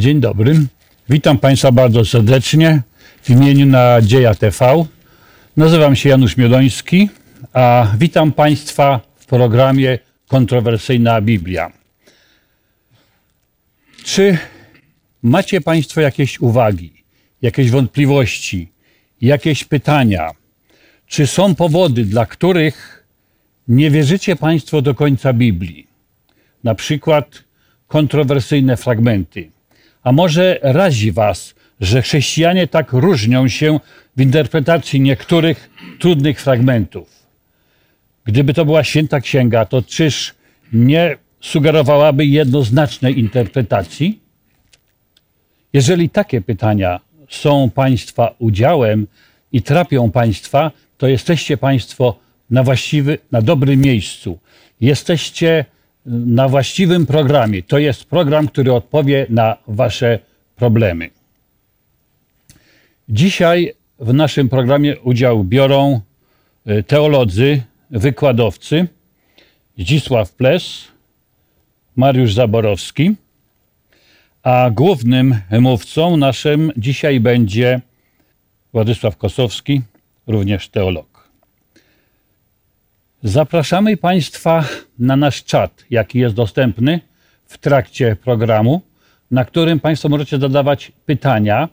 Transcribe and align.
Dzień 0.00 0.20
dobry. 0.20 0.54
Witam 1.08 1.38
Państwa 1.38 1.72
bardzo 1.72 2.04
serdecznie 2.04 2.82
w 3.22 3.30
imieniu 3.30 3.66
Nadzieja 3.66 4.34
TV. 4.34 4.84
Nazywam 5.56 5.96
się 5.96 6.08
Janusz 6.08 6.36
Miodoński, 6.36 7.08
a 7.52 7.92
witam 7.98 8.32
Państwa 8.32 9.00
w 9.16 9.26
programie 9.26 9.98
Kontrowersyjna 10.28 11.20
Biblia. 11.20 11.72
Czy 14.04 14.38
macie 15.22 15.60
Państwo 15.60 16.00
jakieś 16.00 16.40
uwagi, 16.40 16.92
jakieś 17.42 17.70
wątpliwości, 17.70 18.68
jakieś 19.20 19.64
pytania? 19.64 20.30
Czy 21.06 21.26
są 21.26 21.54
powody, 21.54 22.04
dla 22.04 22.26
których 22.26 23.06
nie 23.68 23.90
wierzycie 23.90 24.36
Państwo 24.36 24.82
do 24.82 24.94
końca 24.94 25.32
Biblii? 25.32 25.86
Na 26.64 26.74
przykład 26.74 27.44
kontrowersyjne 27.88 28.76
fragmenty. 28.76 29.50
A 30.02 30.12
może 30.12 30.58
razi 30.62 31.12
Was, 31.12 31.54
że 31.80 32.02
chrześcijanie 32.02 32.66
tak 32.66 32.92
różnią 32.92 33.48
się 33.48 33.80
w 34.16 34.20
interpretacji 34.20 35.00
niektórych 35.00 35.70
trudnych 35.98 36.40
fragmentów? 36.40 37.20
Gdyby 38.24 38.54
to 38.54 38.64
była 38.64 38.84
święta 38.84 39.20
księga, 39.20 39.64
to 39.64 39.82
czyż 39.82 40.34
nie 40.72 41.16
sugerowałaby 41.40 42.26
jednoznacznej 42.26 43.18
interpretacji? 43.18 44.20
Jeżeli 45.72 46.10
takie 46.10 46.40
pytania 46.40 47.00
są 47.28 47.70
Państwa 47.70 48.34
udziałem 48.38 49.06
i 49.52 49.62
trapią 49.62 50.10
Państwa, 50.10 50.70
to 50.98 51.08
jesteście 51.08 51.56
Państwo 51.56 52.18
na, 52.50 52.62
właściwy, 52.62 53.18
na 53.32 53.42
dobrym 53.42 53.80
miejscu. 53.80 54.38
Jesteście 54.80 55.64
na 56.06 56.48
właściwym 56.48 57.06
programie. 57.06 57.62
To 57.62 57.78
jest 57.78 58.04
program, 58.04 58.48
który 58.48 58.72
odpowie 58.72 59.26
na 59.28 59.56
Wasze 59.66 60.18
problemy. 60.56 61.10
Dzisiaj 63.08 63.74
w 63.98 64.14
naszym 64.14 64.48
programie 64.48 65.00
udział 65.00 65.44
biorą 65.44 66.00
e, 66.66 66.82
teolodzy, 66.82 67.62
wykładowcy 67.90 68.86
Zdzisław 69.78 70.32
Ples, 70.32 70.88
Mariusz 71.96 72.34
Zaborowski, 72.34 73.14
a 74.42 74.70
głównym 74.70 75.34
mówcą 75.60 76.16
naszym 76.16 76.72
dzisiaj 76.76 77.20
będzie 77.20 77.80
Władysław 78.72 79.16
Kosowski, 79.16 79.82
również 80.26 80.68
teolog. 80.68 81.09
Zapraszamy 83.22 83.96
Państwa 83.96 84.64
na 84.98 85.16
nasz 85.16 85.44
czat, 85.44 85.84
jaki 85.90 86.18
jest 86.18 86.34
dostępny 86.34 87.00
w 87.46 87.58
trakcie 87.58 88.16
programu, 88.16 88.80
na 89.30 89.44
którym 89.44 89.80
Państwo 89.80 90.08
możecie 90.08 90.38
zadawać 90.38 90.92
pytania, 91.06 91.68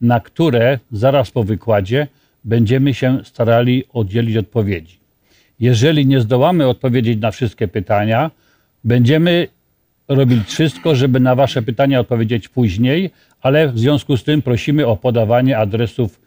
na 0.00 0.20
które 0.20 0.78
zaraz 0.92 1.30
po 1.30 1.44
wykładzie 1.44 2.06
będziemy 2.44 2.94
się 2.94 3.24
starali 3.24 3.84
udzielić 3.92 4.36
odpowiedzi. 4.36 4.98
Jeżeli 5.60 6.06
nie 6.06 6.20
zdołamy 6.20 6.68
odpowiedzieć 6.68 7.20
na 7.20 7.30
wszystkie 7.30 7.68
pytania, 7.68 8.30
będziemy 8.84 9.48
robić 10.08 10.48
wszystko, 10.48 10.94
żeby 10.94 11.20
na 11.20 11.34
Wasze 11.34 11.62
pytania 11.62 12.00
odpowiedzieć 12.00 12.48
później, 12.48 13.10
ale 13.40 13.68
w 13.68 13.78
związku 13.78 14.16
z 14.16 14.24
tym 14.24 14.42
prosimy 14.42 14.86
o 14.86 14.96
podawanie 14.96 15.58
adresów 15.58 16.20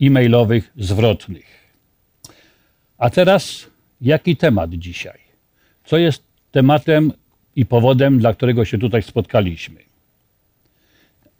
e-mailowych 0.00 0.72
zwrotnych. 0.76 1.44
A 2.98 3.10
teraz 3.10 3.66
jaki 4.00 4.36
temat 4.36 4.70
dzisiaj? 4.70 5.18
Co 5.84 5.98
jest 5.98 6.22
tematem 6.52 7.12
i 7.56 7.66
powodem, 7.66 8.18
dla 8.18 8.34
którego 8.34 8.64
się 8.64 8.78
tutaj 8.78 9.02
spotkaliśmy? 9.02 9.80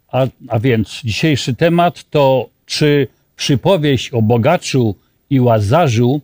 A, 0.07 0.27
a 0.47 0.59
więc 0.59 1.01
dzisiejszy 1.03 1.55
temat 1.55 2.09
to, 2.09 2.49
czy 2.65 3.07
przypowieść 3.35 4.13
o 4.13 4.21
bogaczu 4.21 4.95
i 5.29 5.39
łazarzu 5.39 6.21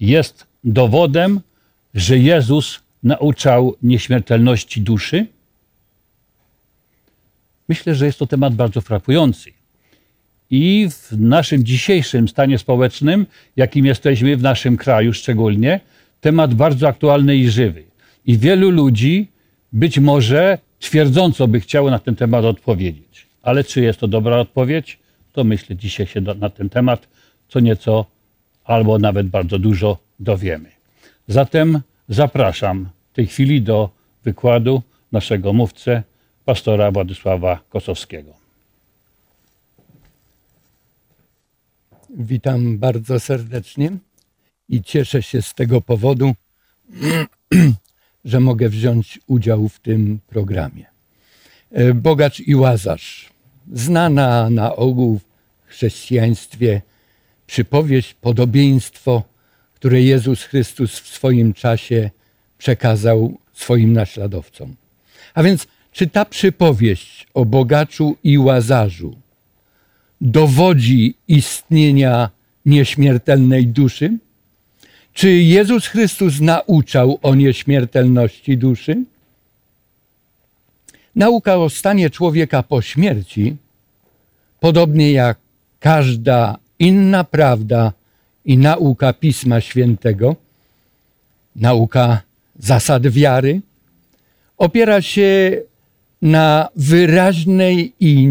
jest 0.00 0.46
dowodem, 0.64 1.40
że 1.94 2.18
Jezus 2.18 2.80
nauczał 3.02 3.76
nieśmiertelności 3.82 4.80
duszy? 4.80 5.26
Myślę, 7.68 7.94
że 7.94 8.06
jest 8.06 8.18
to 8.18 8.26
temat 8.26 8.54
bardzo 8.54 8.80
frapujący. 8.80 9.61
I 10.54 10.88
w 10.90 11.20
naszym 11.20 11.64
dzisiejszym 11.64 12.28
stanie 12.28 12.58
społecznym, 12.58 13.26
jakim 13.56 13.86
jesteśmy 13.86 14.36
w 14.36 14.42
naszym 14.42 14.76
kraju 14.76 15.12
szczególnie, 15.12 15.80
temat 16.20 16.54
bardzo 16.54 16.88
aktualny 16.88 17.36
i 17.36 17.50
żywy. 17.50 17.84
I 18.26 18.38
wielu 18.38 18.70
ludzi 18.70 19.28
być 19.72 19.98
może 19.98 20.58
twierdząco 20.78 21.48
by 21.48 21.60
chciało 21.60 21.90
na 21.90 21.98
ten 21.98 22.16
temat 22.16 22.44
odpowiedzieć. 22.44 23.26
Ale 23.42 23.64
czy 23.64 23.80
jest 23.80 24.00
to 24.00 24.08
dobra 24.08 24.36
odpowiedź? 24.36 24.98
To 25.32 25.44
myślę, 25.44 25.76
dzisiaj 25.76 26.06
się 26.06 26.20
na 26.20 26.50
ten 26.50 26.68
temat 26.68 27.08
co 27.48 27.60
nieco 27.60 28.06
albo 28.64 28.98
nawet 28.98 29.26
bardzo 29.26 29.58
dużo 29.58 29.98
dowiemy. 30.20 30.68
Zatem 31.28 31.80
zapraszam 32.08 32.88
w 33.12 33.16
tej 33.16 33.26
chwili 33.26 33.62
do 33.62 33.90
wykładu 34.24 34.82
naszego 35.12 35.52
mówcę, 35.52 36.02
pastora 36.44 36.90
Władysława 36.90 37.60
Kosowskiego. 37.68 38.41
Witam 42.16 42.78
bardzo 42.78 43.20
serdecznie 43.20 43.90
i 44.68 44.82
cieszę 44.82 45.22
się 45.22 45.42
z 45.42 45.54
tego 45.54 45.80
powodu, 45.80 46.34
że 48.24 48.40
mogę 48.40 48.68
wziąć 48.68 49.20
udział 49.26 49.68
w 49.68 49.80
tym 49.80 50.18
programie. 50.26 50.86
E, 51.70 51.94
Bogacz 51.94 52.40
i 52.40 52.54
Łazarz. 52.54 53.32
Znana 53.72 54.50
na 54.50 54.76
ogół 54.76 55.20
w 55.66 55.70
chrześcijaństwie 55.70 56.82
przypowieść, 57.46 58.14
podobieństwo, 58.14 59.22
które 59.74 60.02
Jezus 60.02 60.42
Chrystus 60.42 61.00
w 61.00 61.08
swoim 61.08 61.54
czasie 61.54 62.10
przekazał 62.58 63.38
swoim 63.52 63.92
naśladowcom. 63.92 64.76
A 65.34 65.42
więc, 65.42 65.66
czy 65.92 66.06
ta 66.06 66.24
przypowieść 66.24 67.26
o 67.34 67.44
bogaczu 67.44 68.16
i 68.24 68.38
łazarzu 68.38 69.16
dowodzi 70.22 71.14
istnienia 71.28 72.30
nieśmiertelnej 72.66 73.66
duszy? 73.66 74.18
Czy 75.14 75.30
Jezus 75.30 75.86
Chrystus 75.86 76.40
nauczał 76.40 77.18
o 77.22 77.34
nieśmiertelności 77.34 78.58
duszy? 78.58 79.04
Nauka 81.16 81.56
o 81.56 81.70
stanie 81.70 82.10
człowieka 82.10 82.62
po 82.62 82.82
śmierci, 82.82 83.56
podobnie 84.60 85.12
jak 85.12 85.38
każda 85.80 86.56
inna 86.78 87.24
prawda 87.24 87.92
i 88.44 88.58
nauka 88.58 89.12
Pisma 89.12 89.60
Świętego, 89.60 90.36
nauka 91.56 92.22
zasad 92.58 93.06
wiary, 93.06 93.60
opiera 94.58 95.02
się 95.02 95.60
na 96.22 96.68
wyraźnej 96.76 97.92
i 98.00 98.26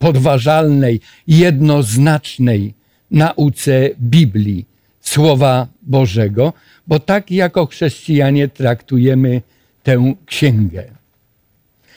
niepodważalnej, 0.00 1.00
jednoznacznej 1.26 2.74
nauce 3.10 3.90
Biblii, 4.00 4.64
Słowa 5.00 5.66
Bożego, 5.82 6.52
bo 6.86 7.00
tak 7.00 7.30
jako 7.30 7.66
chrześcijanie 7.66 8.48
traktujemy 8.48 9.42
tę 9.82 10.14
księgę. 10.26 10.84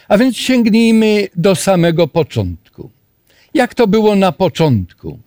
A 0.07 0.17
więc 0.17 0.37
sięgnijmy 0.37 1.27
do 1.35 1.55
samego 1.55 2.07
początku. 2.07 2.89
Jak 3.53 3.75
to 3.75 3.87
było 3.87 4.15
na 4.15 4.31
początku? 4.31 5.19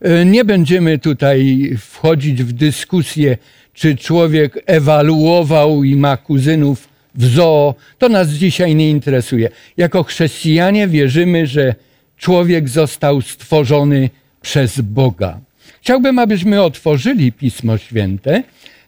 E, 0.00 0.24
nie 0.24 0.44
będziemy 0.44 0.98
tutaj 0.98 1.70
wchodzić 1.78 2.42
w 2.42 2.52
dyskusję, 2.52 3.38
czy 3.74 3.96
człowiek 3.96 4.62
ewaluował 4.66 5.84
i 5.84 5.96
ma 5.96 6.16
kuzynów 6.16 6.88
w 7.16 7.24
zoo. 7.24 7.74
To 7.98 8.08
nas 8.08 8.28
dzisiaj 8.28 8.74
nie 8.74 8.90
interesuje. 8.90 9.48
Jako 9.76 10.02
chrześcijanie 10.02 10.88
wierzymy, 10.88 11.46
że 11.46 11.74
człowiek 12.16 12.68
został 12.68 13.20
stworzony 13.22 14.10
przez 14.40 14.80
Boga. 14.80 15.40
Chciałbym, 15.80 16.18
abyśmy 16.18 16.62
otworzyli 16.62 17.32
Pismo 17.32 17.78
Święte. 17.78 18.42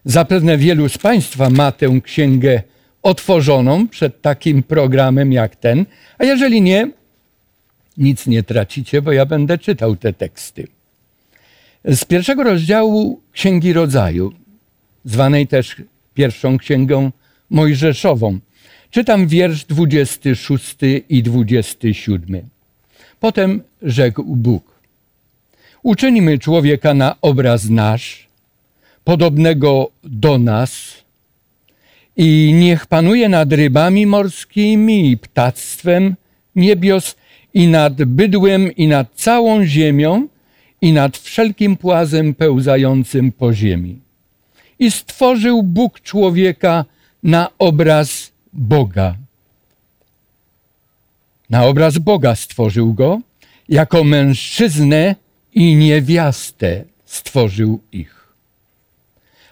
Zapewne 0.05 0.59
wielu 0.59 0.89
z 0.89 0.99
Państwa 0.99 1.51
ma 1.51 1.73
tę 1.73 2.01
księgę 2.05 2.63
otworzoną 3.03 3.89
przed 3.89 4.23
takim 4.23 4.63
programem 4.63 5.33
jak 5.33 5.57
ten, 5.57 5.87
a 6.19 6.25
jeżeli 6.25 6.63
nie, 6.63 6.91
nic 7.97 8.27
nie 8.27 8.43
tracicie, 8.43 9.03
bo 9.03 9.13
ja 9.13 9.27
będę 9.27 9.59
czytał 9.59 9.97
te 9.97 10.13
teksty. 10.13 10.67
Z 11.85 12.05
pierwszego 12.05 12.43
rozdziału 12.43 13.21
Księgi 13.33 13.73
Rodzaju, 13.73 14.33
zwanej 15.05 15.47
też 15.47 15.77
pierwszą 16.15 16.59
księgą 16.59 17.11
Mojżeszową, 17.51 18.39
czytam 18.91 19.27
wiersz 19.27 19.65
26 19.65 20.77
i 21.09 21.23
27. 21.23 22.49
Potem 23.21 23.63
rzekł 23.83 24.25
Bóg: 24.37 24.81
Uczynimy 25.83 26.39
człowieka 26.39 26.95
na 26.95 27.17
obraz 27.21 27.69
nasz, 27.69 28.29
podobnego 29.05 29.91
do 30.05 30.39
nas, 30.39 30.99
i 32.17 32.55
niech 32.55 32.87
panuje 32.87 33.29
nad 33.29 33.53
rybami 33.53 34.07
morskimi 34.07 35.11
i 35.11 35.17
ptactwem 35.17 36.15
niebios 36.57 37.17
i 37.55 37.69
nad 37.69 38.05
bydłem 38.05 38.77
i 38.77 38.89
nad 38.89 39.15
całą 39.15 39.65
ziemią 39.65 40.29
i 40.81 40.93
nad 40.93 41.17
wszelkim 41.17 41.77
płazem 41.77 42.35
pełzającym 42.35 43.33
po 43.33 43.55
ziemi. 43.55 43.99
I 44.79 44.91
stworzył 44.91 45.63
Bóg 45.63 46.01
człowieka 46.01 46.85
na 47.29 47.49
obraz 47.59 48.33
Boga. 48.53 49.15
Na 51.51 51.65
obraz 51.65 51.99
Boga 51.99 52.35
stworzył 52.35 52.95
go, 52.95 53.21
jako 53.69 54.05
mężczyznę 54.05 55.15
i 55.55 55.77
niewiastę 55.77 56.85
stworzył 57.07 57.81
ich. 57.93 58.29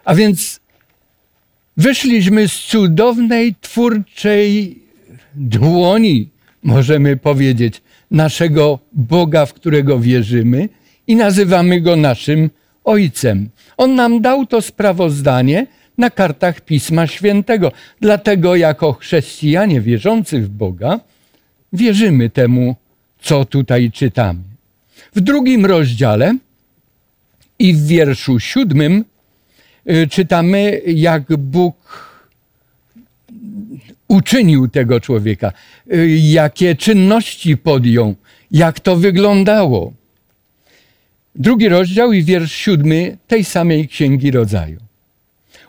A 0.04 0.14
więc 0.14 0.60
wyszliśmy 1.76 2.48
z 2.48 2.58
cudownej 2.58 3.54
twórczej 3.60 4.78
dłoni, 5.34 6.28
możemy 6.62 7.16
powiedzieć, 7.16 7.82
naszego 8.10 8.78
Boga, 8.92 9.46
w 9.46 9.54
którego 9.54 10.00
wierzymy 10.00 10.68
i 11.06 11.16
nazywamy 11.16 11.80
go 11.80 11.96
naszym 11.96 12.50
Ojcem. 12.84 13.48
On 13.76 13.94
nam 13.94 14.20
dał 14.20 14.46
to 14.46 14.62
sprawozdanie 14.62 15.66
na 15.98 16.10
kartach 16.10 16.60
Pisma 16.60 17.06
Świętego. 17.06 17.72
Dlatego, 18.00 18.56
jako 18.56 18.92
chrześcijanie 18.92 19.80
wierzący 19.80 20.40
w 20.40 20.48
Boga, 20.48 21.00
wierzymy 21.72 22.30
temu, 22.30 22.76
co 23.20 23.44
tutaj 23.44 23.90
czytamy. 23.90 24.40
W 25.14 25.20
drugim 25.20 25.66
rozdziale 25.66 26.36
i 27.58 27.74
w 27.74 27.86
wierszu 27.86 28.40
siódmym 28.40 29.04
y, 29.90 30.08
czytamy, 30.10 30.80
jak 30.86 31.36
Bóg 31.36 31.76
uczynił 34.08 34.68
tego 34.68 35.00
człowieka, 35.00 35.52
y, 35.92 36.08
jakie 36.08 36.74
czynności 36.74 37.56
podjął, 37.56 38.14
jak 38.50 38.80
to 38.80 38.96
wyglądało. 38.96 39.92
Drugi 41.34 41.68
rozdział 41.68 42.12
i 42.12 42.22
wiersz 42.22 42.52
siódmy 42.52 43.16
tej 43.26 43.44
samej 43.44 43.88
księgi 43.88 44.30
rodzaju. 44.30 44.85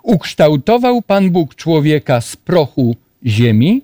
Ukształtował 0.07 1.01
Pan 1.01 1.29
Bóg 1.29 1.55
człowieka 1.55 2.21
z 2.21 2.35
prochu 2.35 2.95
ziemi 3.25 3.81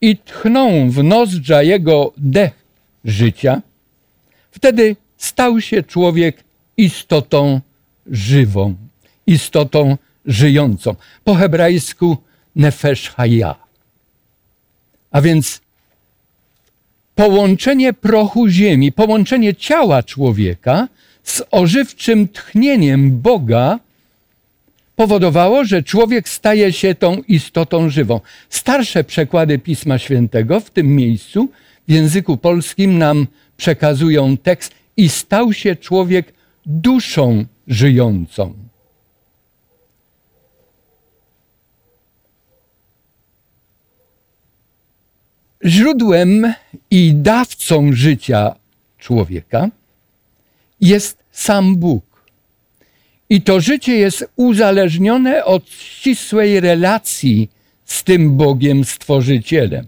i 0.00 0.16
tchnął 0.16 0.70
w 0.90 1.04
nozdrza 1.04 1.62
jego 1.62 2.12
dech 2.16 2.64
życia. 3.04 3.62
Wtedy 4.50 4.96
stał 5.18 5.60
się 5.60 5.82
człowiek 5.82 6.44
istotą 6.76 7.60
żywą, 8.06 8.74
istotą 9.26 9.96
żyjącą. 10.26 10.94
Po 11.24 11.34
hebrajsku 11.34 12.16
nefesh 12.56 13.10
haya. 13.10 13.54
A 15.10 15.20
więc 15.20 15.60
połączenie 17.14 17.92
prochu 17.92 18.48
ziemi, 18.48 18.92
połączenie 18.92 19.54
ciała 19.54 20.02
człowieka 20.02 20.88
z 21.24 21.42
ożywczym 21.50 22.28
tchnieniem 22.28 23.20
Boga 23.20 23.78
powodowało, 24.96 25.64
że 25.64 25.82
człowiek 25.82 26.28
staje 26.28 26.72
się 26.72 26.94
tą 26.94 27.16
istotą 27.28 27.90
żywą. 27.90 28.20
Starsze 28.50 29.04
przekłady 29.04 29.58
Pisma 29.58 29.98
Świętego 29.98 30.60
w 30.60 30.70
tym 30.70 30.96
miejscu 30.96 31.48
w 31.88 31.92
języku 31.92 32.36
polskim 32.36 32.98
nam 32.98 33.26
przekazują 33.56 34.36
tekst 34.36 34.74
i 34.96 35.08
stał 35.08 35.52
się 35.52 35.76
człowiek 35.76 36.32
duszą 36.66 37.44
żyjącą. 37.68 38.54
Źródłem 45.64 46.54
i 46.90 47.14
dawcą 47.14 47.92
życia 47.92 48.54
człowieka 48.98 49.68
jest 50.80 51.18
sam 51.32 51.76
Bóg. 51.76 52.05
I 53.30 53.42
to 53.42 53.60
życie 53.60 53.96
jest 53.96 54.24
uzależnione 54.36 55.44
od 55.44 55.70
ścisłej 55.70 56.60
relacji 56.60 57.50
z 57.84 58.04
tym 58.04 58.36
Bogiem 58.36 58.84
Stworzycielem. 58.84 59.86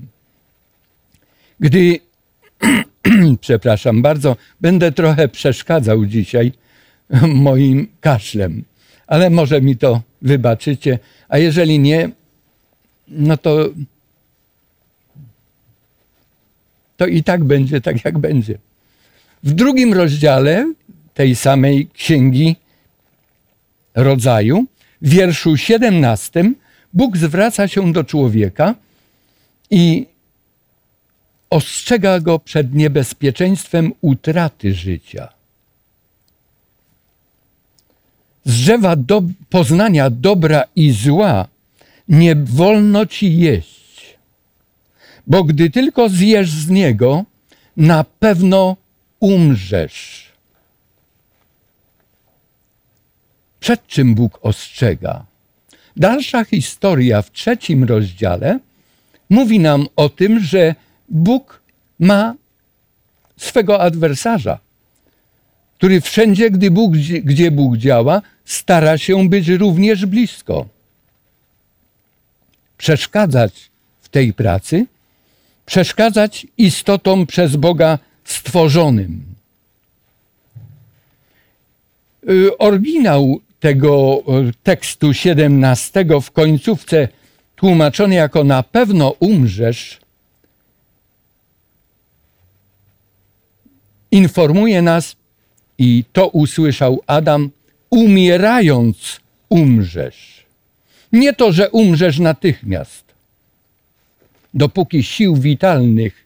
Gdy, 1.60 2.00
przepraszam 3.40 4.02
bardzo, 4.02 4.36
będę 4.60 4.92
trochę 4.92 5.28
przeszkadzał 5.28 6.06
dzisiaj 6.06 6.52
moim 7.28 7.88
kaszlem, 8.00 8.64
ale 9.06 9.30
może 9.30 9.60
mi 9.60 9.76
to 9.76 10.02
wybaczycie, 10.22 10.98
a 11.28 11.38
jeżeli 11.38 11.78
nie, 11.78 12.10
no 13.08 13.36
to 13.36 13.70
to 16.96 17.06
i 17.06 17.22
tak 17.22 17.44
będzie 17.44 17.80
tak, 17.80 18.04
jak 18.04 18.18
będzie. 18.18 18.58
W 19.42 19.52
drugim 19.52 19.94
rozdziale 19.94 20.72
tej 21.14 21.36
samej 21.36 21.88
księgi 21.94 22.56
rodzaju, 23.94 24.64
w 25.02 25.08
wierszu 25.08 25.56
17, 25.56 26.52
Bóg 26.92 27.16
zwraca 27.16 27.68
się 27.68 27.92
do 27.92 28.04
człowieka 28.04 28.74
i 29.70 30.06
ostrzega 31.50 32.20
go 32.20 32.38
przed 32.38 32.74
niebezpieczeństwem 32.74 33.92
utraty 34.00 34.74
życia. 34.74 35.28
Z 38.44 38.56
drzewa 38.56 38.96
do, 38.96 39.22
poznania 39.50 40.10
dobra 40.10 40.64
i 40.76 40.92
zła 40.92 41.48
nie 42.08 42.36
wolno 42.36 43.06
ci 43.06 43.38
jeść 43.38 43.78
bo 45.28 45.44
gdy 45.44 45.70
tylko 45.70 46.08
zjesz 46.08 46.50
z 46.50 46.68
niego, 46.68 47.24
na 47.76 48.04
pewno 48.04 48.76
umrzesz. 49.20 50.27
Przed 53.60 53.86
czym 53.86 54.14
Bóg 54.14 54.38
ostrzega? 54.42 55.24
Dalsza 55.96 56.44
historia 56.44 57.22
w 57.22 57.32
trzecim 57.32 57.84
rozdziale 57.84 58.58
mówi 59.30 59.60
nam 59.60 59.86
o 59.96 60.08
tym, 60.08 60.40
że 60.40 60.74
Bóg 61.08 61.60
ma 61.98 62.34
swego 63.36 63.80
adwersarza, 63.80 64.58
który 65.76 66.00
wszędzie, 66.00 66.50
gdy 66.50 66.70
Bóg, 66.70 66.92
gdzie 67.24 67.50
Bóg 67.50 67.76
działa, 67.76 68.22
stara 68.44 68.98
się 68.98 69.28
być 69.28 69.48
również 69.48 70.06
blisko. 70.06 70.66
Przeszkadzać 72.78 73.70
w 74.02 74.08
tej 74.08 74.32
pracy 74.32 74.86
przeszkadzać 75.68 76.46
istotom 76.58 77.26
przez 77.26 77.56
Boga 77.56 77.98
stworzonym. 78.24 79.24
Y, 82.28 82.58
oryginał 82.58 83.40
tego 83.60 84.22
y, 84.48 84.52
tekstu 84.62 85.14
17 85.14 86.04
w 86.22 86.30
końcówce 86.30 87.08
tłumaczony 87.56 88.14
jako 88.14 88.44
na 88.44 88.62
pewno 88.62 89.10
umrzesz, 89.20 89.98
informuje 94.10 94.82
nas, 94.82 95.16
i 95.78 96.04
to 96.12 96.28
usłyszał 96.28 97.02
Adam, 97.06 97.50
umierając 97.90 99.20
umrzesz. 99.48 100.44
Nie 101.12 101.32
to, 101.32 101.52
że 101.52 101.70
umrzesz 101.70 102.18
natychmiast, 102.18 103.04
dopóki 104.54 105.02
sił 105.02 105.36
witalnych 105.36 106.24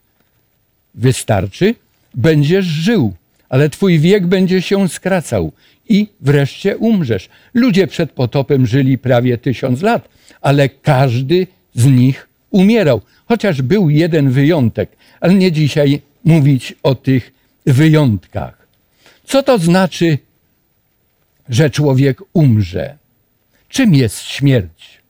wystarczy, 0.95 1.75
będziesz 2.13 2.65
żył, 2.65 3.13
ale 3.53 3.69
twój 3.69 3.99
wiek 3.99 4.27
będzie 4.27 4.61
się 4.61 4.89
skracał 4.89 5.51
i 5.89 6.07
wreszcie 6.21 6.77
umrzesz. 6.77 7.29
Ludzie 7.53 7.87
przed 7.87 8.11
potopem 8.11 8.67
żyli 8.67 8.97
prawie 8.97 9.37
tysiąc 9.37 9.81
lat, 9.81 10.09
ale 10.41 10.69
każdy 10.69 11.47
z 11.75 11.85
nich 11.85 12.27
umierał, 12.49 13.01
chociaż 13.25 13.61
był 13.61 13.89
jeden 13.89 14.29
wyjątek, 14.29 14.89
ale 15.21 15.33
nie 15.33 15.51
dzisiaj 15.51 16.01
mówić 16.23 16.75
o 16.83 16.95
tych 16.95 17.33
wyjątkach. 17.65 18.67
Co 19.25 19.43
to 19.43 19.57
znaczy, 19.57 20.17
że 21.49 21.69
człowiek 21.69 22.21
umrze? 22.33 22.97
Czym 23.69 23.95
jest 23.95 24.21
śmierć? 24.21 25.01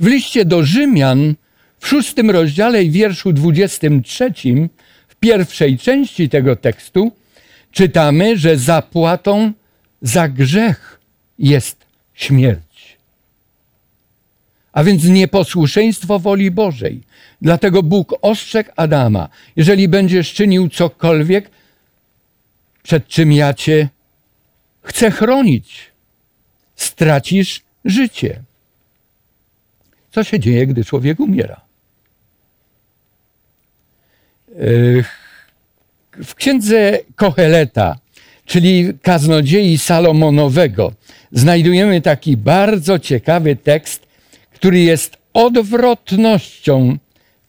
W 0.00 0.06
liście 0.06 0.44
do 0.44 0.64
Rzymian 0.64 1.34
w 1.78 1.88
szóstym 1.88 2.30
rozdziale 2.30 2.84
i 2.84 2.90
wierszu 2.90 3.32
dwudziestym 3.32 4.02
trzecim, 4.02 4.68
w 5.08 5.14
pierwszej 5.16 5.78
części 5.78 6.28
tego 6.28 6.56
tekstu, 6.56 7.12
czytamy, 7.74 8.38
że 8.38 8.58
zapłatą 8.58 9.52
za 10.02 10.28
grzech 10.28 11.00
jest 11.38 11.76
śmierć. 12.14 12.96
A 14.72 14.84
więc 14.84 15.04
nieposłuszeństwo 15.04 16.18
woli 16.18 16.50
Bożej. 16.50 17.02
Dlatego 17.42 17.82
Bóg 17.82 18.14
ostrzegł 18.22 18.70
Adama, 18.76 19.28
jeżeli 19.56 19.88
będziesz 19.88 20.32
czynił 20.32 20.68
cokolwiek, 20.68 21.50
przed 22.82 23.08
czym 23.08 23.32
ja 23.32 23.54
cię 23.54 23.88
chcę 24.82 25.10
chronić, 25.10 25.90
stracisz 26.76 27.62
życie. 27.84 28.42
Co 30.12 30.24
się 30.24 30.40
dzieje, 30.40 30.66
gdy 30.66 30.84
człowiek 30.84 31.20
umiera? 31.20 31.60
W 36.24 36.34
księdze 36.34 36.98
Koheleta, 37.16 37.98
czyli 38.46 38.92
kaznodziei 39.02 39.78
Salomonowego, 39.78 40.92
znajdujemy 41.32 42.00
taki 42.00 42.36
bardzo 42.36 42.98
ciekawy 42.98 43.56
tekst, 43.56 44.06
który 44.54 44.78
jest 44.78 45.16
odwrotnością 45.34 46.96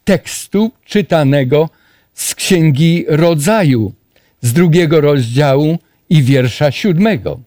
tekstu 0.03 0.71
czytanego 0.85 1.69
z 2.13 2.35
Księgi 2.35 3.05
Rodzaju, 3.07 3.93
z 4.41 4.53
drugiego 4.53 5.01
rozdziału 5.01 5.77
i 6.09 6.23
wiersza 6.23 6.71
siódmego. 6.71 7.39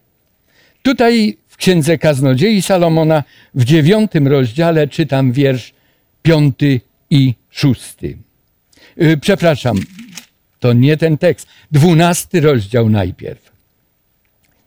Tutaj 0.81 1.37
w 1.47 1.57
Księdze 1.57 1.97
Kaznodziei 1.97 2.61
Salomona 2.61 3.23
w 3.53 3.63
dziewiątym 3.63 4.27
rozdziale 4.27 4.87
czytam 4.87 5.31
wiersz 5.31 5.73
piąty 6.21 6.81
i 7.09 7.33
szósty. 7.49 8.17
Yy, 8.97 9.17
przepraszam, 9.17 9.79
to 10.59 10.73
nie 10.73 10.97
ten 10.97 11.17
tekst. 11.17 11.47
Dwunasty 11.71 12.41
rozdział 12.41 12.89
najpierw. 12.89 13.51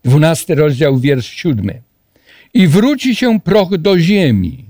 Dwunasty 0.04 0.54
rozdział, 0.54 0.98
wiersz 0.98 1.26
siódmy. 1.26 1.80
I 2.54 2.68
wróci 2.68 3.16
się 3.16 3.40
proch 3.40 3.76
do 3.76 3.98
ziemi, 3.98 4.64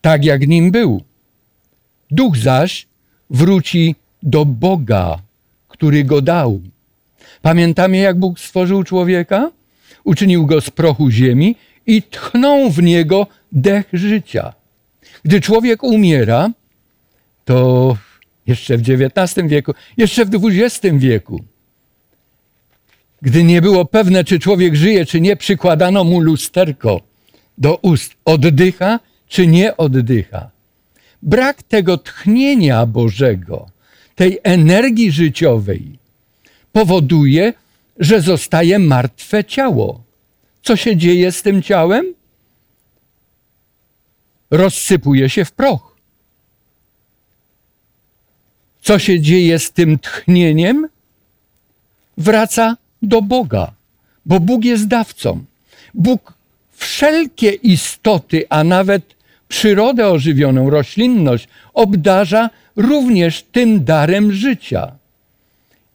tak 0.00 0.24
jak 0.24 0.48
nim 0.48 0.70
był. 0.70 1.02
Duch 2.10 2.36
zaś 2.36 2.86
wróci 3.30 3.94
do 4.22 4.44
Boga, 4.44 5.18
który 5.68 6.04
go 6.04 6.22
dał. 6.22 6.60
Pamiętamy, 7.42 7.96
jak 7.96 8.18
Bóg 8.18 8.40
stworzył 8.40 8.84
człowieka? 8.84 9.50
Uczynił 10.04 10.46
go 10.46 10.60
z 10.60 10.70
prochu 10.70 11.10
ziemi 11.10 11.56
i 11.86 12.02
tchnął 12.02 12.70
w 12.70 12.82
niego 12.82 13.26
dech 13.52 13.86
życia. 13.92 14.52
Gdy 15.24 15.40
człowiek 15.40 15.82
umiera, 15.82 16.50
to 17.44 17.96
jeszcze 18.46 18.78
w 18.78 18.80
XIX 18.80 19.48
wieku, 19.48 19.74
jeszcze 19.96 20.24
w 20.24 20.30
XX 20.34 20.96
wieku, 20.96 21.44
gdy 23.22 23.44
nie 23.44 23.62
było 23.62 23.84
pewne, 23.84 24.24
czy 24.24 24.38
człowiek 24.38 24.76
żyje, 24.76 25.06
czy 25.06 25.20
nie, 25.20 25.36
przykładano 25.36 26.04
mu 26.04 26.20
lusterko 26.20 27.00
do 27.58 27.76
ust. 27.76 28.14
Oddycha, 28.24 29.00
czy 29.28 29.46
nie 29.46 29.76
oddycha. 29.76 30.50
Brak 31.22 31.62
tego 31.62 31.98
tchnienia 31.98 32.86
Bożego, 32.86 33.68
tej 34.14 34.38
energii 34.42 35.12
życiowej, 35.12 35.98
powoduje, 36.72 37.52
że 37.98 38.20
zostaje 38.20 38.78
martwe 38.78 39.44
ciało. 39.44 40.02
Co 40.62 40.76
się 40.76 40.96
dzieje 40.96 41.32
z 41.32 41.42
tym 41.42 41.62
ciałem? 41.62 42.14
Rozsypuje 44.50 45.30
się 45.30 45.44
w 45.44 45.52
proch. 45.52 45.91
Co 48.82 48.98
się 48.98 49.20
dzieje 49.20 49.58
z 49.58 49.72
tym 49.72 49.98
tchnieniem? 49.98 50.88
Wraca 52.18 52.76
do 53.02 53.22
Boga, 53.22 53.72
bo 54.26 54.40
Bóg 54.40 54.64
jest 54.64 54.86
dawcą. 54.86 55.44
Bóg 55.94 56.34
wszelkie 56.72 57.50
istoty, 57.50 58.44
a 58.48 58.64
nawet 58.64 59.14
przyrodę 59.48 60.08
ożywioną, 60.08 60.70
roślinność, 60.70 61.48
obdarza 61.74 62.50
również 62.76 63.42
tym 63.52 63.84
darem 63.84 64.32
życia. 64.32 64.92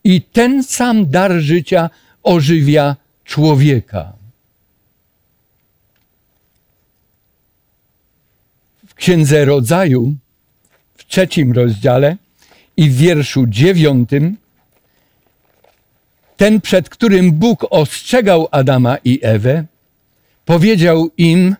I 0.03 0.21
ten 0.21 0.63
sam 0.63 1.09
dar 1.09 1.31
życia 1.39 1.89
ożywia 2.23 2.95
człowieka. 3.25 4.13
W 8.87 8.93
Księdze 8.93 9.45
Rodzaju, 9.45 10.13
w 10.97 11.05
trzecim 11.05 11.51
rozdziale 11.51 12.17
i 12.77 12.89
w 12.89 12.97
wierszu 12.97 13.47
dziewiątym, 13.47 14.37
ten, 16.37 16.61
przed 16.61 16.89
którym 16.89 17.31
Bóg 17.31 17.67
ostrzegał 17.69 18.47
Adama 18.51 18.97
i 19.05 19.19
Ewę, 19.21 19.65
powiedział 20.45 21.09
im, 21.17 21.55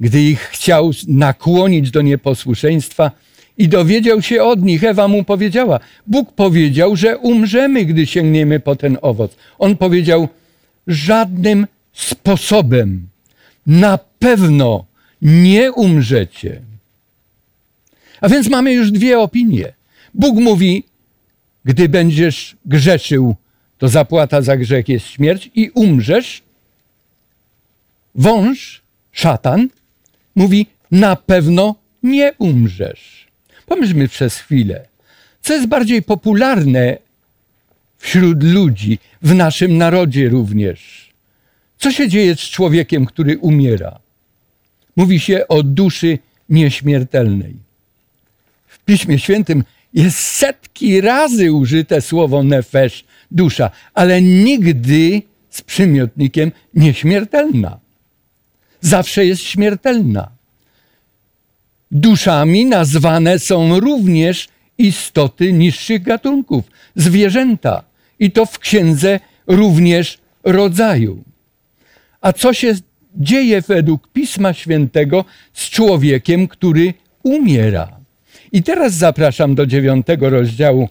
gdy 0.00 0.22
ich 0.22 0.40
chciał 0.40 0.90
nakłonić 1.08 1.90
do 1.90 2.02
nieposłuszeństwa 2.02 3.10
i 3.58 3.68
dowiedział 3.68 4.22
się 4.22 4.42
od 4.42 4.62
nich. 4.62 4.84
Ewa 4.84 5.08
mu 5.08 5.24
powiedziała: 5.24 5.80
Bóg 6.06 6.32
powiedział, 6.32 6.96
że 6.96 7.18
umrzemy, 7.18 7.84
gdy 7.84 8.06
sięgniemy 8.06 8.60
po 8.60 8.76
ten 8.76 8.98
owoc. 9.02 9.36
On 9.58 9.76
powiedział: 9.76 10.28
Żadnym 10.86 11.66
sposobem 11.92 13.08
na 13.66 13.98
pewno 14.18 14.84
nie 15.22 15.72
umrzecie. 15.72 16.60
A 18.20 18.28
więc 18.28 18.48
mamy 18.48 18.72
już 18.72 18.90
dwie 18.90 19.18
opinie. 19.18 19.77
Bóg 20.14 20.36
mówi: 20.36 20.84
Gdy 21.64 21.88
będziesz 21.88 22.56
grzeszył, 22.66 23.36
to 23.78 23.88
zapłata 23.88 24.42
za 24.42 24.56
grzech 24.56 24.88
jest 24.88 25.06
śmierć 25.06 25.50
i 25.54 25.70
umrzesz. 25.70 26.42
Wąż, 28.14 28.82
szatan, 29.12 29.68
mówi: 30.34 30.66
Na 30.90 31.16
pewno 31.16 31.74
nie 32.02 32.32
umrzesz. 32.38 33.26
Pomyślmy 33.66 34.08
przez 34.08 34.36
chwilę, 34.36 34.86
co 35.42 35.54
jest 35.54 35.66
bardziej 35.66 36.02
popularne 36.02 36.98
wśród 37.98 38.42
ludzi, 38.42 38.98
w 39.22 39.34
naszym 39.34 39.78
narodzie 39.78 40.28
również. 40.28 41.08
Co 41.78 41.92
się 41.92 42.08
dzieje 42.08 42.36
z 42.36 42.38
człowiekiem, 42.38 43.06
który 43.06 43.38
umiera? 43.38 43.98
Mówi 44.96 45.20
się 45.20 45.48
o 45.48 45.62
duszy 45.62 46.18
nieśmiertelnej. 46.48 47.56
W 48.68 48.78
Piśmie 48.78 49.18
Świętym 49.18 49.64
jest 49.94 50.18
setki 50.18 51.00
razy 51.00 51.52
użyte 51.52 52.00
słowo 52.00 52.42
nefesz, 52.42 53.04
dusza, 53.30 53.70
ale 53.94 54.22
nigdy 54.22 55.22
z 55.50 55.62
przymiotnikiem 55.62 56.52
nieśmiertelna. 56.74 57.78
Zawsze 58.80 59.26
jest 59.26 59.42
śmiertelna. 59.42 60.28
Duszami 61.90 62.66
nazwane 62.66 63.38
są 63.38 63.80
również 63.80 64.48
istoty 64.78 65.52
niższych 65.52 66.02
gatunków, 66.02 66.64
zwierzęta. 66.96 67.82
I 68.18 68.30
to 68.30 68.46
w 68.46 68.58
księdze 68.58 69.20
również 69.46 70.18
rodzaju. 70.44 71.24
A 72.20 72.32
co 72.32 72.52
się 72.52 72.74
dzieje 73.16 73.62
według 73.62 74.08
Pisma 74.08 74.52
Świętego 74.52 75.24
z 75.52 75.70
człowiekiem, 75.70 76.48
który 76.48 76.94
umiera? 77.22 77.97
I 78.52 78.62
teraz 78.62 78.94
zapraszam 78.94 79.54
do 79.54 79.66
dziewiątego 79.66 80.30
rozdziału 80.30 80.88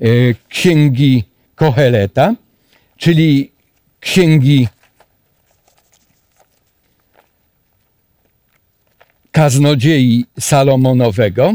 e, 0.00 0.06
Księgi 0.48 1.24
Koheleta, 1.54 2.34
czyli 2.96 3.50
Księgi 4.00 4.68
Kaznodziei 9.32 10.24
Salomonowego. 10.40 11.54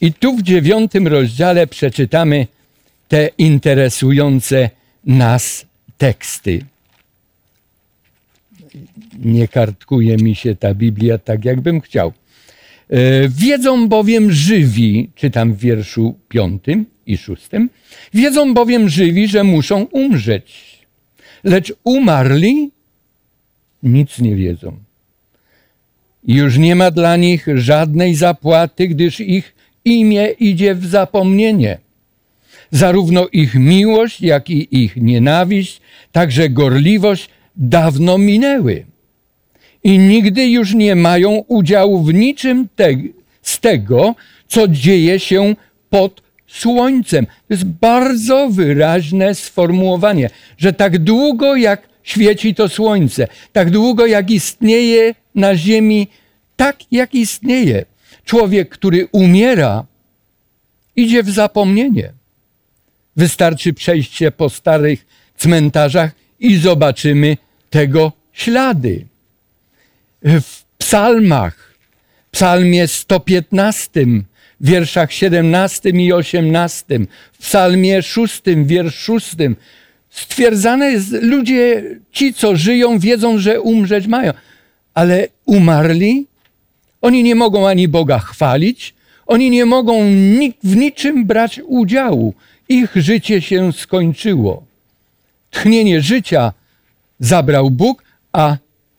I 0.00 0.12
tu 0.12 0.36
w 0.36 0.42
dziewiątym 0.42 1.06
rozdziale 1.06 1.66
przeczytamy 1.66 2.46
te 3.08 3.30
interesujące 3.38 4.70
nas 5.04 5.66
teksty. 5.98 6.64
Nie 9.18 9.48
kartkuje 9.48 10.16
mi 10.16 10.34
się 10.34 10.56
ta 10.56 10.74
Biblia 10.74 11.18
tak, 11.18 11.44
jakbym 11.44 11.80
chciał. 11.80 12.12
E, 12.90 13.28
wiedzą 13.28 13.88
bowiem 13.88 14.32
żywi, 14.32 15.10
czytam 15.14 15.54
w 15.54 15.58
wierszu 15.58 16.14
piątym 16.28 16.86
i 17.06 17.16
szóstym, 17.16 17.70
wiedzą 18.14 18.54
bowiem 18.54 18.88
żywi, 18.88 19.28
że 19.28 19.44
muszą 19.44 19.82
umrzeć, 19.82 20.78
lecz 21.44 21.72
umarli 21.84 22.70
nic 23.82 24.18
nie 24.18 24.36
wiedzą. 24.36 24.76
Już 26.26 26.58
nie 26.58 26.74
ma 26.74 26.90
dla 26.90 27.16
nich 27.16 27.46
żadnej 27.54 28.14
zapłaty, 28.14 28.88
gdyż 28.88 29.20
ich 29.20 29.54
imię 29.84 30.28
idzie 30.40 30.74
w 30.74 30.86
zapomnienie. 30.86 31.78
Zarówno 32.70 33.28
ich 33.32 33.54
miłość, 33.54 34.20
jak 34.20 34.50
i 34.50 34.82
ich 34.82 34.96
nienawiść, 34.96 35.80
także 36.12 36.50
gorliwość 36.50 37.28
dawno 37.56 38.18
minęły. 38.18 38.84
I 39.84 39.98
nigdy 39.98 40.48
już 40.48 40.74
nie 40.74 40.96
mają 40.96 41.30
udziału 41.48 42.02
w 42.02 42.14
niczym 42.14 42.68
te, 42.76 42.88
z 43.42 43.60
tego, 43.60 44.14
co 44.48 44.68
dzieje 44.68 45.20
się 45.20 45.54
pod 45.90 46.22
słońcem. 46.46 47.26
To 47.26 47.32
jest 47.50 47.64
bardzo 47.64 48.48
wyraźne 48.50 49.34
sformułowanie, 49.34 50.30
że 50.58 50.72
tak 50.72 50.98
długo 50.98 51.56
jak 51.56 51.88
świeci 52.02 52.54
to 52.54 52.68
słońce, 52.68 53.28
tak 53.52 53.70
długo 53.70 54.06
jak 54.06 54.30
istnieje 54.30 55.14
na 55.34 55.56
ziemi, 55.56 56.08
tak 56.56 56.76
jak 56.90 57.14
istnieje. 57.14 57.84
Człowiek, 58.24 58.68
który 58.68 59.08
umiera, 59.12 59.84
idzie 60.96 61.22
w 61.22 61.30
zapomnienie. 61.30 62.12
Wystarczy 63.16 63.72
przejść 63.72 64.14
się 64.14 64.30
po 64.30 64.50
starych 64.50 65.06
cmentarzach 65.36 66.10
i 66.40 66.56
zobaczymy 66.56 67.36
tego 67.70 68.12
ślady. 68.32 69.06
W 70.22 70.64
psalmach 70.78 71.74
psalmie 72.30 72.88
115, 72.88 74.06
w 74.60 74.66
wierszach 74.66 75.12
17 75.12 75.88
i 75.88 76.12
18, 76.12 76.84
w 77.32 77.38
psalmie 77.38 78.02
6, 78.02 78.42
wiersz 78.64 78.94
6, 78.94 79.36
stwierdzane 80.10 80.90
jest, 80.90 81.12
ludzie, 81.12 81.84
ci 82.12 82.34
co 82.34 82.56
żyją, 82.56 82.98
wiedzą, 82.98 83.38
że 83.38 83.60
umrzeć 83.60 84.06
mają, 84.06 84.32
ale 84.94 85.28
umarli, 85.46 86.26
oni 87.02 87.22
nie 87.22 87.34
mogą 87.34 87.68
ani 87.68 87.88
Boga 87.88 88.18
chwalić, 88.18 88.94
oni 89.26 89.50
nie 89.50 89.66
mogą 89.66 90.00
w 90.64 90.76
niczym 90.76 91.26
brać 91.26 91.60
udziału. 91.66 92.34
Ich 92.68 92.96
życie 92.96 93.40
się 93.40 93.72
skończyło. 93.72 94.64
Tchnienie 95.50 96.00
życia 96.00 96.52
zabrał 97.20 97.70
Bóg, 97.70 98.04
a 98.32 98.56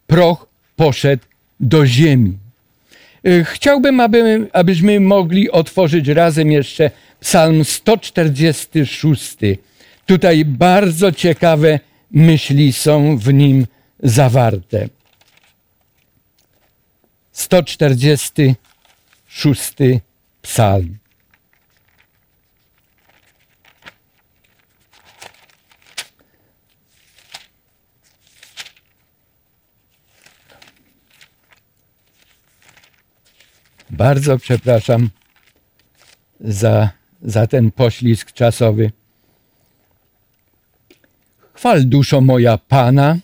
proch 0.07 0.46
poszedł 0.77 1.23
do 1.59 1.85
ziemi. 1.85 2.37
Y, 3.27 3.45
chciałbym, 3.45 3.99
aby, 3.99 4.47
abyśmy 4.53 4.99
mogli 4.99 5.51
otworzyć 5.51 6.07
razem 6.07 6.51
jeszcze 6.51 6.91
Psalm 7.19 7.65
146. 7.65 9.37
Tutaj 10.05 10.45
bardzo 10.45 11.11
ciekawe 11.11 11.79
myśli 12.11 12.73
są 12.73 13.17
w 13.17 13.33
nim 13.33 13.67
zawarte. 14.03 14.87
146 17.31 19.61
Psalm. 20.41 20.97
Bardzo 33.89 34.37
przepraszam 34.37 35.09
za, 36.39 36.89
za 37.21 37.47
ten 37.47 37.71
poślizg 37.71 38.31
czasowy. 38.31 38.91
Chwal 41.53 41.85
duszo 41.85 42.21
moja 42.21 42.57
Pana, 42.57 43.17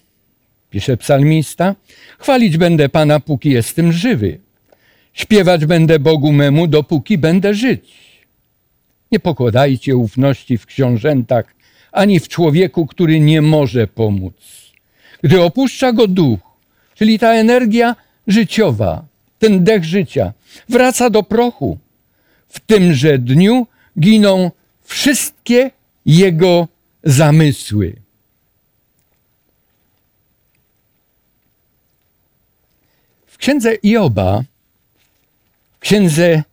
pisze 0.70 0.98
psalmista. 0.98 1.76
Chwalić 2.20 2.58
będę 2.58 2.90
Pana, 2.90 3.20
póki 3.20 3.50
jestem 3.50 3.92
żywy. 3.92 4.40
Śpiewać 5.14 5.66
będę 5.66 6.00
Bogu 6.00 6.32
memu, 6.32 6.68
dopóki 6.68 7.18
będę 7.18 7.54
żyć. 7.54 7.94
Nie 9.12 9.20
pokładajcie 9.20 9.98
ufności 9.98 10.58
w 10.58 10.66
książętach, 10.66 11.56
ani 11.92 12.20
w 12.20 12.28
człowieku, 12.28 12.86
który 12.86 13.20
nie 13.20 13.42
może 13.42 13.88
pomóc. 13.88 14.34
Gdy 15.24 15.42
opuszcza 15.42 15.92
go 15.92 16.08
duch, 16.08 16.40
czyli 16.96 17.20
ta 17.20 17.34
energia 17.34 17.96
życiowa, 18.28 19.06
ten 19.44 19.64
dech 19.64 19.84
życia, 19.84 20.34
wraca 20.70 21.10
do 21.10 21.24
prochu. 21.24 21.78
W 22.50 22.60
tymże 22.60 23.20
dniu 23.20 23.68
giną 24.00 24.52
wszystkie 24.84 25.72
jego 26.06 26.68
zamysły. 27.04 27.96
W 33.28 33.38
księdze 33.38 33.76
Ioba, 33.84 34.44
w 35.76 35.80
księdze 35.80 36.44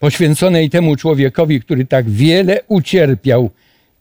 poświęconej 0.00 0.70
temu 0.70 0.96
człowiekowi, 0.96 1.60
który 1.60 1.86
tak 1.86 2.10
wiele 2.10 2.60
ucierpiał 2.68 3.50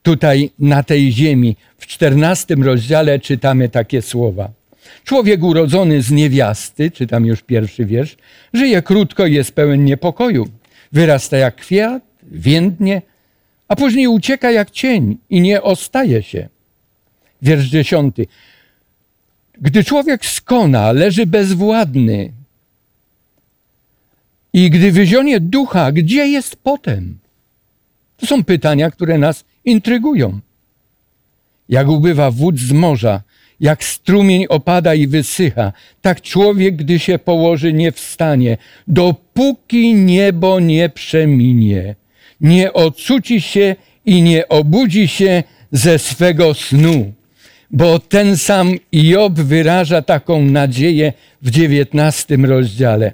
tutaj 0.03 0.51
na 0.59 0.83
tej 0.83 1.11
ziemi, 1.11 1.55
w 1.77 1.87
czternastym 1.87 2.63
rozdziale 2.63 3.19
czytamy 3.19 3.69
takie 3.69 4.01
słowa. 4.01 4.49
Człowiek 5.03 5.43
urodzony 5.43 6.01
z 6.01 6.11
niewiasty, 6.11 6.91
czytam 6.91 7.25
już 7.25 7.41
pierwszy 7.41 7.85
wiersz, 7.85 8.17
żyje 8.53 8.81
krótko 8.81 9.25
i 9.25 9.33
jest 9.33 9.51
pełen 9.51 9.85
niepokoju. 9.85 10.47
Wyrasta 10.91 11.37
jak 11.37 11.55
kwiat, 11.55 12.03
więdnie, 12.23 13.01
a 13.67 13.75
później 13.75 14.07
ucieka 14.07 14.51
jak 14.51 14.71
cień 14.71 15.17
i 15.29 15.41
nie 15.41 15.61
ostaje 15.61 16.23
się. 16.23 16.49
Wiersz 17.41 17.65
dziesiąty. 17.65 18.27
Gdy 19.61 19.83
człowiek 19.83 20.25
skona, 20.25 20.91
leży 20.91 21.25
bezwładny. 21.25 22.31
I 24.53 24.69
gdy 24.69 24.91
wyzionie 24.91 25.39
ducha, 25.39 25.91
gdzie 25.91 26.27
jest 26.27 26.55
potem? 26.55 27.17
To 28.17 28.25
są 28.25 28.43
pytania, 28.43 28.91
które 28.91 29.17
nas 29.17 29.43
intrygują. 29.65 30.39
Jak 31.69 31.87
ubywa 31.87 32.31
wód 32.31 32.59
z 32.59 32.71
morza, 32.71 33.21
jak 33.59 33.83
strumień 33.83 34.45
opada 34.49 34.95
i 34.95 35.07
wysycha, 35.07 35.73
tak 36.01 36.21
człowiek, 36.21 36.75
gdy 36.75 36.99
się 36.99 37.19
położy, 37.19 37.73
nie 37.73 37.91
wstanie, 37.91 38.57
dopóki 38.87 39.93
niebo 39.93 40.59
nie 40.59 40.89
przeminie, 40.89 41.95
nie 42.41 42.73
ocuci 42.73 43.41
się 43.41 43.75
i 44.05 44.21
nie 44.21 44.47
obudzi 44.49 45.07
się 45.07 45.43
ze 45.71 45.99
swego 45.99 46.53
snu. 46.53 47.13
Bo 47.71 47.99
ten 47.99 48.37
sam 48.37 48.73
Job 48.91 49.33
wyraża 49.33 50.01
taką 50.01 50.41
nadzieję 50.41 51.13
w 51.41 51.49
dziewiętnastym 51.51 52.45
rozdziale. 52.45 53.11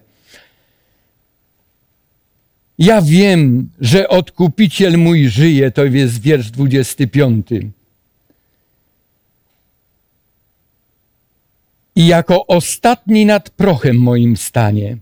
Ja 2.79 3.01
wiem, 3.01 3.69
że 3.81 4.07
odkupiciel 4.07 4.97
mój 4.97 5.29
żyje, 5.29 5.71
to 5.71 5.85
jest 5.85 6.21
wiersz 6.21 6.51
25. 6.51 7.47
i 11.95 12.07
jako 12.07 12.47
ostatni 12.47 13.25
nad 13.25 13.49
prochem 13.49 13.97
moim 13.97 14.37
stanie. 14.37 14.97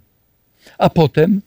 A 0.77 0.89
potem, 0.89 1.41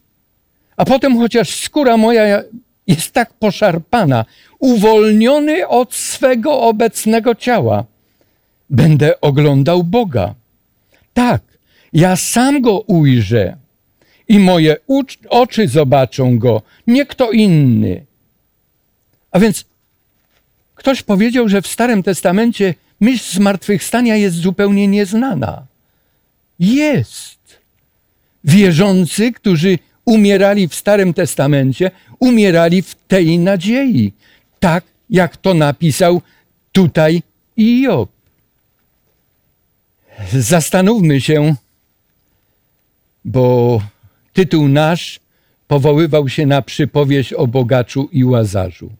a 0.76 0.84
potem 0.84 1.18
chociaż 1.18 1.54
skóra 1.60 1.96
moja 1.96 2.42
jest 2.86 3.12
tak 3.12 3.32
poszarpana, 3.32 4.24
uwolniony 4.58 5.68
od 5.68 5.94
swego 5.94 6.60
obecnego 6.60 7.34
ciała, 7.34 7.84
będę 8.70 9.20
oglądał 9.20 9.84
Boga. 9.84 10.34
Tak, 11.14 11.42
ja 11.92 12.16
sam 12.16 12.60
go 12.60 12.80
ujrzę 12.80 13.56
i 14.28 14.38
moje 14.38 14.76
oczy 15.28 15.68
zobaczą 15.68 16.38
go, 16.38 16.62
nie 16.86 17.06
kto 17.06 17.30
inny. 17.30 18.04
A 19.30 19.38
więc 19.38 19.64
ktoś 20.74 21.02
powiedział, 21.02 21.48
że 21.48 21.62
w 21.62 21.66
Starym 21.66 22.02
Testamencie 22.02 22.74
myśl 23.02 23.34
zmartwychwstania 23.34 24.16
jest 24.16 24.36
zupełnie 24.36 24.88
nieznana. 24.88 25.62
Jest. 26.58 27.38
Wierzący, 28.44 29.32
którzy 29.32 29.78
umierali 30.04 30.68
w 30.68 30.74
Starym 30.74 31.14
Testamencie, 31.14 31.90
umierali 32.18 32.82
w 32.82 32.94
tej 33.08 33.38
nadziei. 33.38 34.12
Tak, 34.60 34.84
jak 35.10 35.36
to 35.36 35.54
napisał 35.54 36.22
tutaj 36.72 37.22
Job. 37.56 38.10
Zastanówmy 40.32 41.20
się, 41.20 41.54
bo 43.24 43.82
tytuł 44.32 44.68
nasz 44.68 45.20
powoływał 45.68 46.28
się 46.28 46.46
na 46.46 46.62
przypowieść 46.62 47.32
o 47.32 47.46
bogaczu 47.46 48.08
i 48.12 48.24
łazarzu. 48.24 48.90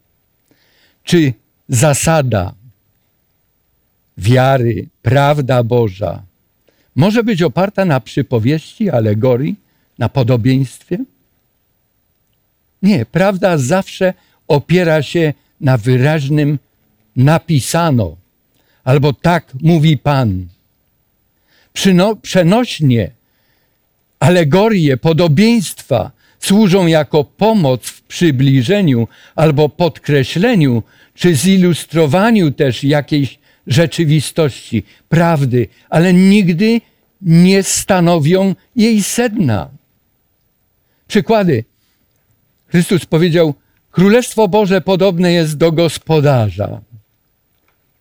Czy 1.05 1.33
zasada 1.69 2.53
wiary, 4.19 4.87
prawda 5.03 5.63
Boża 5.63 6.23
może 6.97 7.25
być 7.25 7.43
oparta 7.43 7.85
na 7.85 8.01
przypowieści, 8.01 8.91
alegorii, 8.91 9.57
na 9.99 10.09
podobieństwie? 10.09 10.99
Nie, 12.83 13.07
prawda 13.07 13.59
zawsze 13.59 14.15
opiera 14.49 15.03
się 15.03 15.35
na 15.61 15.77
wyraźnym 15.77 16.59
napisano, 17.17 18.17
albo 18.85 19.13
tak 19.13 19.53
mówi 19.61 19.99
Pan. 19.99 20.47
Przyno, 21.73 22.17
przenośnie 22.17 23.11
alegorie, 24.21 24.97
podobieństwa 24.97 26.11
służą 26.41 26.87
jako 26.87 27.25
pomoc 27.25 27.87
w 27.87 28.03
przybliżeniu 28.03 29.09
albo 29.35 29.69
podkreśleniu, 29.69 30.83
czy 31.15 31.35
zilustrowaniu 31.35 32.51
też 32.51 32.85
jakiejś 32.85 33.39
rzeczywistości, 33.67 34.85
prawdy, 35.09 35.69
ale 35.91 36.15
nigdy 36.15 36.81
nie 37.23 37.63
stanowią 37.63 38.55
jej 38.77 39.03
sedna. 39.03 39.71
Przykłady. 41.09 41.65
Chrystus 42.69 43.07
powiedział: 43.07 43.55
Królestwo 43.91 44.49
Boże 44.49 44.81
podobne 44.81 45.33
jest 45.33 45.57
do 45.57 45.73
gospodarza. 45.73 46.81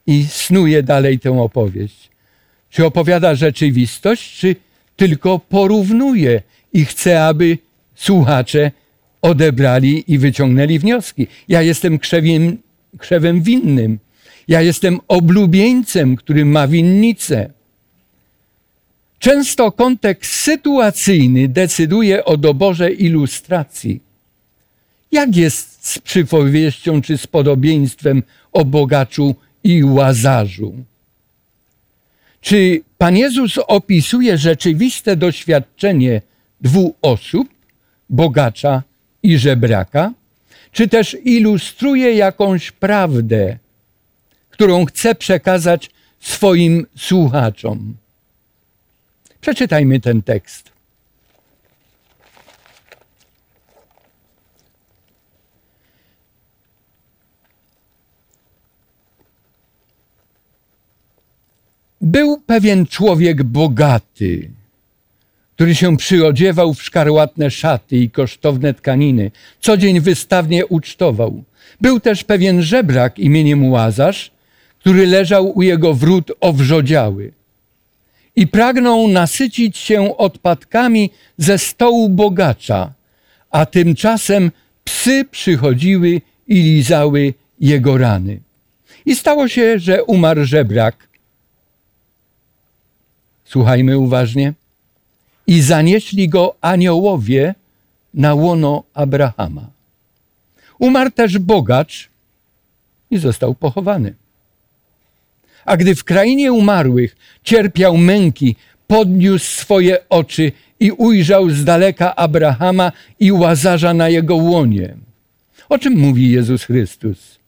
I 0.08 0.26
snuje 0.30 0.84
dalej 0.84 1.20
tę 1.20 1.42
opowieść. 1.42 2.10
Czy 2.70 2.86
opowiada 2.86 3.36
rzeczywistość, 3.36 4.40
czy 4.40 4.56
tylko 4.96 5.40
porównuje 5.40 6.42
i 6.74 6.86
chce, 6.86 7.26
aby 7.26 7.58
słuchacze 7.96 8.72
odebrali 9.22 10.04
i 10.08 10.18
wyciągnęli 10.18 10.80
wnioski. 10.80 11.28
Ja 11.48 11.62
jestem 11.62 12.00
krzewiem, 12.00 12.58
krzewem 12.98 13.42
winnym 13.42 14.00
ja 14.52 14.62
jestem 14.62 15.00
oblubieńcem, 15.08 16.16
który 16.16 16.46
ma 16.46 16.68
winnicę. 16.68 17.50
Często 19.20 19.72
kontekst 19.72 20.32
sytuacyjny 20.32 21.48
decyduje 21.48 22.26
o 22.26 22.38
doborze 22.38 22.92
ilustracji. 22.92 24.02
Jak 25.12 25.36
jest 25.36 25.88
z 25.88 26.00
przypowieścią 26.00 27.02
czy 27.02 27.18
z 27.18 27.28
podobieństwem 27.28 28.24
o 28.52 28.66
bogaczu 28.66 29.36
i 29.64 29.84
łazarzu? 29.84 30.74
Czy 32.42 32.82
Pan 32.98 33.18
Jezus 33.18 33.58
opisuje 33.58 34.38
rzeczywiste 34.38 35.16
doświadczenie 35.16 36.22
dwóch 36.62 36.94
osób, 37.02 37.48
bogacza 38.10 38.84
i 39.24 39.38
żebraka, 39.38 40.14
czy 40.72 40.88
też 40.88 41.18
ilustruje 41.24 42.14
jakąś 42.14 42.72
prawdę, 42.72 43.58
którą 44.62 44.86
chce 44.86 45.16
przekazać 45.16 45.90
swoim 46.20 46.86
słuchaczom? 46.98 47.96
Przeczytajmy 49.42 50.00
ten 50.00 50.22
tekst. 50.22 50.70
Był 62.02 62.42
pewien 62.42 62.86
człowiek 62.86 63.44
bogaty, 63.44 64.50
który 65.56 65.76
się 65.76 65.98
przyodziewał 65.98 66.74
w 66.74 66.84
szkarłatne 66.84 67.52
szaty 67.52 67.98
i 67.98 68.10
kosztowne 68.10 68.74
tkaniny, 68.74 69.32
co 69.62 69.78
dzień 69.78 70.00
wystawnie 70.00 70.66
ucztował. 70.66 71.44
Był 71.82 72.00
też 72.00 72.24
pewien 72.24 72.62
żebrak 72.62 73.20
imieniem 73.20 73.72
Łazarz, 73.72 74.32
który 74.82 75.08
leżał 75.08 75.58
u 75.58 75.62
jego 75.62 75.94
wrót 75.94 76.32
owrzodziały 76.40 77.32
i 78.36 78.48
pragnął 78.48 79.08
nasycić 79.08 79.78
się 79.78 80.18
odpadkami 80.18 81.12
ze 81.38 81.58
stołu 81.58 82.10
bogacza, 82.10 82.94
a 83.52 83.66
tymczasem 83.66 84.52
psy 84.84 85.26
przychodziły 85.32 86.22
i 86.48 86.56
lizały 86.56 87.34
jego 87.60 87.98
rany. 87.98 88.40
I 89.06 89.16
stało 89.16 89.48
się, 89.48 89.80
że 89.80 90.04
umarł 90.04 90.46
żebrak. 90.46 91.08
Słuchajmy 93.46 93.98
uważnie. 93.98 94.54
I 95.48 95.62
zanieśli 95.62 96.30
go 96.30 96.56
aniołowie 96.62 97.56
na 98.14 98.34
łono 98.34 98.84
Abrahama. 98.94 99.68
Umarł 100.80 101.12
też 101.12 101.38
bogacz 101.38 102.10
i 103.12 103.18
został 103.18 103.56
pochowany. 103.56 104.21
A 105.66 105.78
gdy 105.78 105.96
w 105.96 106.04
krainie 106.04 106.54
umarłych 106.54 107.16
cierpiał 107.44 107.98
męki, 107.98 108.56
podniósł 108.88 109.46
swoje 109.46 110.10
oczy 110.10 110.52
i 110.80 110.92
ujrzał 110.92 111.50
z 111.50 111.64
daleka 111.64 112.16
Abrahama 112.16 112.92
i 113.20 113.32
łazarza 113.32 113.94
na 113.94 114.10
jego 114.10 114.36
łonie. 114.36 114.96
O 115.70 115.80
czym 115.80 115.98
mówi 115.98 116.32
Jezus 116.32 116.64
Chrystus? 116.64 117.40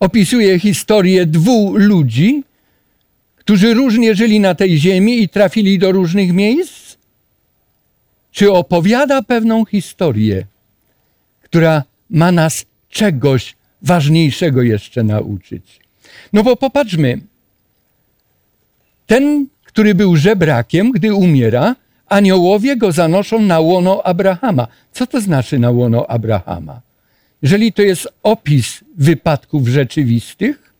Opisuje 0.00 0.58
historię 0.58 1.26
dwóch 1.26 1.78
ludzi, 1.78 2.42
którzy 3.36 3.74
różnie 3.74 4.14
żyli 4.14 4.40
na 4.40 4.54
tej 4.54 4.78
ziemi 4.78 5.22
i 5.22 5.28
trafili 5.28 5.78
do 5.78 5.92
różnych 5.92 6.32
miejsc? 6.32 6.96
Czy 8.32 8.52
opowiada 8.52 9.22
pewną 9.22 9.64
historię, 9.64 10.46
która 11.42 11.82
ma 12.10 12.32
nas 12.32 12.66
czegoś 12.90 13.56
ważniejszego 13.82 14.62
jeszcze 14.62 15.02
nauczyć? 15.02 15.80
No 16.32 16.42
bo 16.42 16.56
popatrzmy, 16.56 17.20
ten, 19.06 19.46
który 19.64 19.94
był 19.94 20.16
żebrakiem, 20.16 20.92
gdy 20.92 21.14
umiera, 21.14 21.76
aniołowie 22.06 22.76
go 22.76 22.92
zanoszą 22.92 23.40
na 23.40 23.60
łono 23.60 24.02
Abrahama. 24.02 24.66
Co 24.92 25.06
to 25.06 25.20
znaczy 25.20 25.58
na 25.58 25.70
łono 25.70 26.10
Abrahama? 26.10 26.80
Jeżeli 27.42 27.72
to 27.72 27.82
jest 27.82 28.08
opis 28.22 28.84
wypadków 28.96 29.68
rzeczywistych, 29.68 30.72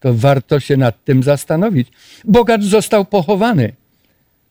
to 0.00 0.14
warto 0.14 0.60
się 0.60 0.76
nad 0.76 1.04
tym 1.04 1.22
zastanowić. 1.22 1.88
Bogacz 2.24 2.62
został 2.62 3.04
pochowany. 3.04 3.72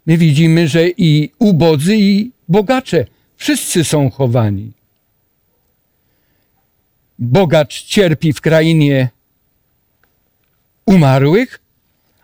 My 0.06 0.18
widzimy, 0.18 0.68
że 0.68 0.90
i 0.90 1.32
ubodzy, 1.40 1.98
i 1.98 2.32
bogacze 2.50 3.06
wszyscy 3.38 3.84
są 3.84 4.10
chowani. 4.10 4.72
Bogacz 7.20 7.84
cierpi 7.84 8.34
w 8.34 8.42
krainie 8.42 9.10
umarłych, 10.86 11.60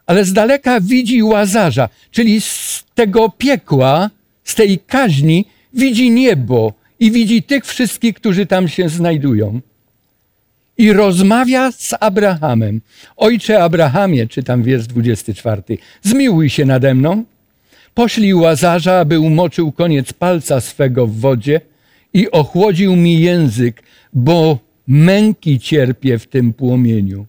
ale 0.06 0.26
z 0.26 0.34
daleka 0.34 0.82
widzi 0.82 1.24
łazarza, 1.24 1.90
czyli 2.12 2.42
z 2.42 2.84
tego 2.96 3.30
piekła, 3.30 4.10
z 4.44 4.56
tej 4.56 4.80
kaźni, 4.80 5.46
widzi 5.74 6.12
niebo 6.12 6.74
i 7.00 7.12
widzi 7.12 7.44
tych 7.44 7.66
wszystkich, 7.66 8.16
którzy 8.16 8.46
tam 8.46 8.68
się 8.68 8.90
znajdują. 8.90 9.62
I 10.78 10.94
rozmawia 10.94 11.72
z 11.72 11.94
Abrahamem. 12.00 12.82
Ojcze 13.18 13.64
Abrahamie, 13.64 14.28
czytam 14.28 14.64
wiersz 14.64 14.88
24, 14.88 15.78
zmiłuj 16.02 16.50
się 16.50 16.66
nade 16.66 16.96
mną. 16.96 17.24
Poślij 17.94 18.34
łazarza, 18.34 19.00
aby 19.00 19.20
umoczył 19.20 19.72
koniec 19.72 20.14
palca 20.14 20.62
swego 20.62 21.08
w 21.08 21.20
wodzie 21.20 21.62
i 22.14 22.32
ochłodził 22.32 22.96
mi 22.96 23.20
język, 23.20 23.84
bo 24.14 24.60
męki 24.88 25.60
cierpię 25.60 26.20
w 26.20 26.28
tym 26.28 26.54
płomieniu. 26.54 27.26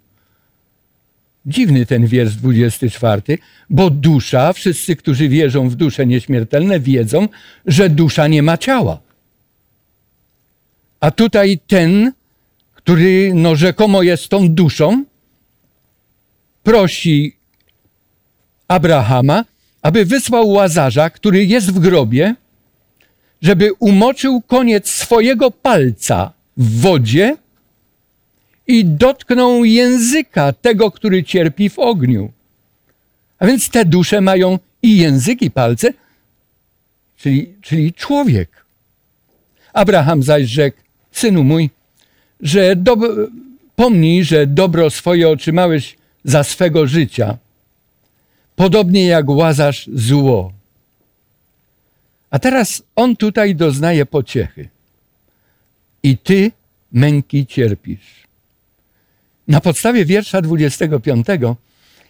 Dziwny 1.46 1.86
ten 1.86 2.06
wiersz 2.06 2.34
24, 2.34 3.38
bo 3.70 3.90
dusza, 3.90 4.52
wszyscy, 4.52 4.96
którzy 4.96 5.28
wierzą 5.28 5.68
w 5.68 5.74
dusze 5.74 6.06
nieśmiertelne, 6.06 6.80
wiedzą, 6.80 7.28
że 7.66 7.90
dusza 7.90 8.28
nie 8.28 8.42
ma 8.42 8.58
ciała. 8.58 9.00
A 11.00 11.10
tutaj 11.10 11.58
ten, 11.66 12.12
który 12.74 13.32
no, 13.34 13.56
rzekomo 13.56 14.02
jest 14.02 14.28
tą 14.28 14.48
duszą, 14.48 15.04
prosi 16.62 17.36
Abrahama, 18.68 19.44
aby 19.82 20.04
wysłał 20.04 20.48
łazarza, 20.48 21.10
który 21.10 21.46
jest 21.46 21.72
w 21.72 21.78
grobie, 21.78 22.34
żeby 23.42 23.72
umoczył 23.72 24.40
koniec 24.40 24.90
swojego 24.90 25.50
palca 25.50 26.32
w 26.56 26.80
wodzie 26.80 27.36
i 28.72 28.84
dotknął 28.84 29.64
języka 29.64 30.52
tego, 30.52 30.90
który 30.90 31.24
cierpi 31.24 31.70
w 31.70 31.78
ogniu. 31.78 32.32
A 33.38 33.46
więc 33.46 33.68
te 33.68 33.84
dusze 33.84 34.20
mają 34.20 34.58
i 34.82 34.96
język, 34.98 35.42
i 35.42 35.50
palce, 35.50 35.92
czyli, 37.16 37.52
czyli 37.60 37.92
człowiek. 37.92 38.64
Abraham 39.72 40.22
zaś 40.22 40.46
rzekł, 40.48 40.78
synu 41.12 41.44
mój, 41.44 41.70
że 42.40 42.76
do, 42.76 42.96
pomnij, 43.76 44.24
że 44.24 44.46
dobro 44.46 44.90
swoje 44.90 45.28
otrzymałeś 45.28 45.96
za 46.24 46.44
swego 46.44 46.86
życia, 46.86 47.36
podobnie 48.56 49.06
jak 49.06 49.28
łazasz 49.28 49.90
zło. 49.94 50.52
A 52.30 52.38
teraz 52.38 52.82
on 52.96 53.16
tutaj 53.16 53.54
doznaje 53.54 54.06
pociechy. 54.06 54.68
I 56.02 56.18
ty 56.18 56.52
męki 56.92 57.46
cierpisz. 57.46 58.21
Na 59.48 59.60
podstawie 59.60 60.04
wiersza 60.04 60.42
25, 60.42 61.26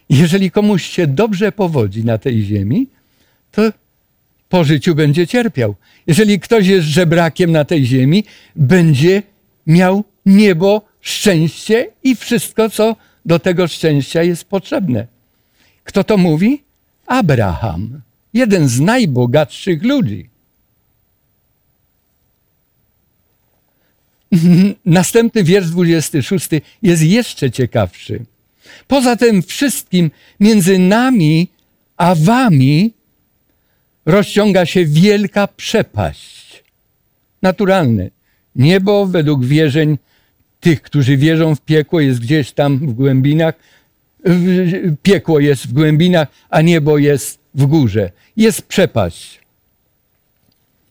jeżeli 0.09 0.51
komuś 0.51 0.83
się 0.83 1.07
dobrze 1.07 1.51
powodzi 1.51 2.05
na 2.05 2.17
tej 2.17 2.43
ziemi, 2.43 2.87
to 3.51 3.61
po 4.49 4.63
życiu 4.63 4.95
będzie 4.95 5.27
cierpiał. 5.27 5.75
Jeżeli 6.07 6.39
ktoś 6.39 6.67
jest 6.67 6.87
żebrakiem 6.87 7.51
na 7.51 7.65
tej 7.65 7.85
ziemi, 7.85 8.23
będzie 8.55 9.23
miał 9.67 10.03
niebo, 10.25 10.81
szczęście 11.01 11.87
i 12.03 12.15
wszystko, 12.15 12.69
co 12.69 12.95
do 13.25 13.39
tego 13.39 13.67
szczęścia 13.67 14.23
jest 14.23 14.45
potrzebne. 14.45 15.07
Kto 15.83 16.03
to 16.03 16.17
mówi? 16.17 16.63
Abraham, 17.07 18.01
jeden 18.33 18.67
z 18.67 18.79
najbogatszych 18.79 19.83
ludzi. 19.83 20.29
Następny 24.85 25.43
wiersz 25.43 25.69
26 25.69 26.49
jest 26.81 27.03
jeszcze 27.03 27.51
ciekawszy. 27.51 28.25
Poza 28.87 29.15
tym 29.15 29.43
wszystkim 29.43 30.11
między 30.39 30.79
nami 30.79 31.47
a 31.97 32.15
wami 32.15 32.93
rozciąga 34.05 34.65
się 34.65 34.85
wielka 34.85 35.47
przepaść. 35.47 36.63
Naturalne. 37.41 38.09
Niebo 38.55 39.05
według 39.05 39.45
wierzeń 39.45 39.97
tych, 40.59 40.81
którzy 40.81 41.17
wierzą 41.17 41.55
w 41.55 41.61
piekło, 41.61 41.99
jest 41.99 42.19
gdzieś 42.19 42.51
tam 42.51 42.77
w 42.77 42.93
głębinach. 42.93 43.55
Piekło 45.03 45.39
jest 45.39 45.67
w 45.67 45.73
głębinach, 45.73 46.27
a 46.49 46.61
niebo 46.61 46.97
jest 46.97 47.39
w 47.55 47.65
górze. 47.65 48.11
Jest 48.37 48.61
przepaść. 48.61 49.39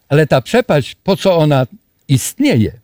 Ale 0.09 0.26
ta 0.26 0.40
przepaść, 0.40 0.96
po 1.05 1.16
co 1.16 1.37
ona 1.37 1.66
istnieje? 2.09 2.81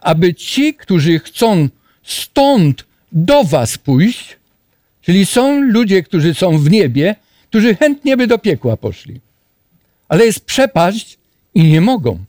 Aby 0.00 0.34
ci, 0.34 0.74
którzy 0.74 1.18
chcą 1.18 1.68
stąd 2.02 2.84
do 3.12 3.44
was 3.44 3.78
pójść, 3.78 4.36
czyli 5.02 5.26
są 5.26 5.60
ludzie, 5.60 6.02
którzy 6.02 6.34
są 6.34 6.58
w 6.58 6.70
niebie, 6.70 7.16
którzy 7.48 7.74
chętnie 7.74 8.16
by 8.16 8.26
do 8.26 8.38
piekła 8.38 8.76
poszli. 8.76 9.20
Ale 10.08 10.26
jest 10.26 10.40
przepaść 10.40 11.18
i 11.54 11.64
nie 11.64 11.80
mogą. 11.80 12.24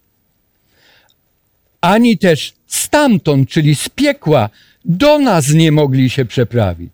Ani 1.81 2.17
też 2.17 2.53
stamtąd, 2.67 3.49
czyli 3.49 3.75
z 3.75 3.89
piekła, 3.89 4.49
do 4.85 5.19
nas 5.19 5.49
nie 5.49 5.71
mogli 5.71 6.09
się 6.09 6.25
przeprawić. 6.25 6.91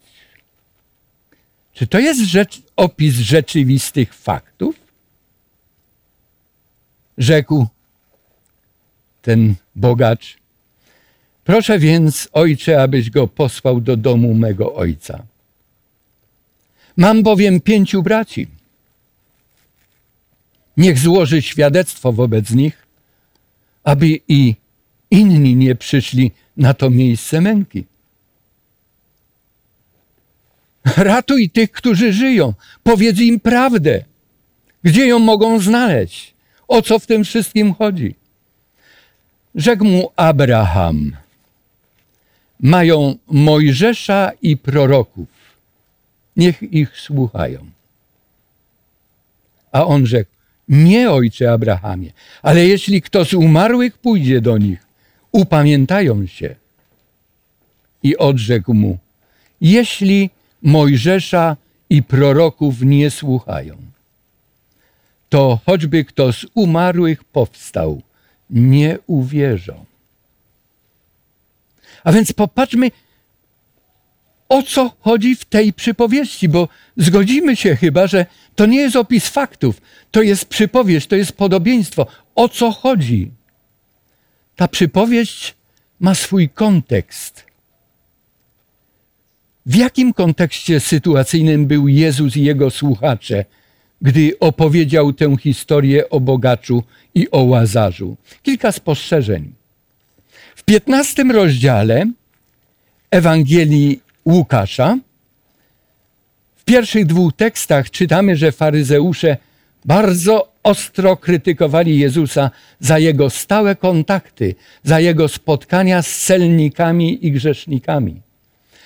Czy 1.74 1.88
to 1.88 2.00
jest 2.00 2.22
rzecz, 2.22 2.62
opis 2.76 3.16
rzeczywistych 3.16 4.14
faktów? 4.14 4.76
Rzekł 7.18 7.68
ten 9.22 9.56
bogacz. 9.76 10.38
Proszę 11.48 11.80
więc, 11.80 12.30
ojcze, 12.34 12.82
abyś 12.82 13.10
go 13.10 13.28
posłał 13.28 13.82
do 13.82 13.98
domu 13.98 14.34
mego 14.34 14.76
ojca. 14.76 15.24
Mam 16.98 17.24
bowiem 17.24 17.62
pięciu 17.62 18.04
braci. 18.04 18.48
Niech 20.78 21.00
złoży 21.00 21.42
świadectwo 21.42 22.14
wobec 22.14 22.52
nich, 22.52 22.88
aby 23.84 24.20
i 24.28 24.56
inni 25.12 25.56
nie 25.56 25.76
przyszli 25.76 26.32
na 26.58 26.74
to 26.74 26.90
miejsce 26.90 27.42
męki. 27.42 27.84
Ratuj 30.98 31.50
tych, 31.50 31.72
którzy 31.72 32.14
żyją. 32.14 32.54
Powiedz 32.84 33.20
im 33.20 33.40
prawdę. 33.40 34.04
Gdzie 34.84 35.08
ją 35.08 35.20
mogą 35.20 35.60
znaleźć? 35.60 36.34
O 36.68 36.82
co 36.82 37.00
w 37.00 37.06
tym 37.06 37.24
wszystkim 37.24 37.74
chodzi? 37.74 38.16
Rzekł 39.56 39.86
mu 39.86 40.12
Abraham: 40.16 41.27
Mają 42.60 43.16
Mojżesza 43.28 44.32
i 44.42 44.58
proroków. 44.58 45.28
Niech 46.38 46.64
ich 46.64 46.98
słuchają. 46.98 47.66
A 49.72 49.86
on 49.86 50.06
rzekł: 50.06 50.32
Nie, 50.68 51.12
ojcze 51.12 51.52
Abrahamie, 51.52 52.12
ale 52.42 52.66
jeśli 52.66 53.02
kto 53.02 53.26
z 53.26 53.34
umarłych 53.34 53.98
pójdzie 53.98 54.42
do 54.42 54.58
nich, 54.58 54.86
upamiętają 55.32 56.28
się. 56.28 56.56
I 58.04 58.18
odrzekł 58.18 58.74
mu: 58.74 58.98
Jeśli 59.62 60.30
Mojżesza 60.62 61.58
i 61.90 62.04
proroków 62.04 62.82
nie 62.82 63.12
słuchają, 63.12 63.78
to 65.30 65.60
choćby 65.66 66.06
kto 66.06 66.34
z 66.34 66.46
umarłych 66.54 67.24
powstał, 67.24 68.02
nie 68.50 68.98
uwierzą. 69.08 69.87
A 72.08 72.12
więc 72.12 72.34
popatrzmy, 72.34 72.92
o 74.50 74.64
co 74.64 74.92
chodzi 75.00 75.36
w 75.36 75.46
tej 75.46 75.74
przypowieści, 75.74 76.50
bo 76.50 76.68
zgodzimy 76.98 77.56
się 77.56 77.76
chyba, 77.76 78.08
że 78.08 78.26
to 78.56 78.66
nie 78.66 78.78
jest 78.78 78.96
opis 78.96 79.28
faktów, 79.28 79.82
to 80.12 80.22
jest 80.22 80.46
przypowieść, 80.46 81.08
to 81.08 81.16
jest 81.16 81.32
podobieństwo. 81.32 82.08
O 82.36 82.50
co 82.50 82.72
chodzi? 82.72 83.32
Ta 84.56 84.68
przypowieść 84.68 85.56
ma 86.00 86.16
swój 86.16 86.50
kontekst. 86.50 87.46
W 89.66 89.76
jakim 89.76 90.14
kontekście 90.14 90.80
sytuacyjnym 90.80 91.66
był 91.66 91.88
Jezus 91.88 92.38
i 92.38 92.44
jego 92.44 92.70
słuchacze, 92.70 93.46
gdy 94.02 94.40
opowiedział 94.40 95.14
tę 95.14 95.38
historię 95.38 96.10
o 96.10 96.20
bogaczu 96.20 96.84
i 97.16 97.32
o 97.32 97.44
łazarzu? 97.44 98.18
Kilka 98.44 98.72
spostrzeżeń. 98.72 99.57
W 100.58 100.64
piętnastym 100.64 101.32
rozdziale 101.32 102.06
Ewangelii 103.12 104.02
Łukasza, 104.26 104.98
w 106.58 106.64
pierwszych 106.64 107.06
dwóch 107.06 107.34
tekstach 107.34 107.92
czytamy, 107.92 108.36
że 108.36 108.52
faryzeusze 108.52 109.38
bardzo 109.86 110.52
ostro 110.64 111.18
krytykowali 111.18 112.00
Jezusa 112.00 112.52
za 112.80 113.00
jego 113.00 113.30
stałe 113.30 113.76
kontakty, 113.76 114.56
za 114.84 115.00
jego 115.00 115.28
spotkania 115.28 116.02
z 116.02 116.18
celnikami 116.18 117.26
i 117.28 117.32
grzesznikami. 117.32 118.22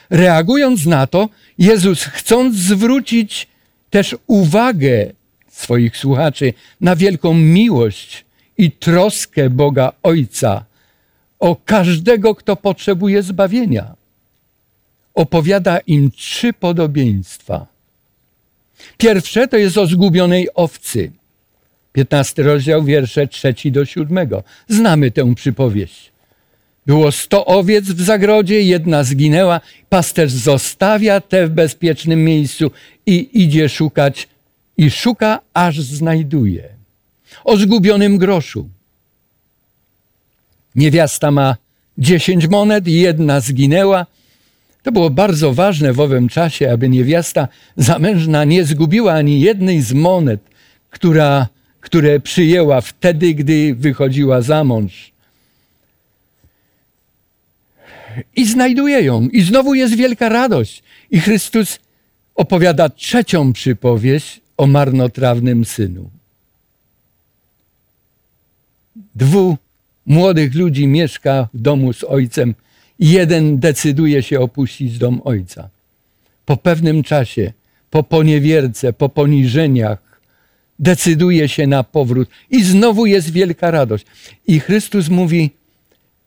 Reagując 0.10 0.86
na 0.86 1.07
to, 1.07 1.29
Jezus, 1.57 2.03
chcąc 2.03 2.55
zwrócić 2.55 3.47
też 3.89 4.15
uwagę 4.27 5.12
swoich 5.51 5.97
słuchaczy 5.97 6.53
na 6.81 6.95
wielką 6.95 7.34
miłość 7.34 8.25
i 8.57 8.71
troskę 8.71 9.49
Boga 9.49 9.91
Ojca 10.03 10.70
o 11.41 11.56
każdego, 11.65 12.36
kto 12.36 12.56
potrzebuje 12.56 13.23
zbawienia, 13.23 13.95
opowiada 15.13 15.80
im 15.80 16.12
trzy 16.12 16.54
podobieństwa. 16.54 17.67
Pierwsze 18.97 19.47
to 19.47 19.58
jest 19.58 19.77
o 19.77 19.88
zgubionej 19.88 20.47
owcy. 20.56 21.12
15 21.93 22.43
rozdział, 22.43 22.84
wiersze 22.84 23.27
trzeci 23.27 23.71
do 23.71 23.86
siódmego. 23.86 24.43
Znamy 24.67 25.12
tę 25.12 25.36
przypowieść. 25.36 26.12
Było 26.86 27.12
sto 27.12 27.45
owiec 27.45 27.86
w 27.86 28.01
zagrodzie, 28.01 28.62
jedna 28.62 29.04
zginęła. 29.04 29.62
Pasterz 29.89 30.32
zostawia 30.32 31.21
te 31.21 31.47
w 31.47 31.49
bezpiecznym 31.49 32.23
miejscu 32.23 32.71
i 33.06 33.30
idzie 33.34 33.69
szukać 33.69 34.27
i 34.77 34.91
szuka, 34.91 35.39
aż 35.54 35.80
znajduje. 35.80 36.69
O 37.43 37.58
zgubionym 37.58 38.17
groszu. 38.17 38.69
Niewiasta 40.75 41.31
ma 41.31 41.55
dziesięć 41.97 42.47
monet, 42.47 42.88
jedna 42.88 43.39
zginęła. 43.39 44.05
To 44.84 44.91
było 44.91 45.10
bardzo 45.10 45.53
ważne 45.53 45.93
w 45.93 45.99
owym 45.99 46.29
czasie, 46.29 46.71
aby 46.71 46.89
niewiasta 46.89 47.47
zamężna 47.77 48.43
nie 48.43 48.65
zgubiła 48.65 49.13
ani 49.13 49.41
jednej 49.41 49.81
z 49.81 49.93
monet, 49.93 50.41
która, 50.89 51.47
które 51.81 52.19
przyjęła 52.19 52.81
wtedy, 52.81 53.34
gdy 53.34 53.75
wychodziła 53.75 54.41
za 54.41 54.63
mąż. 54.63 55.12
I 58.36 58.45
znajduje 58.45 59.01
ją, 59.01 59.27
i 59.27 59.41
znowu 59.41 59.73
jest 59.73 59.95
wielka 59.95 60.29
radość. 60.29 60.84
I 61.12 61.19
Chrystus 61.19 61.79
opowiada 62.36 62.89
trzecią 62.89 63.53
przypowieść 63.53 64.41
o 64.57 64.67
marnotrawnym 64.67 65.65
synu. 65.65 66.10
Dwóch 69.15 69.57
młodych 70.12 70.56
ludzi 70.56 70.88
mieszka 70.88 71.47
w 71.54 71.62
domu 71.62 71.93
z 71.93 72.04
ojcem 72.04 72.56
jeden 73.00 73.60
decyduje 73.60 74.24
się 74.24 74.39
opuścić 74.39 74.97
dom 74.97 75.21
ojca. 75.24 75.69
Po 76.45 76.58
pewnym 76.58 77.04
czasie, 77.04 77.54
po 77.89 78.04
poniewierce, 78.04 78.93
po 78.93 79.10
poniżeniach, 79.10 80.21
decyduje 80.80 81.50
się 81.50 81.67
na 81.67 81.84
powrót 81.84 82.30
i 82.50 82.63
znowu 82.63 83.06
jest 83.06 83.32
wielka 83.32 83.71
radość. 83.71 84.06
I 84.47 84.60
Chrystus 84.60 85.10
mówi: 85.10 85.50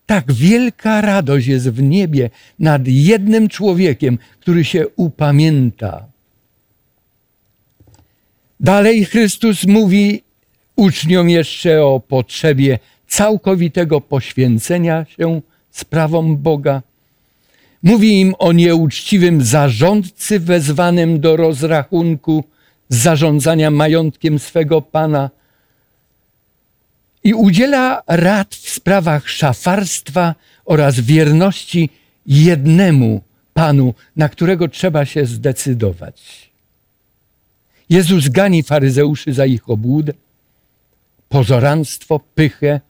Tak 0.06 0.32
wielka 0.32 1.00
radość 1.00 1.46
jest 1.46 1.68
w 1.70 1.82
niebie 1.82 2.30
nad 2.58 2.82
jednym 2.86 3.48
człowiekiem, 3.48 4.18
który 4.40 4.64
się 4.64 4.86
upamięta. 4.96 6.04
Dalej 8.60 9.04
Chrystus 9.04 9.64
mówi 9.64 10.22
uczniom 10.76 11.30
jeszcze 11.30 11.84
o 11.84 12.00
potrzebie 12.00 12.78
całkowitego 13.08 14.00
poświęcenia 14.00 15.06
się 15.18 15.40
sprawom 15.70 16.36
Boga. 16.36 16.82
Mówi 17.82 18.20
im 18.20 18.34
o 18.38 18.52
nieuczciwym 18.52 19.42
zarządcy 19.42 20.40
wezwanym 20.40 21.20
do 21.20 21.36
rozrachunku 21.36 22.44
zarządzania 22.88 23.70
majątkiem 23.70 24.38
swego 24.38 24.82
pana 24.82 25.30
i 27.24 27.34
udziela 27.34 28.02
rad 28.06 28.54
w 28.54 28.70
sprawach 28.70 29.28
szafarstwa 29.28 30.34
oraz 30.64 31.00
wierności 31.00 31.90
jednemu 32.26 33.22
panu, 33.54 33.94
na 34.16 34.28
którego 34.28 34.68
trzeba 34.68 35.04
się 35.04 35.26
zdecydować. 35.26 36.50
Jezus 37.90 38.28
gani 38.28 38.62
faryzeuszy 38.62 39.34
za 39.34 39.46
ich 39.46 39.70
obłudę, 39.70 40.12
pozoranstwo, 41.28 42.20
pychę, 42.34 42.80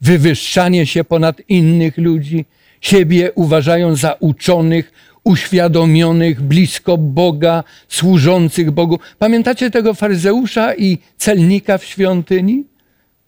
wywyższanie 0.00 0.86
się 0.86 1.04
ponad 1.04 1.42
innych 1.48 1.98
ludzi, 1.98 2.44
siebie 2.80 3.32
uważają 3.32 3.96
za 3.96 4.12
uczonych, 4.12 4.92
uświadomionych, 5.24 6.42
blisko 6.42 6.98
Boga, 6.98 7.64
służących 7.88 8.70
Bogu. 8.70 8.98
Pamiętacie 9.18 9.70
tego 9.70 9.94
faryzeusza 9.94 10.74
i 10.74 10.98
celnika 11.16 11.78
w 11.78 11.84
świątyni? 11.84 12.64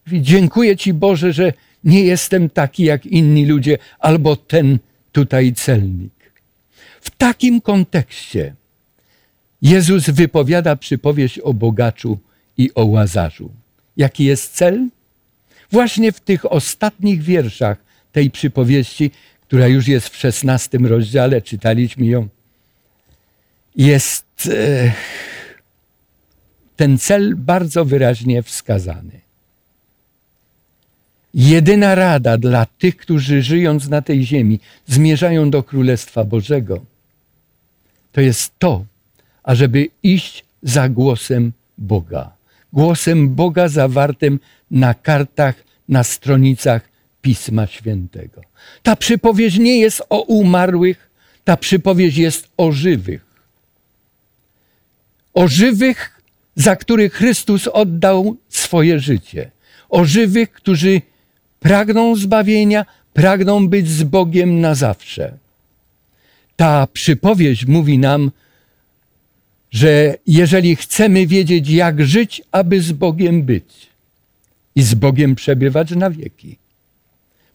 Dziękuję 0.07 0.77
Ci 0.77 0.93
Boże, 0.93 1.33
że 1.33 1.53
nie 1.83 2.03
jestem 2.03 2.49
taki 2.49 2.83
jak 2.83 3.05
inni 3.05 3.45
ludzie, 3.45 3.77
albo 3.99 4.35
ten 4.35 4.79
tutaj 5.11 5.53
celnik. 5.53 6.13
W 7.01 7.11
takim 7.17 7.61
kontekście 7.61 8.53
Jezus 9.61 10.09
wypowiada 10.09 10.75
przypowieść 10.75 11.39
o 11.39 11.53
bogaczu 11.53 12.19
i 12.57 12.73
o 12.75 12.85
łazarzu. 12.85 13.51
Jaki 13.97 14.23
jest 14.23 14.53
cel? 14.53 14.87
Właśnie 15.71 16.11
w 16.11 16.19
tych 16.19 16.51
ostatnich 16.51 17.21
wierszach 17.21 17.77
tej 18.11 18.31
przypowieści, 18.31 19.11
która 19.47 19.67
już 19.67 19.87
jest 19.87 20.09
w 20.09 20.17
szesnastym 20.17 20.85
rozdziale, 20.85 21.41
czytaliśmy 21.41 22.05
ją, 22.05 22.27
jest 23.75 24.25
e, 24.51 24.93
ten 26.75 26.97
cel 26.97 27.35
bardzo 27.35 27.85
wyraźnie 27.85 28.43
wskazany. 28.43 29.27
Jedyna 31.33 31.95
rada 31.95 32.37
dla 32.37 32.65
tych, 32.65 32.97
którzy 32.97 33.41
żyjąc 33.41 33.89
na 33.89 34.01
tej 34.01 34.25
ziemi 34.25 34.59
zmierzają 34.87 35.49
do 35.49 35.63
Królestwa 35.63 36.23
Bożego, 36.23 36.85
to 38.11 38.21
jest 38.21 38.51
to, 38.59 38.85
ażeby 39.43 39.89
iść 40.03 40.45
za 40.63 40.89
głosem 40.89 41.51
Boga. 41.77 42.31
Głosem 42.73 43.35
Boga 43.35 43.67
zawartym 43.67 44.39
na 44.71 44.93
kartach, 44.93 45.55
na 45.89 46.03
stronicach 46.03 46.81
Pisma 47.21 47.67
Świętego. 47.67 48.41
Ta 48.83 48.95
przypowieść 48.95 49.57
nie 49.57 49.79
jest 49.79 50.01
o 50.09 50.21
umarłych, 50.21 51.09
ta 51.43 51.57
przypowieść 51.57 52.17
jest 52.17 52.47
o 52.57 52.71
żywych. 52.71 53.25
O 55.33 55.47
żywych, 55.47 56.21
za 56.55 56.75
których 56.75 57.13
Chrystus 57.13 57.67
oddał 57.67 58.37
swoje 58.49 58.99
życie. 58.99 59.51
O 59.89 60.05
żywych, 60.05 60.51
którzy 60.51 61.01
pragną 61.59 62.15
zbawienia, 62.15 62.85
pragną 63.13 63.67
być 63.67 63.89
z 63.89 64.03
Bogiem 64.03 64.61
na 64.61 64.75
zawsze. 64.75 65.37
Ta 66.55 66.87
przypowieść 66.93 67.65
mówi 67.65 67.97
nam, 67.97 68.31
że 69.71 70.17
jeżeli 70.27 70.75
chcemy 70.75 71.27
wiedzieć, 71.27 71.69
jak 71.69 72.05
żyć, 72.05 72.41
aby 72.51 72.81
z 72.81 72.91
Bogiem 72.91 73.43
być 73.43 73.87
i 74.77 74.83
z 74.83 74.93
Bogiem 74.93 75.35
przebywać 75.35 75.91
na 75.91 76.09
wieki, 76.09 76.57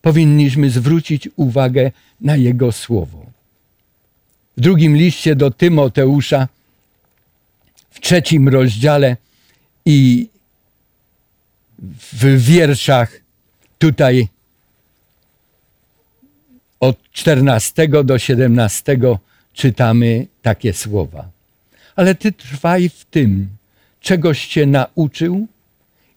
powinniśmy 0.03 0.71
zwrócić 0.71 1.29
uwagę 1.37 1.91
na 2.21 2.37
Jego 2.37 2.73
słowo. 2.73 3.27
W 4.57 4.61
drugim 4.61 4.97
liście 4.97 5.37
do 5.37 5.51
Tymoteusza, 5.51 6.49
w 7.91 8.01
trzecim 8.01 8.49
rozdziale 8.49 9.17
i 9.85 10.29
w 12.13 12.45
wierszach 12.45 13.21
tutaj 13.79 14.29
od 16.81 17.11
14 17.13 17.89
do 18.05 18.19
17 18.19 18.99
czytamy 19.53 20.27
takie 20.43 20.73
słowa. 20.73 21.29
Ale 21.97 22.15
ty 22.15 22.33
trwaj 22.33 22.89
w 22.89 23.05
tym, 23.05 23.49
czegoś 24.01 24.47
cię 24.47 24.67
nauczył 24.67 25.47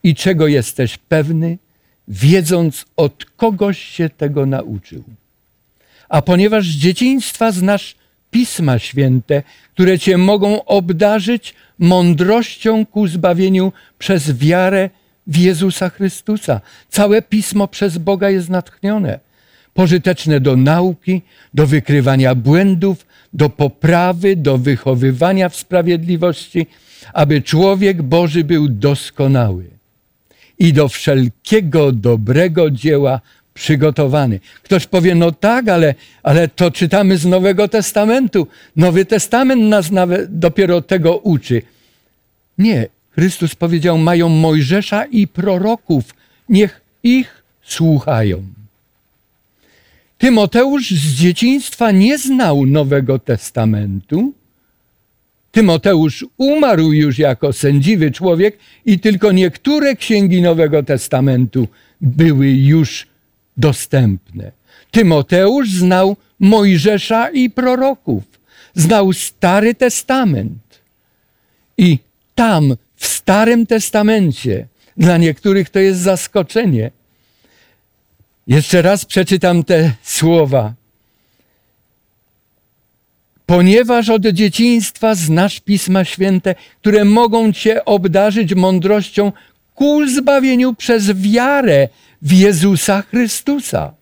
i 0.05 0.15
czego 0.15 0.47
jesteś 0.47 0.97
pewny, 0.97 1.57
wiedząc 2.07 2.85
od 2.97 3.25
kogoś 3.25 3.79
się 3.79 4.09
tego 4.09 4.45
nauczył. 4.45 5.03
A 6.09 6.21
ponieważ 6.21 6.67
z 6.67 6.75
dzieciństwa 6.75 7.51
znasz 7.51 7.95
Pisma 8.31 8.79
Święte, 8.79 9.43
które 9.73 9.99
cię 9.99 10.17
mogą 10.17 10.65
obdarzyć 10.65 11.53
mądrością 11.79 12.85
ku 12.85 13.07
zbawieniu 13.07 13.71
przez 13.99 14.37
wiarę 14.37 14.89
w 15.27 15.37
Jezusa 15.37 15.89
Chrystusa. 15.89 16.61
Całe 16.89 17.21
Pismo 17.21 17.67
przez 17.67 17.97
Boga 17.97 18.29
jest 18.29 18.49
natchnione, 18.49 19.19
pożyteczne 19.73 20.39
do 20.39 20.55
nauki, 20.55 21.21
do 21.53 21.67
wykrywania 21.67 22.35
błędów, 22.35 23.05
do 23.33 23.49
poprawy, 23.49 24.35
do 24.35 24.57
wychowywania 24.57 25.49
w 25.49 25.55
sprawiedliwości, 25.55 26.67
aby 27.13 27.41
człowiek 27.41 28.01
Boży 28.01 28.43
był 28.43 28.69
doskonały 28.69 29.74
i 30.59 30.73
do 30.73 30.89
wszelkiego 30.89 31.91
dobrego 31.91 32.71
dzieła 32.71 33.21
przygotowany. 33.53 34.39
Ktoś 34.63 34.87
powie, 34.87 35.15
no 35.15 35.31
tak, 35.31 35.69
ale, 35.69 35.95
ale 36.23 36.47
to 36.47 36.71
czytamy 36.71 37.17
z 37.17 37.25
Nowego 37.25 37.67
Testamentu. 37.67 38.47
Nowy 38.75 39.05
Testament 39.05 39.61
nas 39.61 39.91
nawet 39.91 40.39
dopiero 40.39 40.81
tego 40.81 41.17
uczy. 41.17 41.61
Nie, 42.57 42.87
Chrystus 43.11 43.55
powiedział, 43.55 43.97
mają 43.97 44.29
Mojżesza 44.29 45.05
i 45.05 45.27
proroków, 45.27 46.03
niech 46.49 46.81
ich 47.03 47.43
słuchają. 47.63 48.43
Tymoteusz 50.17 50.91
z 50.91 51.13
dzieciństwa 51.13 51.91
nie 51.91 52.17
znał 52.17 52.65
Nowego 52.65 53.19
Testamentu. 53.19 54.33
Tymoteusz 55.55 56.25
umarł 56.37 56.91
już 56.91 57.19
jako 57.19 57.53
sędziwy 57.53 58.11
człowiek 58.11 58.57
i 58.85 58.99
tylko 58.99 59.31
niektóre 59.31 59.95
księgi 59.95 60.41
Nowego 60.41 60.83
Testamentu 60.83 61.67
były 62.01 62.49
już 62.49 63.07
dostępne. 63.57 64.51
Tymoteusz 64.91 65.71
znał 65.71 66.17
Mojżesza 66.39 67.29
i 67.29 67.49
proroków, 67.49 68.23
znał 68.73 69.13
Stary 69.13 69.75
Testament. 69.75 70.81
I 71.77 71.99
tam, 72.35 72.75
w 72.95 73.07
Starym 73.07 73.65
Testamencie, 73.65 74.67
dla 74.97 75.17
niektórych 75.17 75.69
to 75.69 75.79
jest 75.79 75.99
zaskoczenie. 75.99 76.91
Jeszcze 78.47 78.81
raz 78.81 79.05
przeczytam 79.05 79.63
te 79.63 79.91
słowa. 80.03 80.73
Ponieważ 83.45 84.09
od 84.09 84.21
dzieciństwa 84.27 85.15
znasz 85.15 85.59
Pisma 85.59 86.05
Święte, 86.05 86.55
które 86.81 87.05
mogą 87.05 87.53
Cię 87.53 87.85
obdarzyć 87.85 88.55
mądrością 88.55 89.31
ku 89.75 90.07
zbawieniu 90.07 90.73
przez 90.73 91.11
wiarę 91.11 91.89
w 92.21 92.31
Jezusa 92.33 93.01
Chrystusa. 93.01 93.93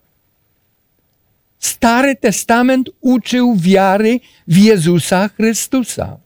Stary 1.59 2.15
Testament 2.15 2.89
uczył 3.01 3.55
wiary 3.55 4.19
w 4.47 4.57
Jezusa 4.57 5.29
Chrystusa. 5.29 6.17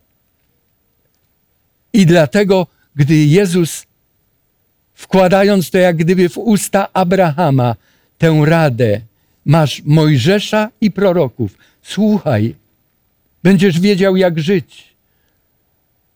I 1.93 2.05
dlatego, 2.05 2.67
gdy 2.95 3.15
Jezus, 3.15 3.85
wkładając 4.93 5.69
to 5.69 5.77
jak 5.77 5.95
gdyby 5.95 6.29
w 6.29 6.37
usta 6.37 6.87
Abrahama, 6.93 7.75
tę 8.17 8.41
radę, 8.45 9.01
masz 9.45 9.81
Mojżesza 9.85 10.69
i 10.81 10.91
proroków, 10.91 11.51
słuchaj, 11.83 12.55
będziesz 13.47 13.79
wiedział, 13.79 14.17
jak 14.17 14.39
żyć. 14.39 14.83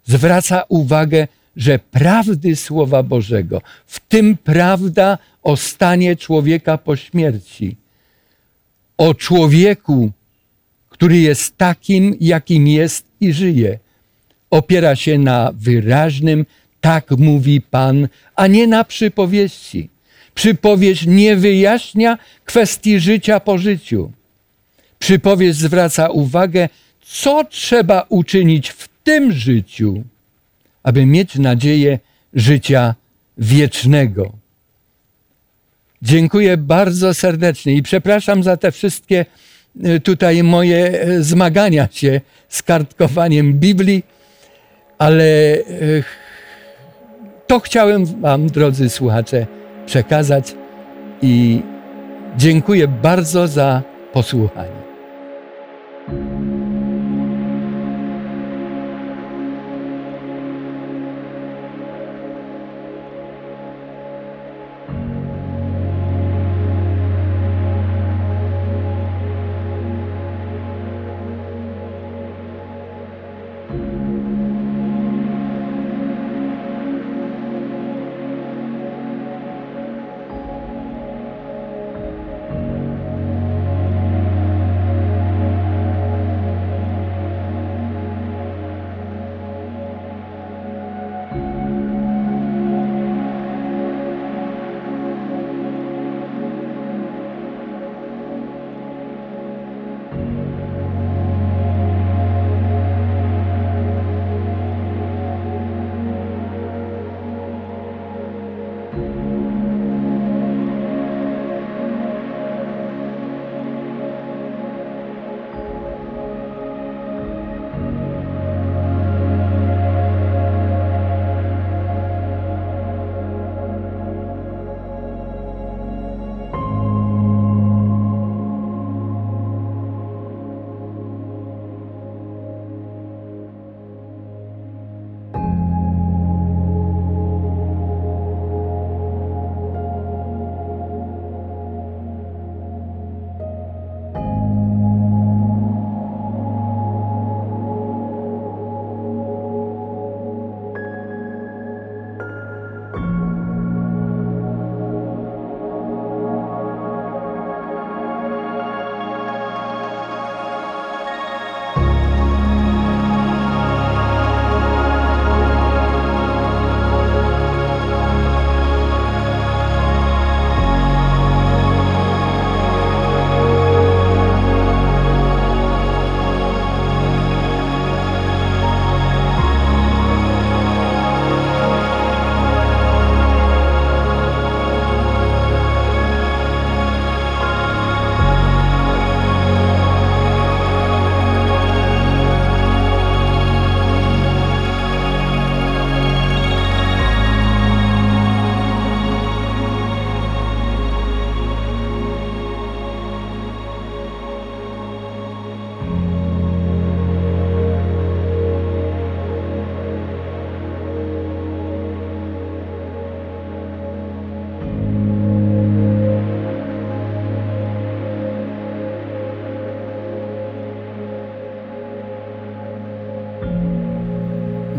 Zwraca 0.05 0.63
uwagę, 0.69 1.27
że 1.55 1.79
prawdy 1.79 2.55
Słowa 2.55 3.03
Bożego, 3.03 3.61
w 3.87 3.99
tym 3.99 4.37
prawda 4.37 5.17
o 5.43 5.57
stanie 5.57 6.15
człowieka 6.15 6.77
po 6.77 6.95
śmierci, 6.95 7.75
o 8.97 9.13
człowieku, 9.13 10.11
który 10.89 11.17
jest 11.17 11.57
takim, 11.57 12.15
jakim 12.21 12.67
jest 12.67 13.05
i 13.21 13.33
żyje, 13.33 13.79
opiera 14.49 14.95
się 14.95 15.17
na 15.17 15.51
wyraźnym, 15.55 16.45
tak 16.81 17.11
mówi 17.11 17.61
Pan, 17.61 18.07
a 18.35 18.47
nie 18.47 18.67
na 18.67 18.83
przypowieści. 18.83 19.89
Przypowieść 20.35 21.05
nie 21.05 21.35
wyjaśnia 21.35 22.17
kwestii 22.45 22.99
życia 22.99 23.39
po 23.39 23.57
życiu. 23.57 24.11
Przypowieść 24.99 25.59
zwraca 25.59 26.09
uwagę, 26.09 26.69
co 27.11 27.43
trzeba 27.43 28.05
uczynić 28.09 28.69
w 28.69 28.89
tym 29.03 29.31
życiu, 29.31 30.03
aby 30.83 31.05
mieć 31.05 31.35
nadzieję 31.35 31.99
życia 32.33 32.95
wiecznego. 33.37 34.31
Dziękuję 36.01 36.57
bardzo 36.57 37.13
serdecznie 37.13 37.73
i 37.73 37.83
przepraszam 37.83 38.43
za 38.43 38.57
te 38.57 38.71
wszystkie 38.71 39.25
y, 39.85 39.99
tutaj 39.99 40.43
moje 40.43 41.07
y, 41.09 41.23
zmagania 41.23 41.87
się 41.91 42.21
z 42.49 42.63
kartkowaniem 42.63 43.53
Biblii, 43.53 44.03
ale 44.97 45.23
y, 45.55 46.03
to 47.47 47.59
chciałem 47.59 48.05
Wam, 48.05 48.47
drodzy 48.47 48.89
słuchacze, 48.89 49.47
przekazać 49.85 50.55
i 51.21 51.61
dziękuję 52.37 52.87
bardzo 52.87 53.47
za 53.47 53.81
posłuchanie. 54.13 54.81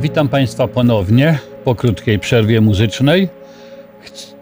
Witam 0.02 0.28
Państwa 0.28 0.68
ponownie 0.68 1.38
po 1.64 1.74
krótkiej 1.74 2.18
przerwie 2.18 2.60
muzycznej. 2.60 3.28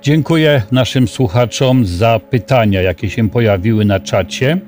Dziękuję 0.03 0.63
naszym 0.73 1.09
słuchaczom 1.09 1.87
za 1.87 2.21
pytania, 2.31 2.83
jakie 2.83 3.11
się 3.11 3.31
pojawiły 3.31 3.85
na 3.85 4.01
czacie. 4.01 4.59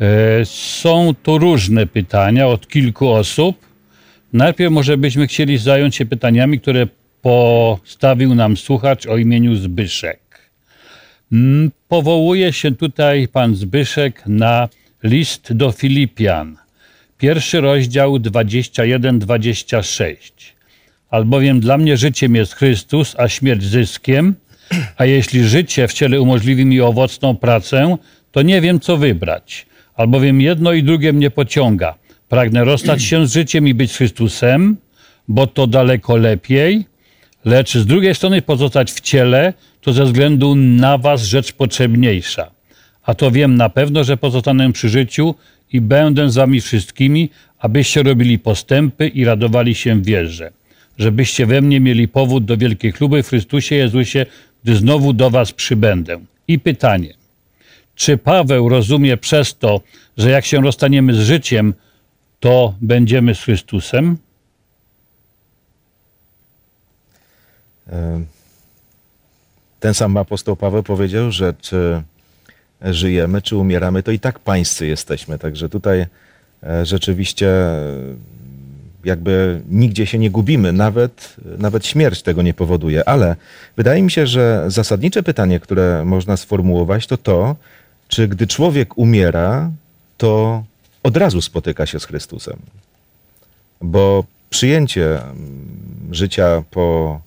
E, 0.00 0.44
są 0.44 1.14
tu 1.22 1.38
różne 1.38 1.86
pytania 1.86 2.48
od 2.48 2.68
kilku 2.68 3.08
osób. 3.08 3.56
Najpierw 4.32 4.72
może 4.72 4.96
byśmy 4.96 5.26
chcieli 5.26 5.58
zająć 5.58 5.96
się 5.96 6.06
pytaniami, 6.06 6.60
które 6.60 6.86
postawił 7.22 8.34
nam 8.34 8.56
słuchacz 8.56 9.06
o 9.06 9.16
imieniu 9.16 9.54
Zbyszek. 9.54 10.20
Mm, 11.32 11.70
powołuje 11.88 12.52
się 12.52 12.74
tutaj 12.74 13.28
pan 13.28 13.54
Zbyszek 13.54 14.22
na 14.26 14.68
list 15.02 15.52
do 15.52 15.72
Filipian. 15.72 16.56
Pierwszy 17.20 17.60
rozdział 17.60 18.16
21-26. 18.16 20.14
Albowiem 21.10 21.60
dla 21.60 21.78
mnie 21.78 21.96
życiem 21.96 22.34
jest 22.34 22.54
Chrystus, 22.54 23.14
a 23.18 23.28
śmierć 23.28 23.62
zyskiem, 23.62 24.34
a 24.96 25.04
jeśli 25.04 25.44
życie 25.44 25.88
w 25.88 25.92
ciele 25.92 26.20
umożliwi 26.20 26.64
mi 26.64 26.80
owocną 26.80 27.36
pracę, 27.36 27.96
to 28.32 28.42
nie 28.42 28.60
wiem, 28.60 28.80
co 28.80 28.96
wybrać. 28.96 29.66
Albowiem 29.94 30.40
jedno 30.40 30.72
i 30.72 30.82
drugie 30.82 31.12
mnie 31.12 31.30
pociąga. 31.30 31.94
Pragnę 32.28 32.64
rozstać 32.64 33.02
się 33.02 33.26
z 33.26 33.32
życiem 33.32 33.68
i 33.68 33.74
być 33.74 33.92
Chrystusem, 33.92 34.76
bo 35.28 35.46
to 35.46 35.66
daleko 35.66 36.16
lepiej, 36.16 36.84
lecz 37.44 37.74
z 37.74 37.86
drugiej 37.86 38.14
strony 38.14 38.42
pozostać 38.42 38.92
w 38.92 39.00
ciele, 39.00 39.52
to 39.80 39.92
ze 39.92 40.04
względu 40.04 40.54
na 40.54 40.98
was 40.98 41.22
rzecz 41.22 41.52
potrzebniejsza. 41.52 42.50
A 43.02 43.14
to 43.14 43.30
wiem 43.30 43.54
na 43.54 43.68
pewno, 43.68 44.04
że 44.04 44.16
pozostanę 44.16 44.72
przy 44.72 44.88
życiu 44.88 45.34
i 45.72 45.80
będę 45.80 46.30
z 46.30 46.34
wami 46.34 46.60
wszystkimi, 46.60 47.30
abyście 47.58 48.02
robili 48.02 48.38
postępy 48.38 49.08
i 49.08 49.24
radowali 49.24 49.74
się 49.74 49.94
w 49.94 50.04
wierze. 50.04 50.52
Żebyście 50.98 51.46
we 51.46 51.60
mnie 51.60 51.80
mieli 51.80 52.08
powód 52.08 52.44
do 52.44 52.56
wielkiej 52.56 52.92
chluby 52.92 53.22
w 53.22 53.28
Chrystusie 53.28 53.74
Jezusie, 53.74 54.26
gdy 54.64 54.76
znowu 54.76 55.12
do 55.12 55.30
was 55.30 55.52
przybędę. 55.52 56.20
I 56.48 56.58
pytanie. 56.58 57.14
Czy 57.94 58.18
Paweł 58.18 58.68
rozumie 58.68 59.16
przez 59.16 59.58
to, 59.58 59.80
że 60.16 60.30
jak 60.30 60.44
się 60.44 60.60
rozstaniemy 60.60 61.14
z 61.14 61.18
życiem, 61.18 61.74
to 62.40 62.74
będziemy 62.80 63.34
z 63.34 63.40
Chrystusem? 63.40 64.16
Ten 69.80 69.94
sam 69.94 70.16
apostoł 70.16 70.56
Paweł 70.56 70.82
powiedział, 70.82 71.32
że 71.32 71.54
czy 71.60 72.02
żyjemy, 72.82 73.42
czy 73.42 73.56
umieramy, 73.56 74.02
to 74.02 74.10
i 74.10 74.18
tak 74.18 74.38
pańscy 74.38 74.86
jesteśmy. 74.86 75.38
Także 75.38 75.68
tutaj 75.68 76.06
e, 76.62 76.86
rzeczywiście 76.86 77.48
e, 77.48 77.80
jakby 79.04 79.60
nigdzie 79.70 80.06
się 80.06 80.18
nie 80.18 80.30
gubimy, 80.30 80.72
nawet, 80.72 81.36
nawet 81.58 81.86
śmierć 81.86 82.22
tego 82.22 82.42
nie 82.42 82.54
powoduje. 82.54 83.08
Ale 83.08 83.36
wydaje 83.76 84.02
mi 84.02 84.10
się, 84.10 84.26
że 84.26 84.64
zasadnicze 84.68 85.22
pytanie, 85.22 85.60
które 85.60 86.04
można 86.04 86.36
sformułować, 86.36 87.06
to 87.06 87.16
to, 87.16 87.56
czy 88.08 88.28
gdy 88.28 88.46
człowiek 88.46 88.98
umiera, 88.98 89.70
to 90.18 90.64
od 91.02 91.16
razu 91.16 91.42
spotyka 91.42 91.86
się 91.86 92.00
z 92.00 92.04
Chrystusem. 92.04 92.56
Bo 93.80 94.24
przyjęcie 94.50 95.22
mm, 95.22 95.68
życia 96.10 96.62
po 96.70 97.20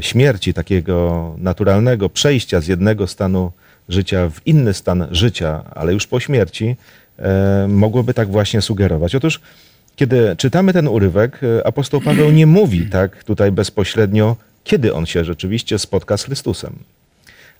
śmierci, 0.00 0.54
takiego 0.54 1.34
naturalnego 1.38 2.08
przejścia 2.08 2.60
z 2.60 2.66
jednego 2.66 3.06
stanu 3.06 3.52
życia 3.88 4.28
w 4.28 4.46
inny 4.46 4.74
stan 4.74 5.06
życia, 5.10 5.62
ale 5.74 5.92
już 5.92 6.06
po 6.06 6.20
śmierci, 6.20 6.76
e, 7.18 7.66
mogłoby 7.68 8.14
tak 8.14 8.30
właśnie 8.30 8.62
sugerować. 8.62 9.14
Otóż, 9.14 9.40
kiedy 9.96 10.36
czytamy 10.36 10.72
ten 10.72 10.88
urywek, 10.88 11.40
e, 11.42 11.66
apostoł 11.66 12.00
Paweł 12.00 12.30
nie 12.30 12.46
mówi 12.46 12.86
tak 12.86 13.24
tutaj 13.24 13.52
bezpośrednio, 13.52 14.36
kiedy 14.64 14.94
on 14.94 15.06
się 15.06 15.24
rzeczywiście 15.24 15.78
spotka 15.78 16.16
z 16.16 16.24
Chrystusem. 16.24 16.74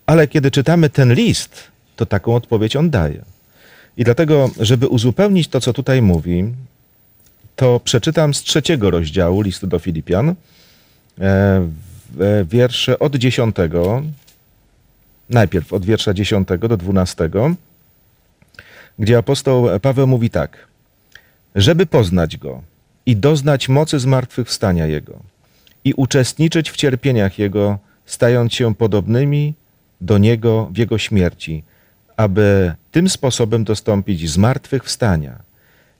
Ale 0.06 0.28
kiedy 0.28 0.50
czytamy 0.50 0.90
ten 0.90 1.14
list, 1.14 1.62
to 1.96 2.06
taką 2.06 2.34
odpowiedź 2.34 2.76
on 2.76 2.90
daje. 2.90 3.24
I 3.96 4.04
dlatego, 4.04 4.50
żeby 4.60 4.88
uzupełnić 4.88 5.48
to, 5.48 5.60
co 5.60 5.72
tutaj 5.72 6.02
mówi, 6.02 6.44
to 7.56 7.80
przeczytam 7.80 8.34
z 8.34 8.42
trzeciego 8.42 8.90
rozdziału 8.90 9.40
listu 9.40 9.66
do 9.66 9.78
Filipian, 9.78 10.34
e, 11.20 11.66
wiersze 12.44 12.98
od 12.98 13.16
dziesiątego 13.16 14.02
najpierw 15.32 15.72
od 15.72 15.84
wiersza 15.84 16.14
10 16.14 16.48
do 16.60 16.76
12, 16.76 17.30
gdzie 18.98 19.18
apostoł 19.18 19.80
Paweł 19.82 20.06
mówi 20.06 20.30
tak: 20.30 20.66
Żeby 21.54 21.86
poznać 21.86 22.36
go 22.36 22.62
i 23.06 23.16
doznać 23.16 23.68
mocy 23.68 23.98
zmartwychwstania 23.98 24.86
jego 24.86 25.18
i 25.84 25.94
uczestniczyć 25.94 26.70
w 26.70 26.76
cierpieniach 26.76 27.38
jego, 27.38 27.78
stając 28.06 28.54
się 28.54 28.74
podobnymi 28.74 29.54
do 30.00 30.18
niego 30.18 30.68
w 30.72 30.76
jego 30.76 30.98
śmierci, 30.98 31.64
aby 32.16 32.74
tym 32.90 33.08
sposobem 33.08 33.64
dostąpić 33.64 34.30
zmartwychwstania. 34.30 35.38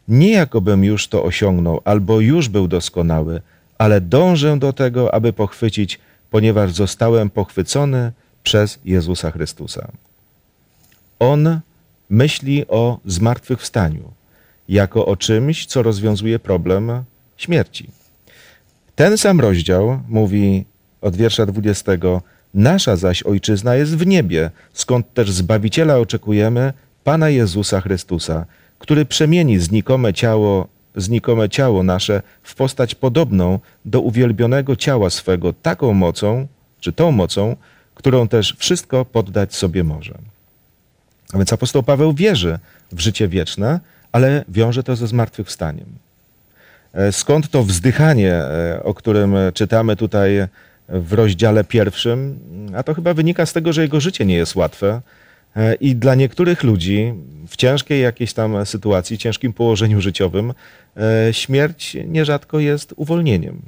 Nie 0.09 0.31
jakobym 0.31 0.85
już 0.85 1.09
to 1.09 1.25
osiągnął, 1.25 1.81
albo 1.85 2.21
już 2.21 2.49
był 2.49 2.69
doskonały, 2.69 3.43
ale 3.79 4.01
dążę 4.01 4.59
do 4.59 4.73
tego, 4.73 5.15
aby 5.15 5.33
pochwycić, 5.33 6.01
ponieważ 6.31 6.73
zostałem 6.73 7.31
pochwycony 7.31 8.13
przez 8.43 8.79
Jezusa 8.85 9.31
Chrystusa. 9.31 9.89
On 11.19 11.61
myśli 12.11 12.67
o 12.69 12.99
zmartwychwstaniu 13.07 14.13
jako 14.69 15.07
o 15.07 15.17
czymś, 15.17 15.67
co 15.67 15.83
rozwiązuje 15.83 16.39
problem 16.39 17.05
śmierci. 17.37 17.91
Ten 18.95 19.19
sam 19.19 19.41
rozdział 19.41 20.01
mówi 20.09 20.65
od 21.01 21.17
wiersza 21.17 21.47
20: 21.47 21.93
Nasza 22.55 22.97
zaś 22.97 23.23
ojczyzna 23.23 23.75
jest 23.75 23.97
w 23.97 24.07
niebie, 24.07 24.51
skąd 24.73 25.15
też 25.15 25.31
Zbawiciela 25.31 25.99
oczekujemy, 25.99 26.73
Pana 27.05 27.29
Jezusa 27.29 27.81
Chrystusa, 27.81 28.47
który 28.79 29.05
przemieni 29.05 29.59
znikome 29.59 30.13
ciało, 30.13 30.69
znikome 30.97 31.49
ciało 31.49 31.83
nasze 31.83 32.23
w 32.43 32.55
postać 32.55 32.95
podobną 32.95 33.59
do 33.85 34.01
uwielbionego 34.01 34.77
ciała 34.77 35.11
swego 35.11 35.53
taką 35.53 35.95
mocą, 35.95 36.47
czy 36.81 36.93
tą 36.93 37.13
mocą, 37.13 37.57
którą 38.03 38.29
też 38.29 38.57
wszystko 38.59 39.05
poddać 39.05 39.55
sobie 39.55 39.85
może. 39.85 40.15
A 41.33 41.37
więc 41.39 41.53
apostoł 41.53 41.83
Paweł 41.83 42.13
wierzy 42.13 42.59
w 42.93 43.01
życie 43.01 43.29
wieczne, 43.29 43.81
ale 44.13 44.45
wiąże 44.49 44.83
to 44.83 44.97
ze 44.97 45.07
zmartwychwstaniem. 45.07 45.87
E, 46.93 47.13
skąd 47.13 47.49
to 47.49 47.63
wzdychanie, 47.63 48.35
e, 48.35 48.81
o 48.83 48.95
którym 48.95 49.35
czytamy 49.55 49.97
tutaj 49.97 50.47
w 50.89 51.13
rozdziale 51.13 51.65
pierwszym? 51.65 52.39
A 52.77 52.83
to 52.83 52.95
chyba 52.95 53.15
wynika 53.15 53.47
z 53.47 53.53
tego, 53.53 53.73
że 53.73 53.83
jego 53.83 54.01
życie 54.01 54.25
nie 54.25 54.35
jest 54.35 54.57
łatwe 54.57 55.01
e, 55.57 55.75
i 55.75 55.97
dla 55.97 56.15
niektórych 56.15 56.63
ludzi 56.63 57.15
w 57.49 57.57
ciężkiej 57.57 58.03
jakiejś 58.03 58.33
tam 58.33 58.67
sytuacji, 58.67 59.19
ciężkim 59.19 59.53
położeniu 59.53 60.01
życiowym, 60.01 60.55
śmierć 61.33 61.97
nierzadko 62.07 62.59
jest 62.59 62.95
uwolnieniem. 62.97 63.63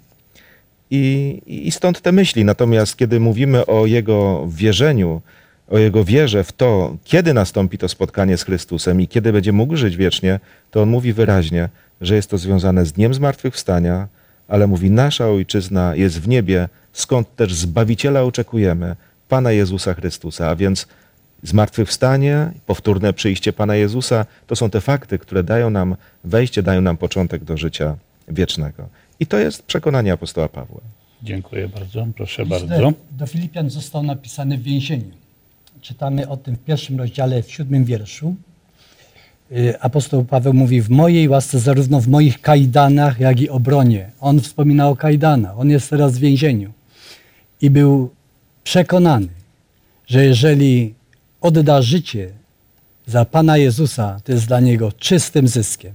I, 0.91 1.43
I 1.47 1.71
stąd 1.71 2.01
te 2.01 2.13
myśli. 2.13 2.45
Natomiast 2.45 2.97
kiedy 2.97 3.21
mówimy 3.21 3.67
o 3.67 3.87
jego 3.87 4.47
wierzeniu, 4.49 5.23
o 5.69 5.79
jego 5.79 6.05
wierze 6.05 6.45
w 6.45 6.53
to, 6.53 6.97
kiedy 7.05 7.35
nastąpi 7.35 7.79
to 7.79 7.89
spotkanie 7.89 8.37
z 8.37 8.45
Chrystusem 8.45 9.01
i 9.01 9.09
kiedy 9.09 9.33
będzie 9.33 9.53
mógł 9.53 9.77
żyć 9.77 9.97
wiecznie, 9.97 10.41
to 10.71 10.83
on 10.83 10.89
mówi 10.89 11.13
wyraźnie, 11.13 11.69
że 12.01 12.15
jest 12.15 12.31
to 12.31 12.39
związane 12.39 12.87
z 12.87 12.93
Dniem 12.93 13.15
Zmartwychwstania, 13.15 14.09
ale 14.49 14.67
mówi, 14.67 14.91
nasza 14.91 15.29
Ojczyzna 15.29 15.97
jest 15.97 16.21
w 16.21 16.29
niebie, 16.29 16.69
skąd 16.93 17.37
też 17.37 17.55
Zbawiciela 17.55 18.23
oczekujemy, 18.23 18.97
Pana 19.29 19.53
Jezusa 19.53 19.95
Chrystusa. 19.95 20.49
A 20.49 20.57
więc 20.57 20.87
zmartwychwstanie, 21.43 22.51
powtórne 22.67 23.13
przyjście 23.13 23.53
Pana 23.53 23.77
Jezusa, 23.77 24.27
to 24.47 24.57
są 24.57 24.71
te 24.71 24.81
fakty, 24.81 25.19
które 25.19 25.43
dają 25.43 25.71
nam 25.71 25.97
wejście, 26.25 26.63
dają 26.63 26.81
nam 26.81 26.97
początek 26.97 27.45
do 27.45 27.57
życia 27.57 27.97
wiecznego. 28.29 28.89
I 29.21 29.27
to 29.27 29.39
jest 29.39 29.63
przekonanie 29.63 30.13
apostoła 30.13 30.49
Pawła. 30.49 30.81
Dziękuję 31.23 31.69
bardzo. 31.69 32.07
Proszę 32.17 32.45
List 32.45 32.67
bardzo. 32.67 32.93
Do 33.11 33.27
Filipian 33.27 33.71
został 33.71 34.03
napisany 34.03 34.59
w 34.59 34.63
więzieniu. 34.63 35.11
Czytamy 35.81 36.29
o 36.29 36.37
tym 36.37 36.57
w 36.57 36.59
pierwszym 36.59 36.99
rozdziale, 36.99 37.43
w 37.43 37.53
siódmym 37.53 37.85
wierszu. 37.85 38.35
Y, 39.53 39.81
apostoł 39.81 40.25
Paweł 40.25 40.55
mówi, 40.55 40.83
w 40.83 40.91
mojej 40.91 41.29
łasce, 41.29 41.59
zarówno 41.59 42.01
w 42.01 42.09
moich 42.09 42.41
kajdanach, 42.41 43.21
jak 43.21 43.41
i 43.41 43.49
obronie. 43.49 44.11
On 44.21 44.41
wspomina 44.41 44.89
o 44.89 44.97
kajdanach. 44.97 45.59
On 45.59 45.71
jest 45.71 45.91
teraz 45.91 46.19
w 46.19 46.21
więzieniu. 46.21 46.73
I 47.61 47.71
był 47.71 48.11
przekonany, 48.65 49.29
że 50.07 50.25
jeżeli 50.25 50.95
odda 51.41 51.83
życie 51.83 52.31
za 53.07 53.25
Pana 53.25 53.57
Jezusa, 53.57 54.21
to 54.25 54.33
jest 54.33 54.47
dla 54.47 54.61
niego 54.61 54.93
czystym 54.93 55.49
zyskiem. 55.49 55.93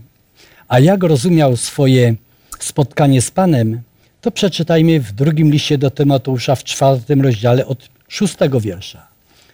A 0.67 0.79
jak 0.79 1.03
rozumiał 1.03 1.57
swoje 1.57 2.15
spotkanie 2.63 3.21
z 3.21 3.31
Panem, 3.31 3.81
to 4.21 4.31
przeczytajmy 4.31 4.99
w 4.99 5.11
drugim 5.11 5.51
liście 5.51 5.77
do 5.77 5.91
Tymoteusza 5.91 6.55
w 6.55 6.63
czwartym 6.63 7.21
rozdziale 7.21 7.65
od 7.65 7.89
szóstego 8.07 8.61
wiersza. 8.61 9.07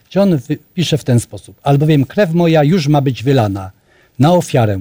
Gdzie 0.10 0.22
on 0.22 0.40
pisze 0.74 0.98
w 0.98 1.04
ten 1.04 1.20
sposób. 1.20 1.60
Albowiem 1.64 2.06
krew 2.06 2.34
moja 2.34 2.64
już 2.64 2.88
ma 2.88 3.02
być 3.02 3.24
wylana 3.24 3.72
na 4.20 4.34
ofiarę, 4.34 4.80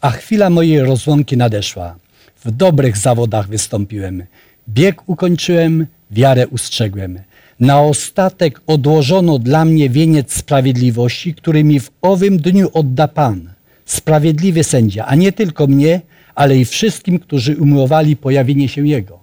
a 0.00 0.10
chwila 0.10 0.50
mojej 0.50 0.80
rozłąki 0.80 1.36
nadeszła. 1.36 1.96
w 2.44 2.50
dobrych 2.50 2.96
zawodach 2.96 3.48
wystąpiłem. 3.48 4.22
Bieg 4.68 5.08
ukończyłem, 5.08 5.86
wiarę 6.10 6.48
ustrzegłem. 6.48 7.18
Na 7.60 7.80
ostatek 7.80 8.60
odłożono 8.66 9.38
dla 9.38 9.64
mnie 9.64 9.90
wieniec 9.90 10.32
sprawiedliwości, 10.32 11.34
który 11.34 11.64
mi 11.64 11.80
w 11.80 11.90
owym 12.02 12.38
dniu 12.38 12.70
odda 12.72 13.08
Pan, 13.08 13.50
sprawiedliwy 13.86 14.64
sędzia, 14.64 15.06
a 15.06 15.14
nie 15.14 15.32
tylko 15.32 15.66
mnie, 15.66 16.00
ale 16.38 16.56
i 16.56 16.64
wszystkim, 16.64 17.18
którzy 17.18 17.56
umiłowali 17.56 18.16
pojawienie 18.16 18.68
się 18.68 18.88
Jego. 18.88 19.18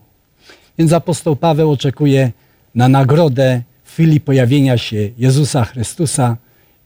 Więc 0.78 0.94
apostoł 0.94 1.36
Paweł 1.36 1.72
oczekuje 1.72 2.32
na 2.76 2.88
nagrodę 2.90 3.62
w 3.84 3.92
chwili 3.92 4.20
pojawienia 4.20 4.78
się 4.78 5.10
Jezusa 5.18 5.66
Chrystusa 5.66 6.38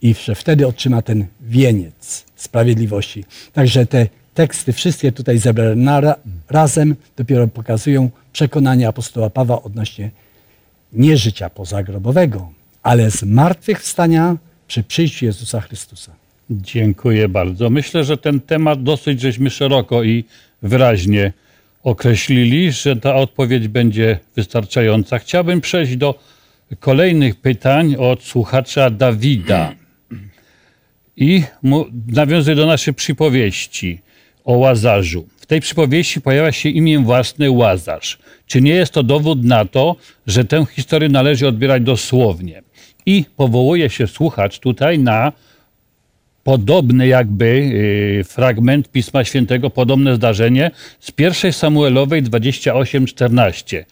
i 0.01 0.13
wtedy 0.13 0.67
otrzyma 0.67 1.01
ten 1.01 1.25
wieniec 1.41 2.25
sprawiedliwości. 2.35 3.25
Także 3.53 3.85
te 3.85 4.07
teksty 4.33 4.73
wszystkie 4.73 5.11
tutaj 5.11 5.37
zebrane 5.37 6.15
razem 6.49 6.95
dopiero 7.17 7.47
pokazują 7.47 8.09
przekonanie 8.33 8.87
apostoła 8.87 9.29
Pawła 9.29 9.63
odnośnie 9.63 10.11
nie 10.93 11.17
życia 11.17 11.49
pozagrobowego, 11.49 12.51
ale 12.83 13.11
zmartwychwstania 13.11 14.37
przy 14.67 14.83
przyjściu 14.83 15.25
Jezusa 15.25 15.61
Chrystusa. 15.61 16.18
Dziękuję 16.49 17.29
bardzo. 17.29 17.69
Myślę, 17.69 18.03
że 18.03 18.17
ten 18.17 18.39
temat 18.39 18.83
dosyć 18.83 19.21
żeśmy 19.21 19.49
szeroko 19.49 20.03
i 20.03 20.23
wyraźnie 20.61 21.33
określili, 21.83 22.71
że 22.71 22.95
ta 22.95 23.15
odpowiedź 23.15 23.67
będzie 23.67 24.19
wystarczająca. 24.35 25.19
Chciałbym 25.19 25.61
przejść 25.61 25.95
do 25.95 26.19
kolejnych 26.79 27.35
pytań 27.35 27.95
od 27.95 28.23
słuchacza 28.23 28.89
Dawida. 28.89 29.75
I 31.17 31.43
nawiązuję 32.07 32.55
do 32.55 32.65
naszej 32.65 32.93
przypowieści 32.93 33.99
o 34.43 34.53
Łazarzu. 34.53 35.27
W 35.37 35.45
tej 35.45 35.61
przypowieści 35.61 36.21
pojawia 36.21 36.51
się 36.51 36.69
imię 36.69 36.99
własne 36.99 37.51
Łazarz. 37.51 38.19
Czy 38.45 38.61
nie 38.61 38.71
jest 38.71 38.93
to 38.93 39.03
dowód 39.03 39.43
na 39.43 39.65
to, 39.65 39.95
że 40.27 40.45
tę 40.45 40.65
historię 40.71 41.09
należy 41.09 41.47
odbierać 41.47 41.83
dosłownie? 41.83 42.61
I 43.05 43.25
powołuje 43.35 43.89
się 43.89 44.07
słuchacz 44.07 44.59
tutaj 44.59 44.99
na 44.99 45.31
podobny 46.43 47.07
jakby 47.07 47.45
y, 47.45 48.23
fragment 48.23 48.91
Pisma 48.91 49.23
Świętego, 49.23 49.69
podobne 49.69 50.15
zdarzenie 50.15 50.71
z 50.99 51.11
pierwszej 51.11 51.53
Samuelowej 51.53 52.23
28:14, 52.23 53.85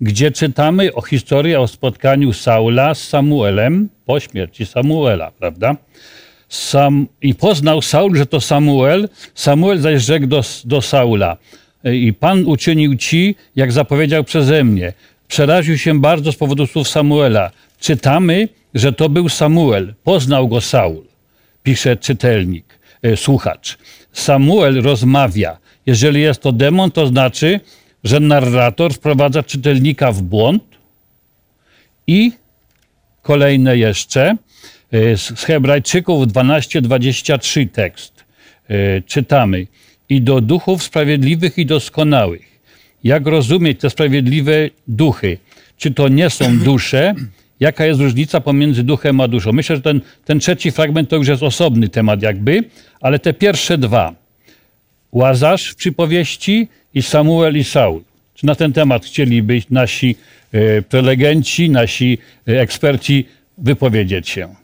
gdzie 0.00 0.30
czytamy 0.30 0.94
o 0.94 1.02
historii 1.02 1.56
o 1.56 1.68
spotkaniu 1.68 2.32
Saula 2.32 2.94
z 2.94 3.08
Samuelem 3.08 3.88
po 4.06 4.20
śmierci 4.20 4.66
Samuela, 4.66 5.30
prawda? 5.30 5.76
Sam, 6.48 7.06
I 7.22 7.34
poznał 7.34 7.82
Saul, 7.82 8.16
że 8.16 8.26
to 8.26 8.40
Samuel, 8.40 9.08
Samuel 9.34 9.78
zaś 9.78 10.02
rzekł 10.02 10.26
do, 10.26 10.42
do 10.64 10.82
Saula 10.82 11.36
i 11.84 12.12
Pan 12.12 12.44
uczynił 12.46 12.96
ci, 12.96 13.34
jak 13.56 13.72
zapowiedział 13.72 14.24
przeze 14.24 14.64
mnie. 14.64 14.92
Przeraził 15.28 15.78
się 15.78 16.00
bardzo 16.00 16.32
z 16.32 16.36
powodu 16.36 16.66
słów 16.66 16.88
Samuela. 16.88 17.50
Czytamy, 17.80 18.48
że 18.74 18.92
to 18.92 19.08
był 19.08 19.28
Samuel. 19.28 19.94
Poznał 20.04 20.48
go 20.48 20.60
Saul 20.60 21.11
pisze 21.62 21.96
czytelnik, 21.96 22.78
e, 23.02 23.16
słuchacz. 23.16 23.78
Samuel 24.12 24.82
rozmawia. 24.82 25.58
Jeżeli 25.86 26.20
jest 26.20 26.40
to 26.40 26.52
demon, 26.52 26.90
to 26.90 27.06
znaczy, 27.06 27.60
że 28.04 28.20
narrator 28.20 28.94
wprowadza 28.94 29.42
czytelnika 29.42 30.12
w 30.12 30.22
błąd. 30.22 30.62
I 32.06 32.32
kolejne 33.22 33.78
jeszcze 33.78 34.36
e, 34.92 35.16
z 35.16 35.44
Hebrajczyków 35.44 36.26
12:23 36.26 37.68
tekst. 37.70 38.24
E, 38.68 39.02
czytamy: 39.02 39.66
I 40.08 40.22
do 40.22 40.40
duchów 40.40 40.82
sprawiedliwych 40.82 41.58
i 41.58 41.66
doskonałych. 41.66 42.52
Jak 43.04 43.26
rozumieć 43.26 43.80
te 43.80 43.90
sprawiedliwe 43.90 44.52
duchy? 44.88 45.38
Czy 45.76 45.90
to 45.90 46.08
nie 46.08 46.30
są 46.30 46.58
dusze, 46.58 47.14
jaka 47.62 47.86
jest 47.86 48.00
różnica 48.00 48.40
pomiędzy 48.40 48.82
duchem 48.82 49.20
a 49.20 49.28
duszą. 49.28 49.52
Myślę, 49.52 49.76
że 49.76 49.82
ten, 49.82 50.00
ten 50.24 50.38
trzeci 50.38 50.70
fragment 50.70 51.08
to 51.08 51.16
już 51.16 51.28
jest 51.28 51.42
osobny 51.42 51.88
temat 51.88 52.22
jakby, 52.22 52.64
ale 53.00 53.18
te 53.18 53.32
pierwsze 53.32 53.78
dwa, 53.78 54.14
Łazarz 55.12 55.70
w 55.70 55.74
przypowieści 55.74 56.68
i 56.94 57.02
Samuel 57.02 57.56
i 57.56 57.64
Saul. 57.64 58.02
Czy 58.34 58.46
na 58.46 58.54
ten 58.54 58.72
temat 58.72 59.04
chcieliby 59.04 59.62
nasi 59.70 60.16
e, 60.52 60.82
prelegenci, 60.82 61.70
nasi 61.70 62.18
e, 62.48 62.60
eksperci 62.60 63.28
wypowiedzieć 63.58 64.28
się? 64.28 64.54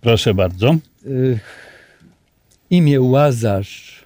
Proszę 0.00 0.34
bardzo. 0.34 0.76
Imię 2.70 3.00
Łazarz 3.00 4.04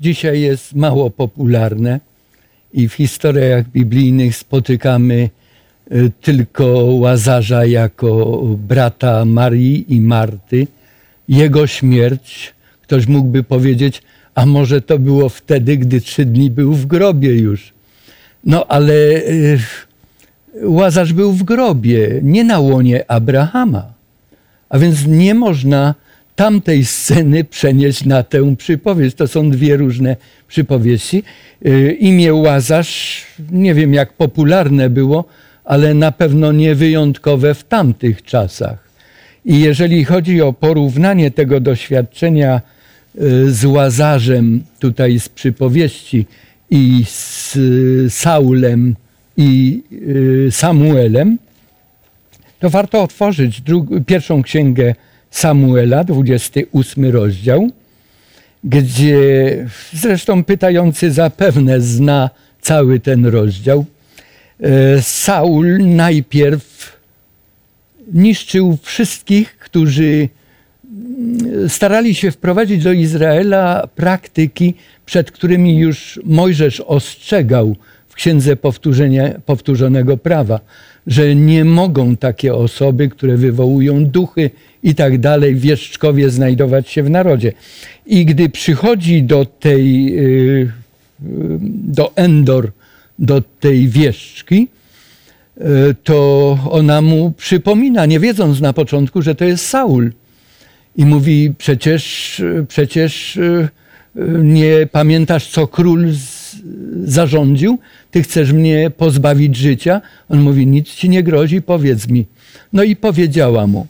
dzisiaj 0.00 0.40
jest 0.40 0.74
mało 0.74 1.10
popularne 1.10 2.00
i 2.72 2.88
w 2.88 2.94
historiach 2.94 3.68
biblijnych 3.68 4.36
spotykamy 4.36 5.30
tylko 6.20 6.64
Łazarza 6.84 7.64
jako 7.66 8.42
brata 8.68 9.24
Marii 9.24 9.94
i 9.94 10.00
Marty. 10.00 10.66
Jego 11.28 11.66
śmierć, 11.66 12.54
ktoś 12.82 13.06
mógłby 13.06 13.42
powiedzieć, 13.42 14.02
a 14.34 14.46
może 14.46 14.80
to 14.80 14.98
było 14.98 15.28
wtedy, 15.28 15.76
gdy 15.76 16.00
trzy 16.00 16.24
dni 16.24 16.50
był 16.50 16.72
w 16.72 16.86
grobie 16.86 17.36
już. 17.36 17.72
No 18.44 18.66
ale 18.66 18.94
y, 18.94 19.58
Łazarz 20.62 21.12
był 21.12 21.32
w 21.32 21.42
grobie, 21.42 22.20
nie 22.22 22.44
na 22.44 22.58
łonie 22.58 23.10
Abrahama. 23.10 23.92
A 24.68 24.78
więc 24.78 25.06
nie 25.06 25.34
można 25.34 25.94
tamtej 26.36 26.84
sceny 26.84 27.44
przenieść 27.44 28.04
na 28.04 28.22
tę 28.22 28.56
przypowieść. 28.56 29.16
To 29.16 29.28
są 29.28 29.50
dwie 29.50 29.76
różne 29.76 30.16
przypowieści. 30.48 31.22
Y, 31.66 31.96
imię 32.00 32.34
Łazarz, 32.34 33.24
nie 33.50 33.74
wiem 33.74 33.94
jak 33.94 34.12
popularne 34.12 34.90
było, 34.90 35.24
ale 35.64 35.94
na 35.94 36.12
pewno 36.12 36.52
nie 36.52 36.74
wyjątkowe 36.74 37.54
w 37.54 37.64
tamtych 37.64 38.22
czasach. 38.22 38.88
I 39.44 39.60
jeżeli 39.60 40.04
chodzi 40.04 40.42
o 40.42 40.52
porównanie 40.52 41.30
tego 41.30 41.60
doświadczenia 41.60 42.60
y, 43.20 43.52
z 43.52 43.64
Łazarzem, 43.64 44.64
tutaj 44.78 45.20
z 45.20 45.28
przypowieści, 45.28 46.26
i 46.72 47.04
z 47.04 47.58
Saulem 48.14 48.96
i 49.36 49.82
y, 49.92 50.48
Samuelem, 50.50 51.38
to 52.60 52.70
warto 52.70 53.02
otworzyć 53.02 53.62
pierwszą 54.06 54.42
księgę 54.42 54.94
Samuela, 55.30 56.04
28 56.04 57.04
rozdział, 57.06 57.70
gdzie 58.64 59.56
zresztą 59.92 60.44
pytający 60.44 61.12
zapewne 61.12 61.80
zna 61.80 62.30
cały 62.60 63.00
ten 63.00 63.26
rozdział. 63.26 63.84
E, 64.62 65.02
Saul 65.02 65.78
najpierw 65.78 66.96
niszczył 68.12 68.78
wszystkich, 68.82 69.58
którzy 69.58 70.28
mm, 70.84 71.68
starali 71.68 72.14
się 72.14 72.30
wprowadzić 72.30 72.84
do 72.84 72.92
Izraela 72.92 73.88
praktyki, 73.96 74.74
przed 75.06 75.30
którymi 75.30 75.78
już 75.78 76.20
Mojżesz 76.24 76.80
ostrzegał 76.80 77.76
w 78.08 78.14
Księdze 78.14 78.56
Powtórzonego 79.46 80.16
Prawa, 80.16 80.60
że 81.06 81.34
nie 81.34 81.64
mogą 81.64 82.16
takie 82.16 82.54
osoby, 82.54 83.08
które 83.08 83.36
wywołują 83.36 84.06
duchy 84.06 84.50
i 84.82 84.94
tak 84.94 85.18
dalej, 85.18 85.54
wieszczkowie 85.54 86.30
znajdować 86.30 86.88
się 86.88 87.02
w 87.02 87.10
narodzie. 87.10 87.52
I 88.06 88.24
gdy 88.24 88.48
przychodzi 88.48 89.22
do 89.22 89.44
tej, 89.44 90.14
y, 90.18 90.72
do 91.68 92.16
Endor, 92.16 92.72
do 93.18 93.42
tej 93.60 93.88
wieszczki, 93.88 94.68
e, 95.58 95.64
to 96.04 96.58
ona 96.70 97.02
mu 97.02 97.32
przypomina, 97.36 98.06
nie 98.06 98.20
wiedząc 98.20 98.60
na 98.60 98.72
początku, 98.72 99.22
że 99.22 99.34
to 99.34 99.44
jest 99.44 99.66
Saul. 99.66 100.12
I 100.96 101.04
mówi, 101.04 101.52
przecież, 101.58 102.42
przecież 102.68 103.36
e, 103.36 103.68
nie 104.42 104.86
pamiętasz, 104.92 105.46
co 105.46 105.66
król 105.66 106.08
zarządził? 107.04 107.78
Ty 108.10 108.22
chcesz 108.22 108.52
mnie 108.52 108.90
pozbawić 108.96 109.56
życia? 109.56 110.00
On 110.28 110.40
mówi, 110.40 110.66
nic 110.66 110.88
ci 110.88 111.08
nie 111.08 111.22
grozi, 111.22 111.62
powiedz 111.62 112.08
mi. 112.08 112.26
No 112.72 112.82
i 112.82 112.96
powiedziała 112.96 113.66
mu. 113.66 113.86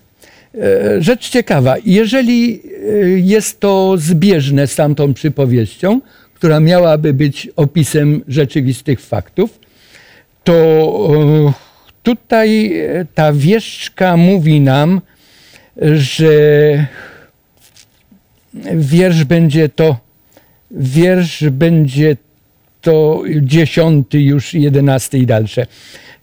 E, 0.55 1.03
rzecz 1.03 1.29
ciekawa, 1.29 1.75
jeżeli 1.87 2.63
jest 3.17 3.61
to 3.61 3.95
zbieżne 3.99 4.67
z 4.67 4.77
tamtą 4.77 5.15
przypowieścią, 5.15 6.01
która 6.43 6.61
miałaby 6.61 7.15
być 7.15 7.49
opisem 7.57 8.23
rzeczywistych 8.29 9.01
faktów, 9.01 9.59
to 10.45 10.55
e, 10.55 11.53
tutaj 12.03 12.75
ta 13.15 13.33
wieszczka 13.33 14.17
mówi 14.17 14.61
nam, 14.61 15.01
że 15.83 16.27
wiersz 18.75 19.25
będzie 19.25 19.69
to, 19.69 19.97
wiersz 20.71 21.45
będzie 21.51 22.17
to 22.81 23.23
dziesiąty, 23.41 24.21
już 24.21 24.55
jedenasty 24.55 25.19
i 25.19 25.27
dalsze. 25.27 25.67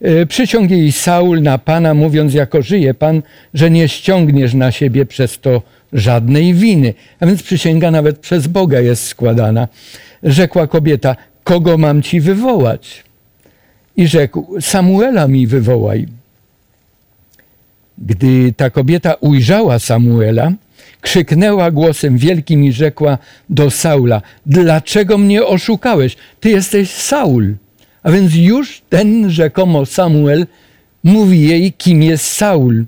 E, 0.01 0.25
Przysiąg 0.25 0.71
jej 0.71 0.91
Saul 0.91 1.41
na 1.41 1.57
Pana, 1.57 1.93
mówiąc, 1.93 2.33
jako 2.33 2.61
żyje 2.61 2.93
Pan, 2.93 3.21
że 3.53 3.71
nie 3.71 3.87
ściągniesz 3.87 4.53
na 4.53 4.71
siebie 4.71 5.05
przez 5.05 5.39
to 5.39 5.61
żadnej 5.93 6.53
winy. 6.53 6.93
A 7.19 7.25
więc 7.25 7.43
przysięga 7.43 7.91
nawet 7.91 8.19
przez 8.19 8.47
Boga 8.47 8.79
jest 8.79 9.07
składana. 9.07 9.67
Rzekła 10.23 10.67
kobieta, 10.67 11.15
kogo 11.43 11.77
mam 11.77 12.01
ci 12.01 12.21
wywołać? 12.21 13.03
I 13.97 14.07
rzekł, 14.07 14.61
Samuela 14.61 15.27
mi 15.27 15.47
wywołaj. 15.47 16.07
Gdy 17.97 18.53
ta 18.57 18.69
kobieta 18.69 19.13
ujrzała 19.13 19.79
Samuela, 19.79 20.51
krzyknęła 21.01 21.71
głosem 21.71 22.17
wielkim 22.17 22.63
i 22.63 22.71
rzekła 22.71 23.17
do 23.49 23.71
Saula: 23.71 24.21
Dlaczego 24.45 25.17
mnie 25.17 25.45
oszukałeś? 25.45 26.17
Ty 26.39 26.49
jesteś 26.49 26.89
Saul. 26.89 27.55
A 28.03 28.11
więc 28.11 28.35
już 28.35 28.81
ten 28.89 29.29
rzekomo 29.29 29.85
Samuel 29.85 30.47
mówi 31.03 31.47
jej, 31.47 31.73
kim 31.73 32.03
jest 32.03 32.25
Saul. 32.25 32.85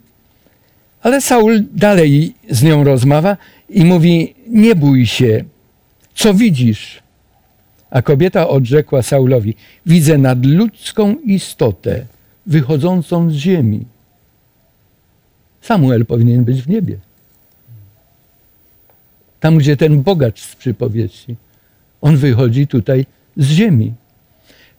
Ale 1.03 1.21
Saul 1.21 1.63
dalej 1.73 2.33
z 2.49 2.63
nią 2.63 2.83
rozmawia 2.83 3.37
i 3.69 3.85
mówi: 3.85 4.35
Nie 4.47 4.75
bój 4.75 5.05
się, 5.05 5.43
co 6.15 6.33
widzisz? 6.33 7.00
A 7.91 8.01
kobieta 8.01 8.47
odrzekła 8.49 9.01
Saulowi: 9.01 9.55
Widzę 9.85 10.17
nadludzką 10.17 11.15
istotę 11.15 12.05
wychodzącą 12.45 13.31
z 13.31 13.33
ziemi. 13.33 13.85
Samuel 15.61 16.05
powinien 16.05 16.43
być 16.43 16.61
w 16.61 16.69
niebie. 16.69 16.97
Tam, 19.39 19.57
gdzie 19.57 19.77
ten 19.77 20.03
bogacz 20.03 20.41
z 20.41 20.55
przypowieści, 20.55 21.35
on 22.01 22.17
wychodzi 22.17 22.67
tutaj 22.67 23.05
z 23.37 23.47
ziemi. 23.47 23.93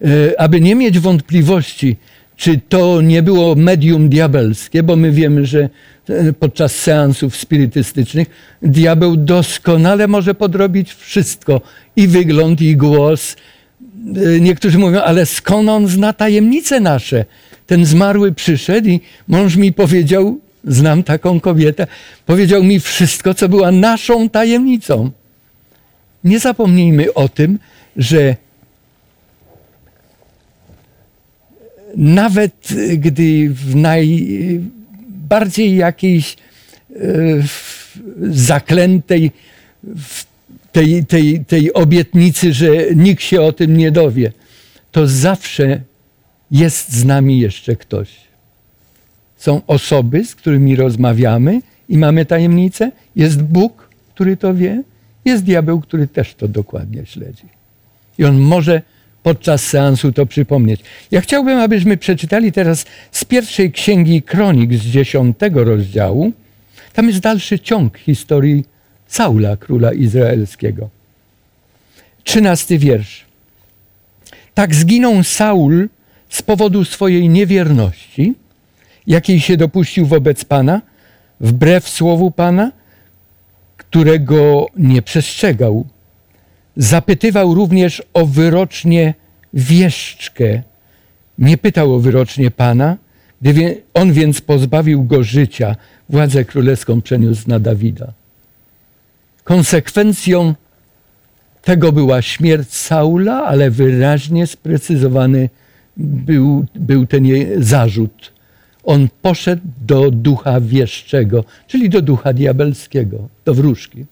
E, 0.04 0.40
Aby 0.40 0.60
nie 0.60 0.74
mieć 0.74 0.98
wątpliwości, 0.98 1.96
czy 2.36 2.60
to 2.68 3.00
nie 3.00 3.22
było 3.22 3.54
medium 3.54 4.08
diabelskie, 4.08 4.82
bo 4.82 4.96
my 4.96 5.10
wiemy, 5.10 5.46
że 5.46 5.68
e, 6.08 6.32
podczas 6.32 6.74
seansów 6.74 7.36
spirytystycznych 7.36 8.28
diabeł 8.62 9.16
doskonale 9.16 10.08
może 10.08 10.34
podrobić 10.34 10.94
wszystko 10.94 11.60
i 11.96 12.08
wygląd, 12.08 12.60
i 12.60 12.76
głos. 12.76 13.36
E, 14.36 14.40
Niektórzy 14.40 14.78
mówią, 14.78 15.00
ale 15.00 15.26
skąd 15.26 15.68
on 15.68 15.88
zna 15.88 16.12
tajemnice 16.12 16.80
nasze? 16.80 17.24
Ten 17.66 17.84
zmarły 17.86 18.32
przyszedł 18.32 18.88
i 18.88 19.00
mąż 19.28 19.56
mi 19.56 19.72
powiedział, 19.72 20.40
znam 20.64 21.02
taką 21.02 21.40
kobietę, 21.40 21.86
powiedział 22.26 22.64
mi 22.64 22.80
wszystko, 22.80 23.34
co 23.34 23.48
była 23.48 23.72
naszą 23.72 24.28
tajemnicą. 24.28 25.10
Nie 26.24 26.38
zapomnijmy 26.38 27.14
o 27.14 27.28
tym, 27.28 27.58
że 27.96 28.36
nawet 31.96 32.68
gdy 32.96 33.50
w 33.50 33.76
najbardziej 33.76 35.76
jakiejś 35.76 36.36
e, 36.36 36.38
zaklętej 38.22 39.30
tej, 40.72 41.06
tej, 41.06 41.44
tej 41.44 41.72
obietnicy, 41.72 42.52
że 42.52 42.66
nikt 42.94 43.22
się 43.22 43.42
o 43.42 43.52
tym 43.52 43.76
nie 43.76 43.90
dowie, 43.90 44.32
to 44.92 45.06
zawsze 45.06 45.80
jest 46.50 46.92
z 46.92 47.04
nami 47.04 47.40
jeszcze 47.40 47.76
ktoś. 47.76 48.08
Są 49.36 49.60
osoby, 49.66 50.24
z 50.24 50.34
którymi 50.34 50.76
rozmawiamy 50.76 51.60
i 51.88 51.98
mamy 51.98 52.26
tajemnicę. 52.26 52.92
Jest 53.16 53.42
Bóg, 53.42 53.88
który 54.14 54.36
to 54.36 54.54
wie. 54.54 54.82
Jest 55.24 55.44
diabeł, 55.44 55.80
który 55.80 56.08
też 56.08 56.34
to 56.34 56.48
dokładnie 56.48 57.06
śledzi. 57.06 57.44
I 58.18 58.24
on 58.24 58.38
może 58.38 58.82
podczas 59.22 59.62
seansu 59.62 60.12
to 60.12 60.26
przypomnieć. 60.26 60.80
Ja 61.10 61.20
chciałbym, 61.20 61.58
abyśmy 61.58 61.96
przeczytali 61.96 62.52
teraz 62.52 62.84
z 63.12 63.24
pierwszej 63.24 63.72
księgi 63.72 64.22
Kronik 64.22 64.74
z 64.74 64.84
dziesiątego 64.86 65.64
rozdziału. 65.64 66.32
Tam 66.92 67.08
jest 67.08 67.20
dalszy 67.20 67.58
ciąg 67.58 67.98
historii 67.98 68.64
Saula, 69.06 69.56
króla 69.56 69.92
izraelskiego. 69.92 70.88
Trzynasty 72.24 72.78
wiersz. 72.78 73.24
Tak 74.54 74.74
zginął 74.74 75.24
Saul 75.24 75.88
z 76.28 76.42
powodu 76.42 76.84
swojej 76.84 77.28
niewierności, 77.28 78.34
jakiej 79.06 79.40
się 79.40 79.56
dopuścił 79.56 80.06
wobec 80.06 80.44
Pana, 80.44 80.80
wbrew 81.40 81.88
słowu 81.88 82.30
Pana, 82.30 82.72
którego 83.76 84.66
nie 84.76 85.02
przestrzegał. 85.02 85.86
Zapytywał 86.76 87.54
również 87.54 88.02
o 88.14 88.26
wyrocznie 88.26 89.14
wieszczkę. 89.54 90.62
Nie 91.38 91.58
pytał 91.58 91.94
o 91.94 91.98
wyrocznie 91.98 92.50
Pana, 92.50 92.96
gdy 93.42 93.82
on 93.94 94.12
więc 94.12 94.40
pozbawił 94.40 95.04
go 95.04 95.22
życia, 95.22 95.76
władzę 96.08 96.44
królewską 96.44 97.02
przeniósł 97.02 97.48
na 97.48 97.58
Dawida. 97.58 98.12
Konsekwencją 99.44 100.54
tego 101.62 101.92
była 101.92 102.22
śmierć 102.22 102.74
Saula, 102.74 103.44
ale 103.44 103.70
wyraźnie 103.70 104.46
sprecyzowany 104.46 105.48
był, 105.96 106.64
był 106.74 107.06
ten 107.06 107.26
jej 107.26 107.46
zarzut. 107.58 108.32
On 108.84 109.08
poszedł 109.22 109.62
do 109.86 110.10
ducha 110.10 110.60
wieszczego, 110.60 111.44
czyli 111.66 111.90
do 111.90 112.02
ducha 112.02 112.32
diabelskiego, 112.32 113.28
do 113.44 113.54
wróżki. 113.54 114.04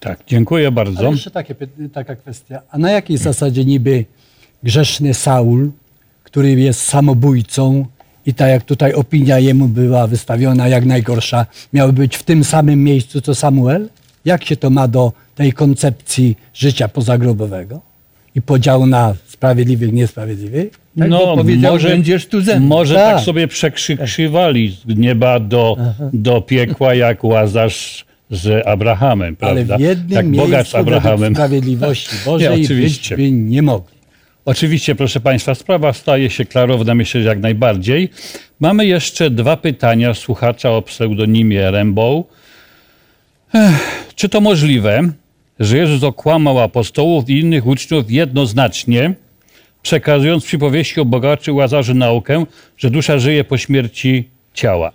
Tak, 0.00 0.18
dziękuję 0.26 0.66
Ale 0.66 0.72
bardzo. 0.72 1.10
jeszcze 1.10 1.30
takie, 1.30 1.54
taka 1.92 2.16
kwestia. 2.16 2.62
A 2.70 2.78
na 2.78 2.90
jakiej 2.90 3.18
zasadzie 3.18 3.64
niby 3.64 4.04
grzeszny 4.62 5.14
Saul, 5.14 5.70
który 6.24 6.50
jest 6.52 6.80
samobójcą 6.80 7.86
i 8.26 8.34
tak 8.34 8.48
jak 8.48 8.62
tutaj 8.62 8.92
opinia 8.94 9.38
jemu 9.38 9.68
była 9.68 10.06
wystawiona 10.06 10.68
jak 10.68 10.84
najgorsza, 10.84 11.46
miał 11.72 11.92
być 11.92 12.16
w 12.16 12.22
tym 12.22 12.44
samym 12.44 12.84
miejscu 12.84 13.20
co 13.20 13.34
Samuel? 13.34 13.88
Jak 14.24 14.44
się 14.44 14.56
to 14.56 14.70
ma 14.70 14.88
do 14.88 15.12
tej 15.34 15.52
koncepcji 15.52 16.36
życia 16.54 16.88
pozagrobowego 16.88 17.80
i 18.34 18.42
podziału 18.42 18.86
na 18.86 19.14
sprawiedliwych, 19.26 19.92
niesprawiedliwych? 19.92 20.80
Tak, 20.98 21.10
bo 21.10 21.36
powiedział, 21.36 21.78
będziesz 21.78 22.26
tu 22.26 22.40
ze 22.40 22.60
mną. 22.60 22.68
Może 22.68 22.94
tak, 22.94 23.14
Tak. 23.16 23.24
sobie 23.24 23.48
przekrzywali 23.48 24.70
z 24.70 24.98
nieba 24.98 25.40
do, 25.40 25.76
do 26.12 26.40
piekła, 26.42 26.94
jak 26.94 27.24
Łazarz 27.24 28.09
z 28.30 28.66
Abrahamem, 28.66 29.36
Ale 29.40 29.54
prawda? 29.54 29.76
w 29.76 29.80
jednym 29.80 30.16
jak 30.16 30.26
z 30.26 30.28
miejscu 30.28 30.76
według 30.76 30.96
Abrahamem. 30.96 31.34
sprawiedliwości 31.34 32.16
Bożej 32.26 32.50
Nie, 32.50 32.56
być 32.56 32.66
oczywiście. 32.66 33.16
by 33.16 33.30
nie 33.32 33.62
mogli. 33.62 34.00
Oczywiście, 34.44 34.94
proszę 34.94 35.20
Państwa, 35.20 35.54
sprawa 35.54 35.92
staje 35.92 36.30
się 36.30 36.44
klarowna, 36.44 36.94
myślę, 36.94 37.22
że 37.22 37.28
jak 37.28 37.40
najbardziej. 37.40 38.08
Mamy 38.60 38.86
jeszcze 38.86 39.30
dwa 39.30 39.56
pytania 39.56 40.14
słuchacza 40.14 40.70
o 40.70 40.82
pseudonimie. 40.82 41.72
Ech, 43.54 44.06
czy 44.14 44.28
to 44.28 44.40
możliwe, 44.40 45.02
że 45.60 45.76
Jezus 45.76 46.02
okłamał 46.02 46.60
apostołów 46.60 47.30
i 47.30 47.40
innych 47.40 47.66
uczniów 47.66 48.10
jednoznacznie, 48.10 49.14
przekazując 49.82 50.44
przypowieści 50.44 51.00
o 51.00 51.04
bogaczy 51.04 51.52
Łazarzy 51.52 51.94
naukę, 51.94 52.44
że 52.78 52.90
dusza 52.90 53.18
żyje 53.18 53.44
po 53.44 53.58
śmierci 53.58 54.28
ciała? 54.54 54.92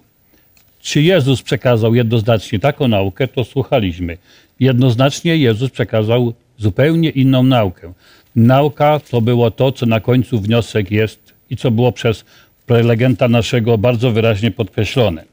Czy 0.85 1.01
Jezus 1.01 1.41
przekazał 1.41 1.95
jednoznacznie 1.95 2.59
taką 2.59 2.87
naukę, 2.87 3.27
to 3.27 3.43
słuchaliśmy. 3.43 4.17
Jednoznacznie 4.59 5.37
Jezus 5.37 5.71
przekazał 5.71 6.33
zupełnie 6.57 7.09
inną 7.09 7.43
naukę. 7.43 7.93
Nauka 8.35 8.99
to 9.11 9.21
było 9.21 9.51
to, 9.51 9.71
co 9.71 9.85
na 9.85 9.99
końcu 9.99 10.39
wniosek 10.39 10.91
jest 10.91 11.33
i 11.49 11.57
co 11.57 11.71
było 11.71 11.91
przez 11.91 12.25
prelegenta 12.65 13.27
naszego 13.27 13.77
bardzo 13.77 14.11
wyraźnie 14.11 14.51
podkreślone. 14.51 15.23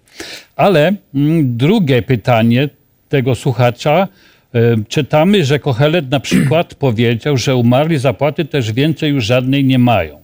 Ale 0.57 0.93
mm, 1.15 1.57
drugie 1.57 2.03
pytanie 2.03 2.69
tego 3.09 3.35
słuchacza. 3.35 4.09
e, 4.55 4.77
Czytamy, 4.89 5.45
że 5.45 5.59
Kohelet 5.59 6.11
na 6.11 6.21
przykład 6.21 6.75
powiedział, 6.87 7.37
że 7.37 7.57
umarli 7.57 7.99
zapłaty 7.99 8.45
też 8.45 8.73
więcej 8.73 9.11
już 9.11 9.25
żadnej 9.25 9.65
nie 9.65 9.79
mają. 9.79 10.21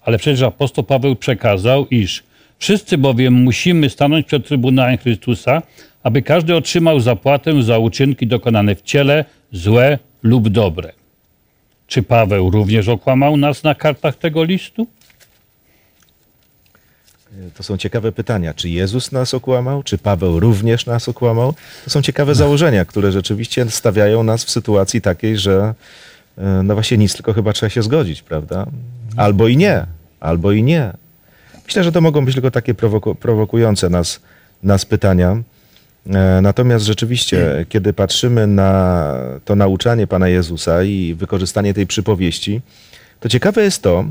Ale 0.00 0.18
przecież 0.18 0.42
apostoł 0.42 0.84
Paweł 0.84 1.16
przekazał, 1.16 1.86
iż 1.86 2.25
wszyscy 2.58 2.98
bowiem 2.98 3.34
musimy 3.34 3.90
stanąć 3.90 4.26
przed 4.26 4.46
Trybunałem 4.46 4.98
Chrystusa, 4.98 5.62
aby 6.02 6.22
każdy 6.22 6.56
otrzymał 6.56 7.00
zapłatę 7.00 7.62
za 7.62 7.78
uczynki 7.78 8.26
dokonane 8.26 8.74
w 8.74 8.82
ciele, 8.82 9.24
złe 9.52 9.98
lub 10.22 10.48
dobre. 10.48 10.92
Czy 11.86 12.02
Paweł 12.02 12.50
również 12.50 12.88
okłamał 12.88 13.36
nas 13.36 13.62
na 13.62 13.74
kartach 13.74 14.16
tego 14.16 14.44
listu? 14.44 14.86
To 17.54 17.62
są 17.62 17.76
ciekawe 17.76 18.12
pytania. 18.12 18.54
Czy 18.54 18.68
Jezus 18.68 19.12
nas 19.12 19.34
okłamał? 19.34 19.82
Czy 19.82 19.98
Paweł 19.98 20.40
również 20.40 20.86
nas 20.86 21.08
okłamał? 21.08 21.54
To 21.84 21.90
są 21.90 22.02
ciekawe 22.02 22.34
założenia, 22.34 22.84
które 22.84 23.12
rzeczywiście 23.12 23.70
stawiają 23.70 24.22
nas 24.22 24.44
w 24.44 24.50
sytuacji 24.50 25.00
takiej, 25.00 25.38
że 25.38 25.74
e, 26.38 26.62
no 26.64 26.74
właśnie 26.74 26.98
nic, 26.98 27.14
tylko 27.14 27.32
chyba 27.32 27.52
trzeba 27.52 27.70
się 27.70 27.82
zgodzić, 27.82 28.22
prawda? 28.22 28.66
Albo 29.16 29.48
i 29.48 29.56
nie, 29.56 29.86
albo 30.20 30.52
i 30.52 30.62
nie. 30.62 30.92
Myślę, 31.66 31.84
że 31.84 31.92
to 31.92 32.00
mogą 32.00 32.24
być 32.24 32.34
tylko 32.34 32.50
takie 32.50 32.74
prowoku- 32.74 33.14
prowokujące 33.14 33.88
nas, 33.90 34.20
nas 34.62 34.84
pytania. 34.84 35.36
E, 36.06 36.40
Natomiast 36.42 36.84
rzeczywiście, 36.84 37.66
kiedy 37.68 37.92
patrzymy 37.92 38.46
na 38.46 39.12
to 39.44 39.56
nauczanie 39.56 40.06
Pana 40.06 40.28
Jezusa 40.28 40.82
i 40.82 41.14
wykorzystanie 41.14 41.74
tej 41.74 41.86
przypowieści, 41.86 42.60
to 43.20 43.28
ciekawe 43.28 43.62
jest 43.62 43.82
to, 43.82 44.04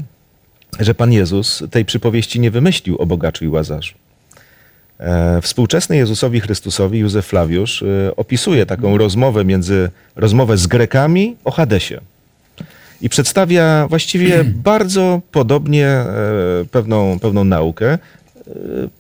że 0.79 0.95
Pan 0.95 1.11
Jezus 1.13 1.63
tej 1.71 1.85
przypowieści 1.85 2.39
nie 2.39 2.51
wymyślił 2.51 2.95
o 2.97 3.05
bogaczu 3.05 3.45
i 3.45 3.47
łazarzu. 3.47 3.93
E, 4.99 5.41
Współczesny 5.41 5.97
Jezusowi 5.97 6.39
Chrystusowi 6.39 6.99
Józef 6.99 7.25
Flawiusz 7.25 7.83
e, 7.83 8.15
opisuje 8.15 8.65
taką 8.65 8.97
rozmowę 8.97 9.45
między 9.45 9.89
rozmowę 10.15 10.57
z 10.57 10.67
Grekami 10.67 11.35
o 11.45 11.51
Hadesie. 11.51 12.01
I 13.01 13.09
przedstawia 13.09 13.87
właściwie 13.89 14.43
bardzo 14.71 15.21
podobnie 15.31 15.87
e, 15.87 16.05
pewną, 16.71 17.19
pewną 17.19 17.43
naukę, 17.43 17.93
e, 17.93 17.99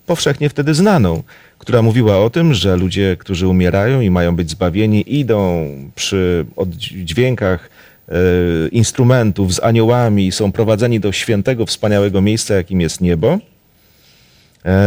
powszechnie 0.05 0.49
wtedy 0.49 0.73
znaną, 0.73 1.23
która 1.59 1.81
mówiła 1.81 2.17
o 2.17 2.29
tym, 2.29 2.53
że 2.53 2.77
ludzie, 2.77 3.17
którzy 3.19 3.47
umierają 3.47 4.01
i 4.01 4.09
mają 4.09 4.35
być 4.35 4.49
zbawieni, 4.49 5.19
idą 5.19 5.67
przy 5.95 6.45
oddźwiękach 6.55 7.69
e, 8.09 8.13
instrumentów 8.71 9.53
z 9.53 9.63
aniołami 9.63 10.27
i 10.27 10.31
są 10.31 10.51
prowadzeni 10.51 10.99
do 10.99 11.11
świętego, 11.11 11.65
wspaniałego 11.65 12.21
miejsca, 12.21 12.53
jakim 12.53 12.81
jest 12.81 13.01
niebo. 13.01 13.39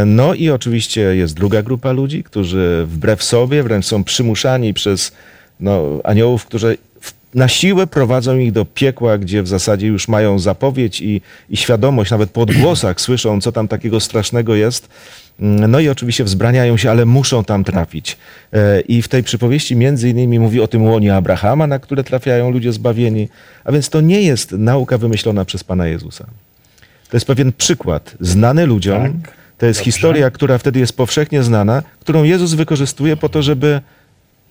No 0.06 0.34
i 0.34 0.50
oczywiście 0.50 1.00
jest 1.00 1.34
druga 1.34 1.62
grupa 1.62 1.92
ludzi, 1.92 2.24
którzy 2.24 2.84
wbrew 2.88 3.22
sobie 3.22 3.62
wręcz 3.62 3.86
są 3.86 4.04
przymuszani 4.04 4.74
przez 4.74 5.12
no, 5.60 6.00
aniołów, 6.04 6.46
którzy 6.46 6.78
na 7.34 7.48
siłę 7.48 7.86
prowadzą 7.86 8.38
ich 8.38 8.52
do 8.52 8.64
piekła, 8.64 9.18
gdzie 9.18 9.42
w 9.42 9.48
zasadzie 9.48 9.86
już 9.86 10.08
mają 10.08 10.38
zapowiedź 10.38 11.00
i, 11.00 11.20
i 11.50 11.56
świadomość, 11.56 12.10
nawet 12.10 12.30
po 12.30 12.40
odgłosach 12.40 13.00
słyszą, 13.06 13.40
co 13.40 13.52
tam 13.52 13.68
takiego 13.68 14.00
strasznego 14.00 14.54
jest. 14.54 14.88
Mm, 15.40 15.70
No 15.70 15.80
i 15.80 15.88
oczywiście 15.88 16.24
wzbraniają 16.24 16.76
się, 16.76 16.90
ale 16.90 17.04
muszą 17.04 17.44
tam 17.44 17.64
trafić. 17.64 18.16
E, 18.52 18.80
I 18.80 19.02
w 19.02 19.08
tej 19.08 19.22
przypowieści 19.22 19.76
między 19.76 20.08
innymi 20.08 20.38
mówi 20.38 20.60
o 20.60 20.68
tym 20.68 20.82
łonie 20.82 21.14
Abrahama, 21.14 21.66
na 21.66 21.78
które 21.78 22.04
trafiają 22.04 22.50
ludzie 22.50 22.72
zbawieni. 22.72 23.28
A 23.64 23.72
więc 23.72 23.88
to 23.88 24.00
nie 24.00 24.22
jest 24.22 24.52
nauka 24.52 24.98
wymyślona 24.98 25.44
przez 25.44 25.64
Pana 25.64 25.86
Jezusa. 25.86 26.26
To 27.10 27.16
jest 27.16 27.26
pewien 27.26 27.52
przykład, 27.52 28.14
znany 28.20 28.66
ludziom. 28.66 29.02
Tak. 29.02 29.38
To 29.58 29.66
jest 29.66 29.80
Dobrze. 29.80 29.92
historia, 29.92 30.30
która 30.30 30.58
wtedy 30.58 30.80
jest 30.80 30.96
powszechnie 30.96 31.42
znana, 31.42 31.82
którą 32.00 32.22
Jezus 32.22 32.54
wykorzystuje 32.54 33.16
po 33.16 33.28
to, 33.28 33.42
żeby 33.42 33.80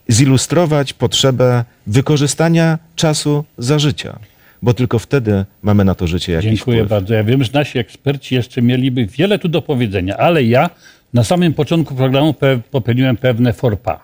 zilustrować 0.10 0.93
potrzebę 0.93 1.64
wykorzystania 1.88 2.80
czasu 2.95 3.43
za 3.58 3.80
życia. 3.80 4.20
Bo 4.62 4.74
tylko 4.74 4.99
wtedy 4.99 5.45
mamy 5.62 5.86
na 5.86 5.95
to 5.95 6.08
życie 6.08 6.32
jakiś 6.34 6.49
Dziękuję 6.49 6.78
wpływ. 6.78 6.89
bardzo. 6.89 7.14
Ja 7.14 7.24
wiem, 7.24 7.43
że 7.43 7.49
nasi 7.53 7.80
eksperci 7.80 8.36
jeszcze 8.36 8.62
mieliby 8.62 9.05
wiele 9.05 9.39
tu 9.39 9.47
do 9.49 9.62
powiedzenia, 9.62 10.18
ale 10.18 10.43
ja 10.43 10.70
na 11.14 11.24
samym 11.24 11.53
początku 11.53 11.95
programu 11.95 12.32
pe- 12.32 12.60
popełniłem 12.72 13.18
pewne 13.18 13.53
forpa. 13.53 13.99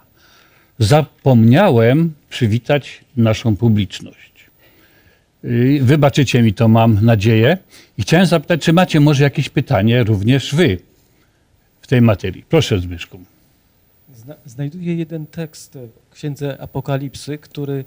Zapomniałem 0.80 2.14
przywitać 2.30 3.00
naszą 3.18 3.56
publiczność. 3.58 4.32
Yy, 5.44 5.80
Wybaczycie 5.82 6.42
mi 6.42 6.54
to, 6.54 6.68
mam 6.68 7.06
nadzieję. 7.06 7.58
I 7.98 8.02
chciałem 8.02 8.26
zapytać, 8.26 8.62
czy 8.62 8.74
macie 8.74 9.00
może 9.00 9.24
jakieś 9.24 9.50
pytanie 9.50 10.04
również 10.04 10.56
wy 10.56 10.78
w 11.82 11.88
tej 11.88 12.02
materii. 12.02 12.44
Proszę 12.50 12.80
Zbyszku. 12.80 13.20
Zna, 14.24 14.36
znajduję 14.46 14.96
jeden 14.96 15.26
tekst 15.26 15.78
w 16.10 16.14
Księdze 16.14 16.62
Apokalipsy, 16.62 17.38
który 17.38 17.86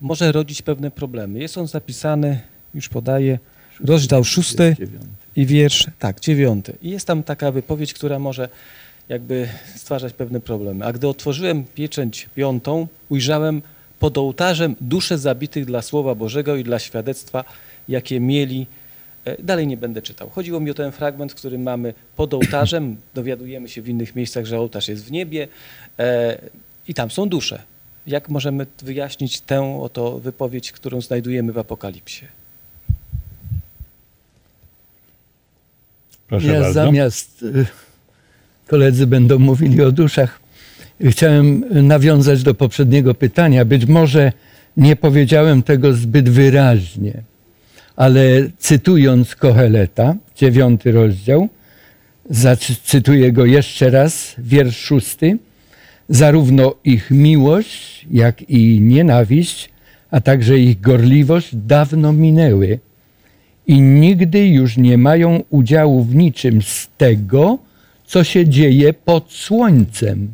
może 0.00 0.32
rodzić 0.32 0.62
pewne 0.62 0.90
problemy. 0.90 1.38
Jest 1.38 1.58
on 1.58 1.66
zapisany, 1.66 2.40
już 2.74 2.88
podaję, 2.88 3.38
rozdział 3.84 4.24
szósty 4.24 4.76
i 5.36 5.46
wiersz, 5.46 5.86
tak, 5.98 6.20
dziewiąty. 6.20 6.72
I 6.82 6.90
jest 6.90 7.06
tam 7.06 7.22
taka 7.22 7.52
wypowiedź, 7.52 7.94
która 7.94 8.18
może 8.18 8.48
jakby 9.08 9.48
stwarzać 9.76 10.12
pewne 10.12 10.40
problemy. 10.40 10.84
A 10.84 10.92
gdy 10.92 11.08
otworzyłem 11.08 11.64
pieczęć 11.74 12.28
piątą, 12.34 12.86
ujrzałem 13.08 13.62
pod 13.98 14.18
ołtarzem 14.18 14.76
dusze 14.80 15.18
zabitych 15.18 15.64
dla 15.64 15.82
Słowa 15.82 16.14
Bożego 16.14 16.56
i 16.56 16.64
dla 16.64 16.78
świadectwa, 16.78 17.44
jakie 17.88 18.20
mieli. 18.20 18.66
E, 19.24 19.42
Dalej 19.42 19.66
nie 19.66 19.76
będę 19.76 20.02
czytał. 20.02 20.28
Chodziło 20.30 20.60
mi 20.60 20.70
o 20.70 20.74
ten 20.74 20.92
fragment, 20.92 21.34
który 21.34 21.58
mamy 21.58 21.94
pod 22.16 22.34
ołtarzem. 22.34 22.96
Dowiadujemy 23.14 23.68
się 23.68 23.82
w 23.82 23.88
innych 23.88 24.16
miejscach, 24.16 24.44
że 24.44 24.58
ołtarz 24.58 24.88
jest 24.88 25.04
w 25.04 25.10
niebie 25.10 25.48
e, 25.98 26.38
i 26.88 26.94
tam 26.94 27.10
są 27.10 27.28
dusze. 27.28 27.62
Jak 28.06 28.28
możemy 28.28 28.66
wyjaśnić 28.82 29.40
tę 29.40 29.80
oto 29.82 30.18
wypowiedź, 30.18 30.72
którą 30.72 31.00
znajdujemy 31.00 31.52
w 31.52 31.58
Apokalipsie? 31.58 32.24
Proszę 36.28 36.46
ja 36.46 36.60
bardzo. 36.60 36.72
zamiast 36.72 37.42
y, 37.42 37.66
koledzy 38.66 39.06
będą 39.06 39.38
mówili 39.38 39.82
o 39.82 39.92
duszach, 39.92 40.40
chciałem 41.04 41.64
nawiązać 41.86 42.42
do 42.42 42.54
poprzedniego 42.54 43.14
pytania. 43.14 43.64
Być 43.64 43.86
może 43.86 44.32
nie 44.76 44.96
powiedziałem 44.96 45.62
tego 45.62 45.92
zbyt 45.92 46.28
wyraźnie, 46.28 47.22
ale 47.98 48.20
cytując 48.58 49.34
Koheleta, 49.34 50.14
dziewiąty 50.36 50.92
rozdział, 50.92 51.48
zacytuję 52.30 53.32
go 53.32 53.44
jeszcze 53.46 53.90
raz, 53.90 54.34
wiersz 54.38 54.76
szósty. 54.76 55.38
Zarówno 56.08 56.74
ich 56.84 57.10
miłość, 57.10 58.06
jak 58.10 58.50
i 58.50 58.80
nienawiść, 58.80 59.70
a 60.10 60.20
także 60.20 60.58
ich 60.58 60.80
gorliwość 60.80 61.48
dawno 61.52 62.12
minęły 62.12 62.78
i 63.66 63.80
nigdy 63.80 64.48
już 64.48 64.76
nie 64.76 64.98
mają 64.98 65.42
udziału 65.50 66.04
w 66.04 66.14
niczym 66.14 66.62
z 66.62 66.88
tego, 66.98 67.58
co 68.06 68.24
się 68.24 68.48
dzieje 68.48 68.92
pod 68.92 69.32
słońcem, 69.32 70.28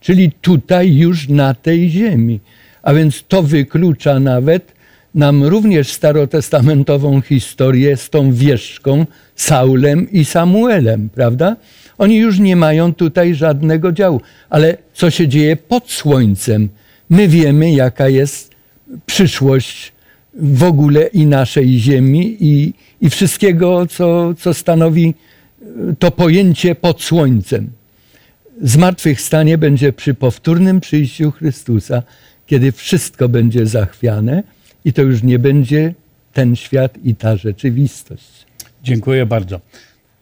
czyli 0.00 0.32
tutaj 0.32 0.96
już 0.96 1.28
na 1.28 1.54
tej 1.54 1.90
ziemi. 1.90 2.40
A 2.82 2.94
więc 2.94 3.24
to 3.28 3.42
wyklucza 3.42 4.20
nawet 4.20 4.77
nam 5.14 5.44
również 5.44 5.92
starotestamentową 5.92 7.20
historię 7.20 7.96
z 7.96 8.10
tą 8.10 8.32
wieszczką, 8.32 9.06
Saulem 9.36 10.10
i 10.12 10.24
Samuelem, 10.24 11.08
prawda? 11.08 11.56
Oni 11.98 12.16
już 12.16 12.38
nie 12.38 12.56
mają 12.56 12.94
tutaj 12.94 13.34
żadnego 13.34 13.92
działu. 13.92 14.20
Ale 14.50 14.76
co 14.94 15.10
się 15.10 15.28
dzieje 15.28 15.56
pod 15.56 15.90
słońcem? 15.90 16.68
My 17.10 17.28
wiemy, 17.28 17.72
jaka 17.72 18.08
jest 18.08 18.50
przyszłość 19.06 19.92
w 20.34 20.62
ogóle 20.62 21.06
i 21.06 21.26
naszej 21.26 21.78
ziemi 21.78 22.36
i, 22.40 22.74
i 23.00 23.10
wszystkiego, 23.10 23.86
co, 23.86 24.34
co 24.34 24.54
stanowi 24.54 25.14
e, 25.62 25.64
to 25.98 26.10
pojęcie 26.10 26.74
pod 26.74 27.02
słońcem. 27.02 27.70
Zmartwychwstanie 28.62 29.58
będzie 29.58 29.92
przy 29.92 30.14
powtórnym 30.14 30.80
przyjściu 30.80 31.30
Chrystusa, 31.30 32.02
kiedy 32.46 32.72
wszystko 32.72 33.28
będzie 33.28 33.66
zachwiane 33.66 34.42
i 34.84 34.92
to 34.92 35.02
już 35.02 35.22
nie 35.22 35.38
będzie 35.38 35.94
ten 36.32 36.56
świat 36.56 36.98
i 37.04 37.14
ta 37.14 37.36
rzeczywistość. 37.36 38.46
Dziękuję 38.82 39.26
bardzo. 39.26 39.60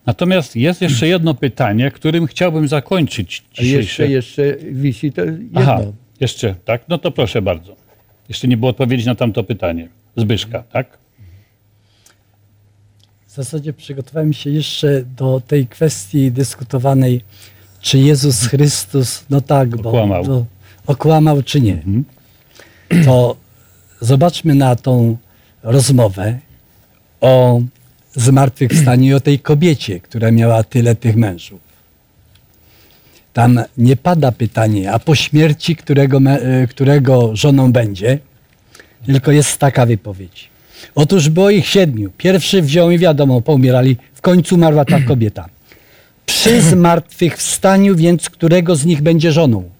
Natomiast 0.06 0.56
jest 0.56 0.82
jeszcze 0.82 1.08
jedno 1.14 1.34
pytanie, 1.34 1.90
którym 1.90 2.26
chciałbym 2.26 2.68
zakończyć 2.68 3.42
A 3.52 3.62
dzisiejsze. 3.62 4.08
jeszcze, 4.08 4.08
jeszcze 4.08 4.72
wisi 4.72 5.12
to 5.12 5.24
jedno. 5.24 5.60
Aha, 5.60 5.80
jeszcze, 6.20 6.54
tak? 6.64 6.82
No 6.88 6.98
to 6.98 7.10
proszę 7.10 7.42
bardzo. 7.42 7.76
Jeszcze 8.28 8.48
nie 8.48 8.56
było 8.56 8.70
odpowiedzi 8.70 9.06
na 9.06 9.14
tamto 9.14 9.44
pytanie. 9.44 9.88
Zbyszka, 10.16 10.62
tak? 10.62 10.98
W 13.26 13.32
zasadzie 13.36 13.72
przygotowałem 13.72 14.32
się 14.32 14.50
jeszcze 14.50 15.02
do 15.16 15.42
tej 15.46 15.66
kwestii 15.66 16.32
dyskutowanej, 16.32 17.20
czy 17.80 17.98
Jezus 17.98 18.46
Chrystus, 18.46 19.24
no 19.30 19.40
tak, 19.40 19.76
bo 19.76 19.88
Okłamał. 19.88 20.46
Okłamał 20.86 21.42
czy 21.42 21.60
nie. 21.60 21.72
Mhm. 21.72 22.04
To 23.04 23.36
zobaczmy 24.00 24.54
na 24.54 24.76
tą 24.76 25.16
rozmowę 25.62 26.38
o 27.20 27.60
zmartwychwstaniu 28.14 29.06
i 29.06 29.14
o 29.14 29.20
tej 29.20 29.38
kobiecie, 29.38 30.00
która 30.00 30.30
miała 30.30 30.62
tyle 30.62 30.94
tych 30.94 31.16
mężów. 31.16 31.60
Tam 33.32 33.60
nie 33.78 33.96
pada 33.96 34.32
pytanie, 34.32 34.92
a 34.92 34.98
po 34.98 35.14
śmierci 35.14 35.76
którego, 35.76 36.18
e, 36.18 36.66
którego 36.66 37.36
żoną 37.36 37.72
będzie, 37.72 38.18
tylko 39.06 39.32
jest 39.32 39.58
taka 39.58 39.86
wypowiedź. 39.86 40.48
Otóż 40.94 41.28
było 41.28 41.50
ich 41.50 41.66
siedmiu. 41.66 42.10
Pierwszy 42.16 42.62
wziął 42.62 42.90
i 42.90 42.98
wiadomo, 42.98 43.40
poumierali. 43.40 43.96
W 44.14 44.20
końcu 44.20 44.54
umarła 44.54 44.84
ta 44.84 45.00
kobieta. 45.10 45.48
Przy 46.26 46.62
zmartwychwstaniu 46.62 47.96
więc 47.96 48.30
którego 48.30 48.76
z 48.76 48.84
nich 48.84 49.02
będzie 49.02 49.32
żoną? 49.32 49.70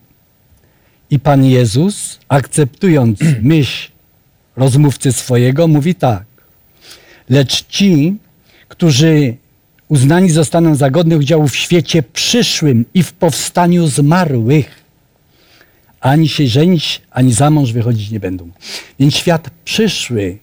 I 1.11 1.19
Pan 1.19 1.45
Jezus, 1.45 2.19
akceptując 2.29 3.21
myśl 3.43 3.96
rozmówcy 4.57 5.13
swojego, 5.13 5.69
mówi 5.69 5.95
tak. 5.95 6.25
Lecz 7.31 7.67
ci, 7.67 8.17
którzy 8.69 9.37
uznani 9.89 10.31
zostaną 10.31 10.75
za 10.75 10.91
godnych 10.91 11.19
udziału 11.19 11.49
w 11.49 11.57
świecie 11.57 12.03
przyszłym 12.03 12.85
i 12.95 13.03
w 13.03 13.13
powstaniu 13.13 13.87
zmarłych, 13.87 14.87
ani 16.01 16.29
się 16.29 16.47
żenić, 16.47 17.03
ani 17.11 17.33
za 17.33 17.51
mąż 17.51 17.73
wychodzić 17.73 18.11
nie 18.11 18.21
będą. 18.21 18.51
Więc 19.01 19.15
świat 19.15 19.51
przyszły 19.65 20.39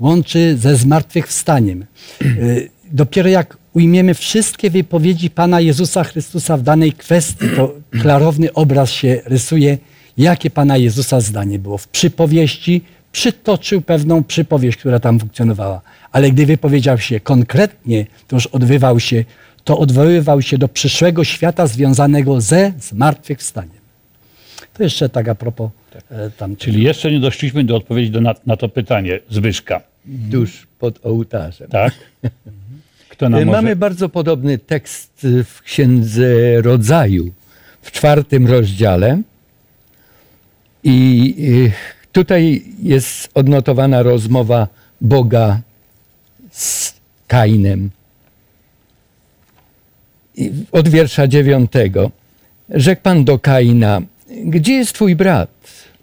łączy 0.00 0.56
ze 0.56 0.76
zmartwychwstaniem. 0.76 1.86
Y, 2.22 2.70
Dopiero 2.92 3.28
jak 3.28 3.56
ujmiemy 3.72 4.14
wszystkie 4.14 4.70
wypowiedzi 4.70 5.30
Pana 5.30 5.60
Jezusa 5.60 6.04
Chrystusa 6.04 6.56
w 6.56 6.62
danej 6.62 6.92
kwestii, 6.92 7.46
to 7.56 7.74
klarowny 8.02 8.52
obraz 8.52 8.90
się 8.90 9.20
rysuje, 9.24 9.78
jakie 10.18 10.50
Pana 10.50 10.76
Jezusa 10.76 11.20
zdanie 11.20 11.58
było. 11.58 11.78
W 11.78 11.88
przypowieści 11.88 12.82
przytoczył 13.18 13.80
pewną 13.82 14.24
przypowieść, 14.24 14.78
która 14.78 14.98
tam 15.00 15.20
funkcjonowała, 15.20 15.80
ale 16.12 16.30
gdy 16.30 16.46
wypowiedział 16.46 16.98
się 16.98 17.20
konkretnie, 17.20 18.06
to 18.28 18.36
już 18.36 18.46
odbywał 18.46 19.00
się, 19.00 19.24
to 19.64 19.78
odwoływał 19.78 20.42
się 20.42 20.58
do 20.58 20.68
przyszłego 20.68 21.24
świata 21.24 21.66
związanego 21.66 22.40
ze 22.40 22.72
zmartwychwstaniem. 22.78 23.80
To 24.74 24.82
jeszcze 24.82 25.08
tak 25.08 25.28
a 25.28 25.34
propos 25.34 25.70
e, 26.10 26.30
tam. 26.30 26.56
Czyli 26.56 26.82
jeszcze 26.82 27.10
nie 27.10 27.20
doszliśmy 27.20 27.64
do 27.64 27.76
odpowiedzi 27.76 28.10
do, 28.10 28.20
na, 28.20 28.34
na 28.46 28.56
to 28.56 28.68
pytanie 28.68 29.20
Zbyszka. 29.30 29.80
Tuż 30.32 30.66
pod 30.78 31.06
ołtarzem. 31.06 31.68
Tak? 31.68 31.94
Kto 33.12 33.28
nam 33.28 33.42
E, 33.42 33.44
Mamy 33.44 33.62
może... 33.62 33.76
bardzo 33.76 34.08
podobny 34.08 34.58
tekst 34.58 35.26
w 35.44 35.62
Księdze 35.62 36.62
Rodzaju, 36.62 37.32
w 37.82 37.92
czwartym 37.92 38.46
rozdziale. 38.46 39.22
I 40.84 41.34
y, 41.38 41.97
tutaj 42.12 42.62
jest 42.82 43.28
odnotowana 43.34 44.02
rozmowa 44.02 44.68
Boga 45.00 45.60
z 46.50 46.94
Kainem. 47.26 47.90
Od 50.72 50.88
wiersza 50.88 51.26
dziewiątego. 51.26 52.10
Rzekł 52.70 53.02
Pan 53.02 53.24
do 53.24 53.38
Kaina, 53.38 54.02
gdzie 54.44 54.72
jest 54.72 54.92
twój 54.92 55.16
brat, 55.16 55.50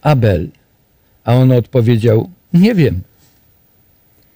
Abel? 0.01 0.49
A 1.23 1.33
on 1.33 1.51
odpowiedział, 1.51 2.29
nie 2.53 2.75
wiem. 2.75 3.01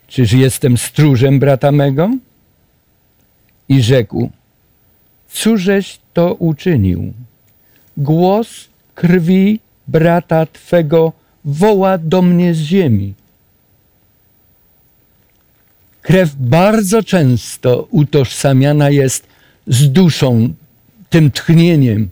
Czyż 0.07 0.33
jestem 0.33 0.77
stróżem 0.77 1.39
brata 1.39 1.71
mego? 1.71 2.09
I 3.69 3.81
rzekł, 3.81 4.29
cóżeś 5.31 5.99
to 6.13 6.33
uczynił? 6.33 7.13
Głos 7.97 8.67
krwi 8.95 9.59
brata 9.87 10.45
Twego 10.45 11.13
woła 11.45 11.97
do 11.97 12.21
mnie 12.21 12.53
z 12.53 12.57
ziemi. 12.57 13.13
Krew 16.01 16.35
bardzo 16.35 17.03
często 17.03 17.87
utożsamiana 17.91 18.89
jest 18.89 19.27
z 19.67 19.91
duszą, 19.91 20.53
tym 21.09 21.31
tchnieniem. 21.31 22.09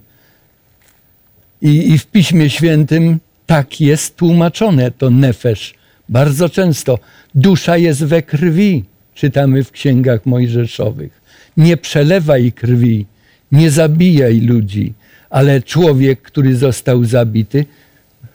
I, 1.62 1.92
I 1.92 1.98
w 1.98 2.08
Piśmie 2.08 2.50
Świętym 2.50 3.20
tak 3.46 3.82
jest 3.82 4.16
tłumaczone 4.16 4.92
to 4.92 5.10
nefesz. 5.10 5.74
Bardzo 6.10 6.50
często 6.50 7.00
dusza 7.36 7.78
jest 7.78 8.04
we 8.04 8.22
krwi, 8.22 8.84
czytamy 9.16 9.64
w 9.64 9.72
księgach 9.72 10.26
mojżeszowych. 10.26 11.22
Nie 11.58 11.78
przelewaj 11.78 12.52
krwi, 12.52 13.06
nie 13.52 13.72
zabijaj 13.72 14.40
ludzi, 14.40 14.94
ale 15.30 15.62
człowiek, 15.62 16.22
który 16.22 16.56
został 16.56 17.04
zabity, 17.04 17.66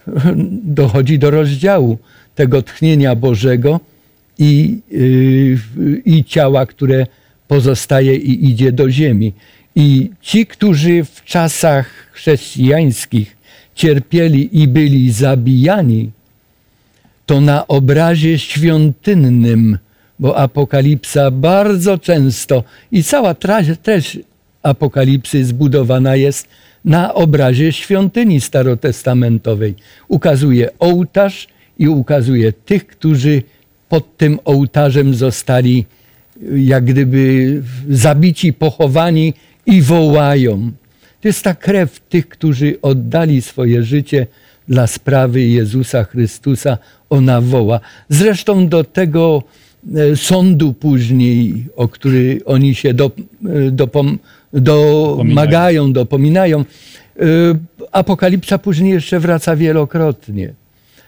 dochodzi 0.81 1.19
do 1.19 1.31
rozdziału 1.31 1.99
tego 2.35 2.63
tchnienia 2.63 3.15
Bożego 3.15 3.81
i, 4.39 4.79
yy, 4.91 6.03
i 6.05 6.25
ciała, 6.25 6.67
które 6.67 7.07
pozostaje 7.49 8.17
i 8.17 8.51
idzie 8.51 8.73
do 8.73 8.91
ziemi. 8.91 9.33
I 9.75 10.11
ci, 10.21 10.47
którzy 10.47 11.05
w 11.05 11.25
czasach 11.25 11.87
chrześcijańskich 12.13 13.37
cierpieli 13.75 14.63
i 14.63 14.69
byli 14.69 15.13
zabijani, 15.13 16.11
to 17.27 17.41
na 17.41 17.67
obrazie 17.67 18.39
świątynnym, 18.39 19.79
bo 20.19 20.39
Apokalipsa 20.39 21.31
bardzo 21.31 21.99
często 21.99 22.65
i 22.93 23.03
cała 23.03 23.35
treść 23.35 24.19
Apokalipsy 24.63 25.45
zbudowana 25.45 26.17
jest 26.17 26.49
na 26.85 27.15
obrazie 27.15 27.73
świątyni 27.73 28.41
starotestamentowej. 28.41 29.75
Ukazuje 30.09 30.79
ołtarz 30.79 31.49
i 31.79 31.89
ukazuje 31.89 32.53
tych, 32.53 32.87
którzy 32.87 33.43
pod 33.89 34.17
tym 34.17 34.39
ołtarzem 34.45 35.15
zostali 35.15 35.87
jak 36.57 36.85
gdyby 36.85 37.63
zabici, 37.91 38.53
pochowani 38.53 39.35
i 39.67 39.83
wołają. 39.83 40.73
To 41.21 41.29
jest 41.29 41.45
ta 41.45 41.55
krew 41.55 42.01
tych, 42.01 42.29
którzy 42.29 42.81
oddali 42.83 43.43
swoje 43.43 43.83
życie 43.83 44.27
dla 44.69 44.87
sprawy 44.87 45.43
Jezusa 45.43 46.05
Chrystusa. 46.05 46.79
Ona 47.11 47.41
woła. 47.41 47.81
Zresztą 48.09 48.69
do 48.69 48.85
tego 48.85 49.43
e, 49.95 50.17
sądu 50.17 50.73
później, 50.73 51.65
o 51.77 51.89
który 51.89 52.41
oni 52.45 52.75
się 52.75 52.95
do, 52.95 53.11
e, 53.47 53.71
dopom, 53.71 54.19
domagają, 54.53 55.93
dopominają, 55.93 56.61
e, 56.61 56.65
Apokalipsa 57.93 58.59
później 58.59 58.93
jeszcze 58.93 59.21
wraca 59.21 59.57
wielokrotnie. 59.57 60.53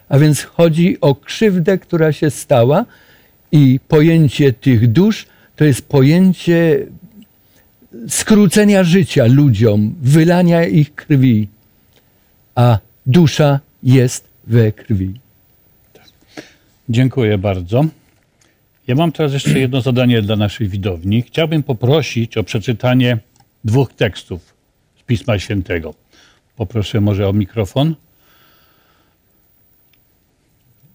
A 0.08 0.18
więc 0.18 0.42
chodzi 0.42 1.00
o 1.00 1.14
krzywdę, 1.14 1.78
która 1.78 2.12
się 2.12 2.30
stała 2.30 2.84
i 3.52 3.80
pojęcie 3.88 4.52
tych 4.52 4.92
dusz 4.92 5.26
to 5.56 5.64
jest 5.64 5.88
pojęcie 5.88 6.86
skrócenia 8.08 8.84
życia 8.84 9.24
ludziom, 9.26 9.94
wylania 10.02 10.64
ich 10.64 10.94
krwi, 10.94 11.48
a 12.54 12.78
dusza 13.06 13.60
jest 13.82 14.24
we 14.46 14.72
krwi. 14.72 15.14
Dziękuję 16.88 17.38
bardzo. 17.38 17.84
Ja 18.86 18.94
mam 18.94 19.12
teraz 19.12 19.32
jeszcze 19.32 19.58
jedno 19.58 19.80
zadanie 19.80 20.22
dla 20.22 20.36
naszej 20.36 20.68
widowni. 20.68 21.22
Chciałbym 21.22 21.62
poprosić 21.62 22.36
o 22.36 22.44
przeczytanie 22.44 23.18
dwóch 23.64 23.92
tekstów 23.92 24.54
z 25.00 25.02
Pisma 25.02 25.38
Świętego. 25.38 25.94
Poproszę 26.56 27.00
może 27.00 27.28
o 27.28 27.32
mikrofon. 27.32 27.94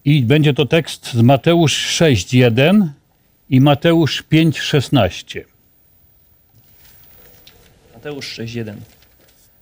I 0.05 0.23
będzie 0.23 0.53
to 0.53 0.65
tekst 0.65 1.13
z 1.13 1.21
Mateusz 1.21 2.01
6:1 2.01 2.87
i 3.49 3.61
Mateusz 3.61 4.23
5:16. 4.23 5.45
Mateusz 7.93 8.39
6:1. 8.39 8.75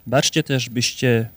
Baczcie 0.08 0.44
też, 0.44 0.70
byście 0.70 1.30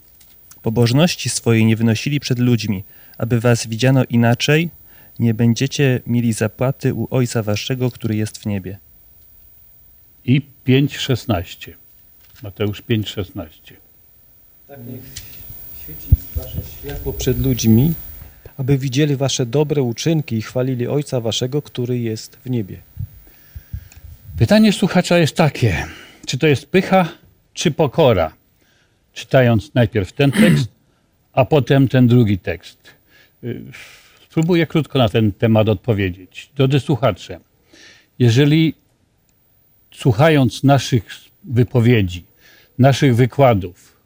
pobożności 0.63 1.29
swojej 1.29 1.65
nie 1.65 1.77
wynosili 1.77 2.21
przed 2.21 2.39
ludźmi, 2.39 2.85
aby 3.19 3.41
was 3.41 3.67
widziano 3.67 4.05
inaczej, 4.05 4.71
nie 5.19 5.35
będziecie 5.35 6.01
mieli 6.07 6.33
zapłaty 6.33 6.95
u 6.95 7.09
Ojca 7.11 7.43
waszego, 7.43 7.91
który 7.91 8.17
jest 8.17 8.39
w 8.39 8.47
niebie. 8.47 8.79
I 10.25 10.43
5:16. 10.71 11.73
Mateusz 12.43 12.83
5:16. 12.83 13.77
Tak 14.69 14.79
niech 14.87 15.01
świeci 15.83 16.09
wasze 16.37 16.59
światło 16.81 17.13
przed 17.13 17.41
ludźmi, 17.41 17.93
aby 18.57 18.79
widzieli 18.79 19.17
wasze 19.17 19.47
dobre 19.47 19.83
uczynki 19.83 20.37
i 20.37 20.43
chwalili 20.43 20.87
Ojca 20.87 21.21
waszego, 21.21 21.63
który 21.63 21.99
jest 21.99 22.37
w 22.45 22.51
niebie. 22.51 22.77
Pytanie 24.39 24.73
słuchacza 24.73 25.19
jest 25.19 25.37
takie: 25.37 25.87
czy 26.27 26.39
to 26.39 26.47
jest 26.47 26.67
pycha, 26.67 27.09
czy 27.55 27.71
pokora? 27.71 28.33
Czytając 29.15 29.75
najpierw 29.75 30.13
ten 30.13 30.33
tekst, 30.33 30.69
a 31.33 31.45
potem 31.45 31.89
ten 31.89 32.07
drugi 32.07 32.39
tekst. 32.39 32.79
Y, 33.45 33.63
Spróbuję 34.31 34.67
krótko 34.67 34.99
na 34.99 35.09
ten 35.09 35.33
temat 35.33 35.69
odpowiedzieć. 35.69 36.51
Drodzy 36.57 36.81
słuchacze, 36.81 37.41
jeżeli 38.19 38.75
słuchając 39.95 40.65
naszych 40.65 41.05
wypowiedzi, 41.45 42.25
naszych 42.79 43.17
wykładów, 43.17 43.97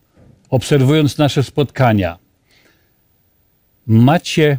obserwując 0.50 1.18
nasze 1.18 1.42
spotkania, 1.42 2.18
macie 3.86 4.58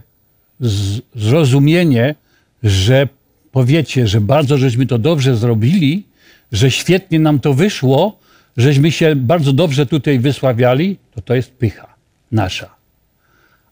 zrozumienie, 1.15 2.15
że 2.63 3.07
powiecie, 3.51 4.07
że 4.07 4.21
bardzo 4.21 4.57
żeśmy 4.57 4.85
to 4.85 4.97
dobrze 4.97 5.37
zrobili, 5.37 6.03
że 6.51 6.71
świetnie 6.71 7.19
nam 7.19 7.39
to 7.39 7.53
wyszło, 7.53 8.19
żeśmy 8.57 8.91
się 8.91 9.15
bardzo 9.15 9.53
dobrze 9.53 9.85
tutaj 9.85 10.19
wysławiali, 10.19 10.97
to 11.15 11.21
to 11.21 11.35
jest 11.35 11.51
pycha 11.51 11.95
nasza. 12.31 12.75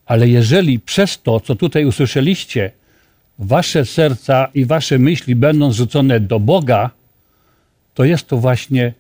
Ale 0.06 0.30
jeżeli 0.30 0.80
przez 0.80 1.22
to, 1.22 1.40
co 1.40 1.56
tutaj 1.56 1.86
usłyszeliście, 1.86 2.72
wasze 3.40 3.86
serca 3.86 4.48
i 4.54 4.66
wasze 4.66 5.00
myśli 5.00 5.36
będą 5.36 5.72
zwrócone 5.72 6.20
do 6.20 6.40
Boga, 6.40 6.90
to 7.94 8.04
jest 8.04 8.28
to 8.28 8.38
właśnie 8.38 8.94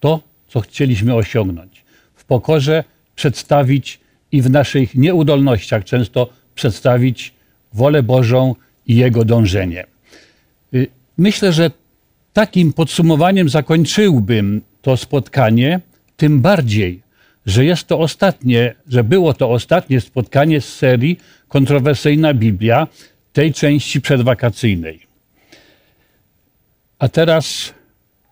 to, 0.00 0.20
co 0.48 0.60
chcieliśmy 0.60 1.14
osiągnąć. 1.14 1.84
W 2.14 2.24
pokorze 2.24 2.84
przedstawić 3.14 4.00
i 4.32 4.42
w 4.42 4.50
naszych 4.50 4.94
nieudolnościach 4.94 5.84
często 5.84 6.30
przedstawić 6.54 7.32
wolę 7.72 8.02
Bożą 8.02 8.54
i 8.86 8.96
Jego 8.96 9.24
dążenie. 9.24 9.86
Y, 10.74 10.86
Myślę, 11.18 11.52
że 11.52 11.70
takim 12.32 12.72
podsumowaniem 12.72 13.48
zakończyłbym 13.48 14.60
to 14.82 14.96
spotkanie, 14.96 15.80
tym 16.16 16.40
bardziej, 16.40 17.02
że 17.46 17.64
jest 17.64 17.86
to 17.86 17.98
ostatnie, 17.98 18.74
że 18.88 19.04
było 19.04 19.34
to 19.34 19.50
ostatnie 19.50 20.00
spotkanie 20.00 20.60
z 20.60 20.76
serii 20.76 21.18
Kontrowersyjna 21.48 22.34
Biblia, 22.34 22.86
tej 23.32 23.52
części 23.52 24.00
przedwakacyjnej. 24.00 25.00
A 26.98 27.08
teraz 27.08 27.74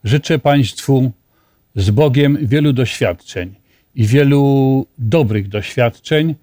Życzę 0.09 0.39
Państwu 0.39 1.13
z 1.77 1.91
Bogiem 1.91 2.39
wielu 2.43 2.73
doświadczeń 2.73 3.55
i 3.95 4.07
wielu 4.07 4.87
dobrych 4.99 5.49
doświadczeń, 5.49 6.35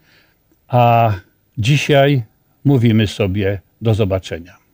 a 0.68 1.14
dzisiaj 1.58 2.24
mówimy 2.66 3.08
sobie 3.08 3.62
do 3.82 3.94
zobaczenia. 3.94 4.65